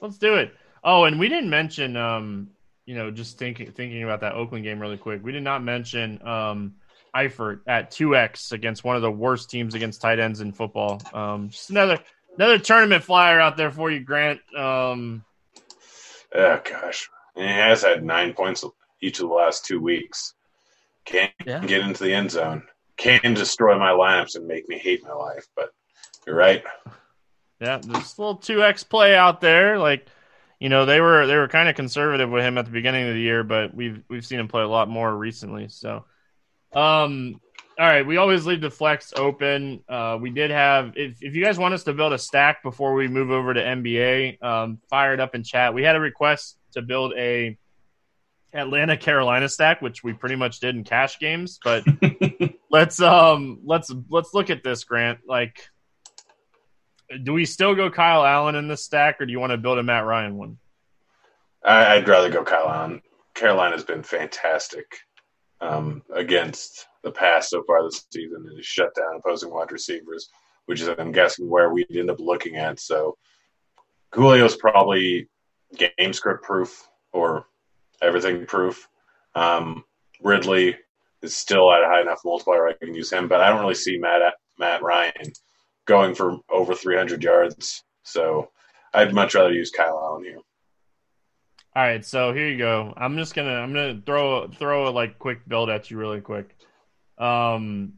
Let's 0.00 0.16
do 0.18 0.34
it. 0.34 0.54
Oh, 0.84 1.04
and 1.04 1.18
we 1.18 1.28
didn't 1.28 1.50
mention 1.50 1.96
um, 1.96 2.50
you 2.86 2.94
know, 2.94 3.10
just 3.10 3.38
thinking 3.38 3.70
thinking 3.72 4.02
about 4.02 4.20
that 4.20 4.34
Oakland 4.34 4.64
game 4.64 4.80
really 4.80 4.96
quick. 4.96 5.22
We 5.22 5.32
did 5.32 5.42
not 5.42 5.62
mention 5.62 6.26
um, 6.26 6.74
Eifert 7.14 7.60
at 7.66 7.90
two 7.90 8.16
x 8.16 8.52
against 8.52 8.84
one 8.84 8.96
of 8.96 9.02
the 9.02 9.10
worst 9.10 9.50
teams 9.50 9.74
against 9.74 10.00
tight 10.00 10.18
ends 10.18 10.40
in 10.40 10.52
football. 10.52 11.00
Um, 11.12 11.50
just 11.50 11.70
another 11.70 11.98
another 12.36 12.58
tournament 12.58 13.04
flyer 13.04 13.38
out 13.38 13.56
there 13.56 13.70
for 13.70 13.90
you, 13.90 14.00
Grant. 14.00 14.40
Um, 14.56 15.24
oh 16.34 16.60
gosh, 16.68 17.08
he 17.36 17.42
has 17.42 17.82
had 17.82 18.04
nine 18.04 18.32
points 18.32 18.64
each 19.00 19.20
of 19.20 19.28
the 19.28 19.34
last 19.34 19.64
two 19.64 19.80
weeks. 19.80 20.34
Can't 21.04 21.32
yeah. 21.46 21.64
get 21.64 21.82
into 21.82 22.04
the 22.04 22.14
end 22.14 22.30
zone. 22.30 22.62
Can 22.96 23.34
destroy 23.34 23.78
my 23.78 23.90
lineups 23.90 24.36
and 24.36 24.46
make 24.46 24.68
me 24.68 24.78
hate 24.78 25.02
my 25.02 25.12
life. 25.12 25.46
But 25.56 25.70
you're 26.26 26.36
right. 26.36 26.62
Yeah, 27.60 27.78
there's 27.78 28.18
a 28.18 28.20
little 28.20 28.36
two 28.36 28.62
x 28.62 28.82
play 28.82 29.14
out 29.14 29.40
there, 29.40 29.78
like 29.78 30.06
you 30.62 30.68
know 30.68 30.86
they 30.86 31.00
were 31.00 31.26
they 31.26 31.34
were 31.34 31.48
kind 31.48 31.68
of 31.68 31.74
conservative 31.74 32.30
with 32.30 32.44
him 32.44 32.56
at 32.56 32.66
the 32.66 32.70
beginning 32.70 33.08
of 33.08 33.14
the 33.14 33.20
year, 33.20 33.42
but 33.42 33.74
we've 33.74 34.00
we've 34.08 34.24
seen 34.24 34.38
him 34.38 34.46
play 34.46 34.62
a 34.62 34.68
lot 34.68 34.88
more 34.88 35.12
recently. 35.12 35.66
So, 35.68 36.04
um, 36.72 37.40
all 37.76 37.86
right, 37.88 38.06
we 38.06 38.16
always 38.16 38.46
leave 38.46 38.60
the 38.60 38.70
flex 38.70 39.12
open. 39.16 39.82
Uh, 39.88 40.18
we 40.20 40.30
did 40.30 40.52
have 40.52 40.92
if 40.94 41.20
if 41.20 41.34
you 41.34 41.42
guys 41.44 41.58
want 41.58 41.74
us 41.74 41.82
to 41.82 41.92
build 41.92 42.12
a 42.12 42.18
stack 42.18 42.62
before 42.62 42.94
we 42.94 43.08
move 43.08 43.32
over 43.32 43.52
to 43.52 43.60
NBA, 43.60 44.40
um, 44.40 44.78
fire 44.88 45.12
it 45.12 45.18
up 45.18 45.34
in 45.34 45.42
chat. 45.42 45.74
We 45.74 45.82
had 45.82 45.96
a 45.96 46.00
request 46.00 46.56
to 46.74 46.82
build 46.82 47.12
a 47.16 47.58
Atlanta 48.54 48.96
Carolina 48.96 49.48
stack, 49.48 49.82
which 49.82 50.04
we 50.04 50.12
pretty 50.12 50.36
much 50.36 50.60
did 50.60 50.76
in 50.76 50.84
cash 50.84 51.18
games. 51.18 51.58
But 51.64 51.82
let's 52.70 53.02
um 53.02 53.62
let's 53.64 53.92
let's 54.08 54.32
look 54.32 54.48
at 54.48 54.62
this, 54.62 54.84
Grant. 54.84 55.18
Like 55.26 55.56
do 57.22 57.32
we 57.32 57.44
still 57.44 57.74
go 57.74 57.90
Kyle 57.90 58.24
Allen 58.24 58.54
in 58.54 58.68
this 58.68 58.84
stack, 58.84 59.20
or 59.20 59.26
do 59.26 59.32
you 59.32 59.40
want 59.40 59.52
to 59.52 59.58
build 59.58 59.78
a 59.78 59.82
Matt 59.82 60.04
Ryan 60.04 60.36
one? 60.36 60.58
I'd 61.64 62.08
rather 62.08 62.30
go 62.30 62.44
Kyle 62.44 62.68
Allen. 62.68 63.02
Carolina's 63.34 63.84
been 63.84 64.02
fantastic 64.02 64.86
um, 65.60 66.02
against 66.12 66.86
the 67.02 67.10
pass 67.10 67.50
so 67.50 67.62
far 67.62 67.82
this 67.82 68.04
season. 68.12 68.46
It 68.50 68.56
has 68.56 68.66
shut 68.66 68.94
down 68.94 69.16
opposing 69.16 69.50
wide 69.50 69.72
receivers, 69.72 70.28
which 70.66 70.80
is, 70.80 70.88
I'm 70.88 71.12
guessing, 71.12 71.48
where 71.48 71.72
we'd 71.72 71.86
end 71.94 72.10
up 72.10 72.20
looking 72.20 72.56
at. 72.56 72.80
So 72.80 73.16
Julio's 74.14 74.56
probably 74.56 75.28
game 75.76 76.12
script 76.12 76.42
proof 76.44 76.88
or 77.12 77.46
everything 78.00 78.44
proof. 78.46 78.88
Um, 79.34 79.84
Ridley 80.20 80.76
is 81.22 81.36
still 81.36 81.72
at 81.72 81.82
a 81.82 81.86
high 81.86 82.02
enough 82.02 82.20
multiplier 82.24 82.68
I 82.68 82.74
can 82.74 82.94
use 82.94 83.10
him, 83.10 83.28
but 83.28 83.40
I 83.40 83.48
don't 83.48 83.60
really 83.60 83.74
see 83.74 83.98
Matt 83.98 84.34
Matt 84.58 84.82
Ryan 84.82 85.32
going 85.86 86.14
for 86.14 86.38
over 86.50 86.74
300 86.74 87.22
yards. 87.22 87.84
So 88.02 88.50
I'd 88.94 89.14
much 89.14 89.34
rather 89.34 89.52
use 89.52 89.70
Kyle 89.70 90.00
Allen 90.02 90.24
here. 90.24 90.38
All 91.74 91.82
right, 91.82 92.04
so 92.04 92.34
here 92.34 92.48
you 92.48 92.58
go. 92.58 92.92
I'm 92.96 93.16
just 93.16 93.34
gonna 93.34 93.54
I'm 93.54 93.72
gonna 93.72 94.02
throw 94.04 94.46
throw 94.48 94.88
a 94.88 94.90
like 94.90 95.18
quick 95.18 95.48
build 95.48 95.70
at 95.70 95.90
you 95.90 95.96
really 95.96 96.20
quick. 96.20 96.54
Um, 97.16 97.94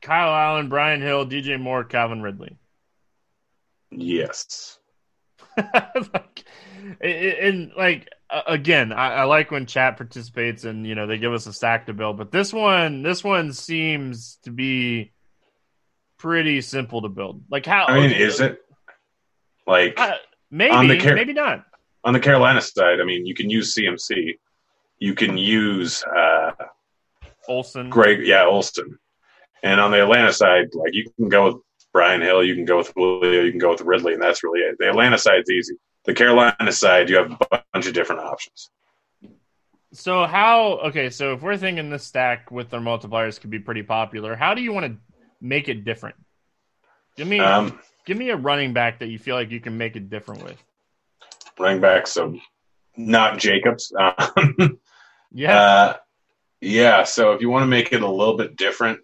Kyle 0.00 0.34
Allen, 0.34 0.68
Brian 0.68 1.00
Hill, 1.00 1.24
DJ 1.24 1.60
Moore, 1.60 1.84
Calvin 1.84 2.20
Ridley. 2.20 2.58
Yes. 3.92 4.80
like, 5.56 6.44
and 7.00 7.70
like 7.76 8.08
again, 8.46 8.92
I, 8.92 9.12
I, 9.14 9.24
like 9.24 9.50
when 9.50 9.66
chat 9.66 9.96
participates 9.96 10.64
and 10.64 10.84
you 10.84 10.96
know 10.96 11.06
they 11.06 11.18
give 11.18 11.32
us 11.32 11.46
a 11.46 11.52
stack 11.52 11.86
to 11.86 11.92
build, 11.92 12.16
but 12.16 12.32
this 12.32 12.52
one 12.52 13.02
this 13.02 13.22
one 13.22 13.52
seems 13.52 14.38
to 14.42 14.50
be 14.50 15.12
pretty 16.22 16.60
simple 16.60 17.02
to 17.02 17.08
build. 17.08 17.42
Like 17.50 17.66
how? 17.66 17.86
I 17.86 17.98
mean, 17.98 18.12
is 18.12 18.40
it 18.40 18.60
like 19.66 19.98
uh, 19.98 20.14
maybe 20.50 20.98
Car- 20.98 21.16
maybe 21.16 21.32
not 21.32 21.66
on 22.04 22.14
the 22.14 22.20
Carolina 22.20 22.62
side? 22.62 23.00
I 23.00 23.04
mean, 23.04 23.26
you 23.26 23.34
can 23.34 23.50
use 23.50 23.74
CMC, 23.74 24.38
you 24.98 25.14
can 25.14 25.36
use 25.36 26.04
uh, 26.04 26.52
Olsen, 27.48 27.90
Greg, 27.90 28.24
yeah, 28.24 28.44
Olsen, 28.44 28.98
and 29.64 29.80
on 29.80 29.90
the 29.90 30.00
Atlanta 30.00 30.32
side, 30.32 30.68
like 30.74 30.94
you 30.94 31.10
can 31.16 31.28
go 31.28 31.46
with 31.46 31.56
Brian 31.92 32.20
Hill, 32.20 32.44
you 32.44 32.54
can 32.54 32.64
go 32.64 32.78
with 32.78 32.92
Julio, 32.94 33.42
you 33.42 33.50
can 33.50 33.60
go 33.60 33.70
with 33.70 33.80
Ridley, 33.80 34.14
and 34.14 34.22
that's 34.22 34.44
really 34.44 34.60
it. 34.60 34.76
The 34.78 34.90
Atlanta 34.90 35.18
side's 35.18 35.50
easy. 35.50 35.74
The 36.04 36.14
Carolina 36.14 36.70
side, 36.70 37.10
you 37.10 37.16
have 37.16 37.32
a 37.50 37.62
bunch 37.72 37.86
of 37.86 37.94
different 37.94 38.22
options. 38.22 38.70
So 39.92 40.24
how? 40.24 40.78
Okay, 40.84 41.10
so 41.10 41.34
if 41.34 41.42
we're 41.42 41.56
thinking 41.56 41.90
this 41.90 42.04
stack 42.04 42.52
with 42.52 42.70
their 42.70 42.80
multipliers 42.80 43.40
could 43.40 43.50
be 43.50 43.58
pretty 43.58 43.82
popular, 43.82 44.36
how 44.36 44.54
do 44.54 44.62
you 44.62 44.72
want 44.72 44.86
to 44.86 44.96
make 45.42 45.68
it 45.68 45.84
different? 45.84 46.16
Give 47.16 47.28
me 47.28 47.40
um, 47.40 47.78
give 48.06 48.16
me 48.16 48.30
a 48.30 48.36
running 48.36 48.72
back 48.72 49.00
that 49.00 49.08
you 49.08 49.18
feel 49.18 49.36
like 49.36 49.50
you 49.50 49.60
can 49.60 49.76
make 49.76 49.96
it 49.96 50.08
different 50.08 50.42
with. 50.44 50.62
Running 51.58 51.80
back, 51.80 52.06
so 52.06 52.38
not 52.96 53.38
Jacobs. 53.38 53.92
yeah. 55.32 55.58
Uh, 55.58 55.96
yeah. 56.60 57.04
So 57.04 57.32
if 57.32 57.42
you 57.42 57.50
want 57.50 57.64
to 57.64 57.66
make 57.66 57.92
it 57.92 58.02
a 58.02 58.08
little 58.08 58.36
bit 58.36 58.56
different, 58.56 59.00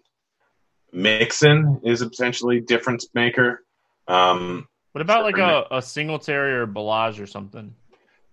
Mixon 0.91 1.81
is 1.83 2.01
a 2.01 2.09
potentially 2.09 2.59
difference 2.61 3.07
maker. 3.13 3.63
Um, 4.07 4.67
what 4.93 5.01
about 5.01 5.23
like 5.23 5.37
a, 5.37 5.67
a 5.69 5.81
Singletary 5.81 6.53
or 6.53 6.65
Ballage 6.65 7.21
or 7.21 7.27
something? 7.27 7.75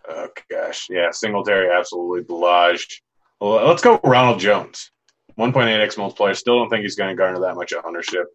Oh 0.08 0.28
gosh, 0.50 0.88
yeah, 0.88 1.10
Singletary 1.10 1.68
absolutely 1.70 2.22
Ballage. 2.22 3.00
Well, 3.40 3.66
let's 3.66 3.82
go 3.82 4.00
Ronald 4.02 4.40
Jones. 4.40 4.90
1.8x 5.38 5.98
multiplier. 5.98 6.34
Still 6.34 6.58
don't 6.58 6.70
think 6.70 6.82
he's 6.82 6.96
going 6.96 7.10
to 7.10 7.16
garner 7.16 7.40
that 7.40 7.56
much 7.56 7.72
ownership. 7.84 8.26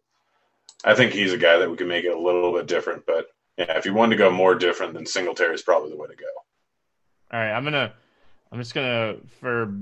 I 0.83 0.95
think 0.95 1.13
he's 1.13 1.33
a 1.33 1.37
guy 1.37 1.57
that 1.57 1.69
we 1.69 1.77
can 1.77 1.87
make 1.87 2.05
it 2.05 2.15
a 2.15 2.19
little 2.19 2.53
bit 2.53 2.67
different. 2.67 3.05
But 3.05 3.27
yeah, 3.57 3.77
if 3.77 3.85
you 3.85 3.93
wanted 3.93 4.15
to 4.15 4.23
go 4.23 4.31
more 4.31 4.55
different, 4.55 4.93
then 4.93 5.05
Singletary 5.05 5.55
is 5.55 5.61
probably 5.61 5.91
the 5.91 5.97
way 5.97 6.07
to 6.07 6.15
go. 6.15 6.25
All 7.33 7.39
right, 7.39 7.51
I'm 7.51 7.63
gonna, 7.63 7.93
I'm 8.51 8.59
just 8.59 8.73
gonna 8.73 9.15
for 9.39 9.73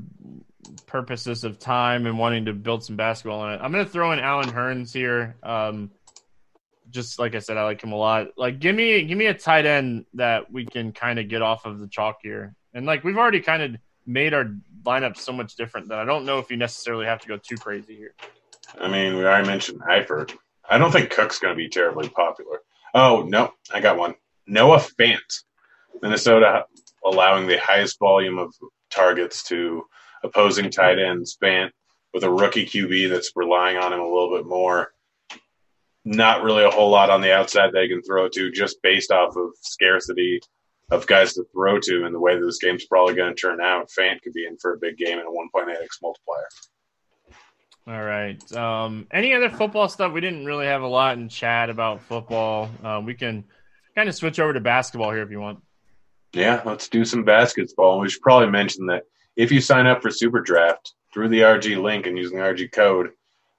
purposes 0.85 1.43
of 1.43 1.59
time 1.59 2.05
and 2.05 2.17
wanting 2.17 2.45
to 2.45 2.53
build 2.53 2.83
some 2.83 2.95
basketball 2.95 3.41
on 3.41 3.53
it, 3.53 3.61
I'm 3.61 3.71
gonna 3.71 3.85
throw 3.85 4.11
in 4.11 4.19
Allen 4.19 4.49
Hurns 4.49 4.93
here. 4.93 5.35
Um, 5.43 5.91
just 6.89 7.19
like 7.19 7.35
I 7.35 7.39
said, 7.39 7.57
I 7.57 7.63
like 7.63 7.83
him 7.83 7.91
a 7.91 7.95
lot. 7.95 8.29
Like, 8.37 8.59
give 8.59 8.75
me, 8.75 9.03
give 9.03 9.17
me 9.17 9.27
a 9.27 9.33
tight 9.33 9.65
end 9.65 10.05
that 10.15 10.51
we 10.51 10.65
can 10.65 10.91
kind 10.91 11.19
of 11.19 11.27
get 11.27 11.41
off 11.41 11.65
of 11.65 11.79
the 11.79 11.87
chalk 11.87 12.17
here. 12.23 12.55
And 12.73 12.85
like, 12.85 13.03
we've 13.03 13.17
already 13.17 13.41
kind 13.41 13.61
of 13.61 13.75
made 14.07 14.33
our 14.33 14.51
lineup 14.83 15.17
so 15.17 15.31
much 15.31 15.55
different 15.55 15.89
that 15.89 15.99
I 15.99 16.05
don't 16.05 16.25
know 16.25 16.39
if 16.39 16.49
you 16.51 16.57
necessarily 16.57 17.05
have 17.05 17.21
to 17.21 17.27
go 17.27 17.37
too 17.37 17.57
crazy 17.57 17.95
here. 17.95 18.13
I 18.79 18.87
mean, 18.89 19.15
we 19.15 19.23
already 19.23 19.47
mentioned 19.47 19.81
Eifert. 19.81 20.35
I 20.69 20.77
don't 20.77 20.91
think 20.91 21.09
Cook's 21.09 21.39
going 21.39 21.53
to 21.53 21.57
be 21.57 21.69
terribly 21.69 22.09
popular. 22.09 22.59
Oh 22.93 23.23
no, 23.27 23.53
I 23.73 23.81
got 23.81 23.97
one. 23.97 24.15
Noah 24.47 24.77
Fant, 24.77 25.43
Minnesota, 26.01 26.65
allowing 27.05 27.47
the 27.47 27.57
highest 27.57 27.99
volume 27.99 28.39
of 28.39 28.53
targets 28.89 29.43
to 29.43 29.83
opposing 30.23 30.69
tight 30.69 30.99
ends. 30.99 31.37
Fant 31.41 31.71
with 32.13 32.23
a 32.23 32.31
rookie 32.31 32.65
QB 32.65 33.09
that's 33.09 33.31
relying 33.35 33.77
on 33.77 33.93
him 33.93 33.99
a 33.99 34.03
little 34.03 34.35
bit 34.35 34.45
more. 34.45 34.91
Not 36.05 36.43
really 36.43 36.63
a 36.63 36.71
whole 36.71 36.89
lot 36.89 37.09
on 37.09 37.21
the 37.21 37.33
outside 37.33 37.71
they 37.71 37.87
can 37.87 38.01
throw 38.01 38.29
to, 38.29 38.51
just 38.51 38.81
based 38.81 39.11
off 39.11 39.35
of 39.35 39.51
scarcity 39.61 40.41
of 40.91 41.05
guys 41.07 41.33
to 41.33 41.43
throw 41.53 41.79
to 41.79 42.05
and 42.05 42.13
the 42.13 42.19
way 42.19 42.35
that 42.35 42.45
this 42.45 42.59
game's 42.59 42.85
probably 42.85 43.13
going 43.15 43.33
to 43.33 43.39
turn 43.39 43.61
out, 43.61 43.89
Fant 43.97 44.21
could 44.21 44.33
be 44.33 44.45
in 44.45 44.57
for 44.57 44.73
a 44.73 44.77
big 44.77 44.97
game 44.97 45.19
and 45.19 45.27
a 45.27 45.31
1.8x 45.31 45.87
multiplier. 46.01 46.47
All 47.87 48.03
right. 48.03 48.51
Um, 48.53 49.07
any 49.11 49.33
other 49.33 49.49
football 49.49 49.89
stuff? 49.89 50.13
We 50.13 50.21
didn't 50.21 50.45
really 50.45 50.67
have 50.67 50.83
a 50.83 50.87
lot 50.87 51.17
in 51.17 51.29
chat 51.29 51.69
about 51.69 52.01
football. 52.01 52.69
Uh, 52.83 53.01
we 53.03 53.15
can 53.15 53.43
kind 53.95 54.07
of 54.07 54.15
switch 54.15 54.39
over 54.39 54.53
to 54.53 54.59
basketball 54.59 55.11
here 55.11 55.23
if 55.23 55.31
you 55.31 55.39
want. 55.39 55.59
Yeah, 56.33 56.61
let's 56.65 56.87
do 56.87 57.03
some 57.03 57.23
basketball. 57.23 57.99
We 57.99 58.09
should 58.09 58.21
probably 58.21 58.49
mention 58.49 58.85
that 58.87 59.03
if 59.35 59.51
you 59.51 59.61
sign 59.61 59.87
up 59.87 60.01
for 60.01 60.11
Super 60.11 60.41
Draft 60.41 60.93
through 61.13 61.29
the 61.29 61.39
RG 61.39 61.81
link 61.81 62.05
and 62.05 62.17
using 62.17 62.37
the 62.37 62.43
RG 62.43 62.71
code, 62.71 63.09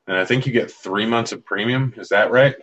then 0.07 0.17
I 0.17 0.25
think 0.25 0.47
you 0.47 0.53
get 0.53 0.71
three 0.71 1.07
months 1.07 1.33
of 1.33 1.45
premium. 1.45 1.93
Is 1.97 2.09
that 2.11 2.31
right? 2.31 2.55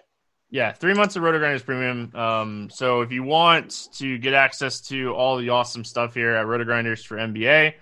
Yeah, 0.50 0.72
three 0.72 0.94
months 0.94 1.18
of 1.18 1.24
RotoGrinders 1.24 1.66
Premium. 1.66 2.16
Um, 2.16 2.70
so 2.70 3.02
if 3.02 3.12
you 3.12 3.24
want 3.24 3.90
to 3.96 4.18
get 4.18 4.34
access 4.34 4.80
to 4.88 5.14
all 5.14 5.38
the 5.38 5.50
awesome 5.50 5.84
stuff 5.84 6.14
here 6.14 6.36
at 6.36 6.46
RotoGrinders 6.46 7.06
for 7.06 7.18
NBA, 7.18 7.74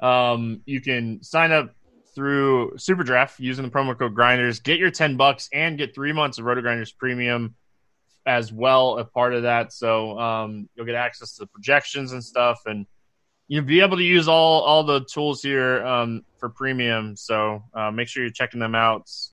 um, 0.00 0.62
you 0.66 0.80
can 0.80 1.22
sign 1.22 1.52
up 1.52 1.74
through 2.16 2.72
SuperDraft 2.72 3.38
using 3.38 3.64
the 3.64 3.70
promo 3.70 3.96
code 3.96 4.14
Grinders. 4.14 4.58
Get 4.58 4.80
your 4.80 4.90
ten 4.90 5.16
bucks 5.16 5.48
and 5.52 5.78
get 5.78 5.94
three 5.94 6.12
months 6.12 6.38
of 6.38 6.44
RotoGrinders 6.44 6.96
Premium 6.96 7.54
as 8.26 8.52
well 8.52 8.98
a 8.98 9.04
part 9.04 9.32
of 9.32 9.44
that. 9.44 9.72
So 9.72 10.18
um, 10.18 10.68
you'll 10.74 10.86
get 10.86 10.96
access 10.96 11.34
to 11.34 11.44
the 11.44 11.46
projections 11.46 12.12
and 12.12 12.22
stuff, 12.22 12.62
and 12.66 12.84
you'll 13.46 13.64
be 13.64 13.80
able 13.80 13.96
to 13.96 14.02
use 14.02 14.26
all 14.26 14.62
all 14.62 14.82
the 14.82 15.04
tools 15.04 15.40
here 15.40 15.86
um, 15.86 16.22
for 16.38 16.48
premium. 16.48 17.14
So 17.14 17.62
uh, 17.72 17.92
make 17.92 18.08
sure 18.08 18.24
you're 18.24 18.32
checking 18.32 18.58
them 18.58 18.74
out. 18.74 19.08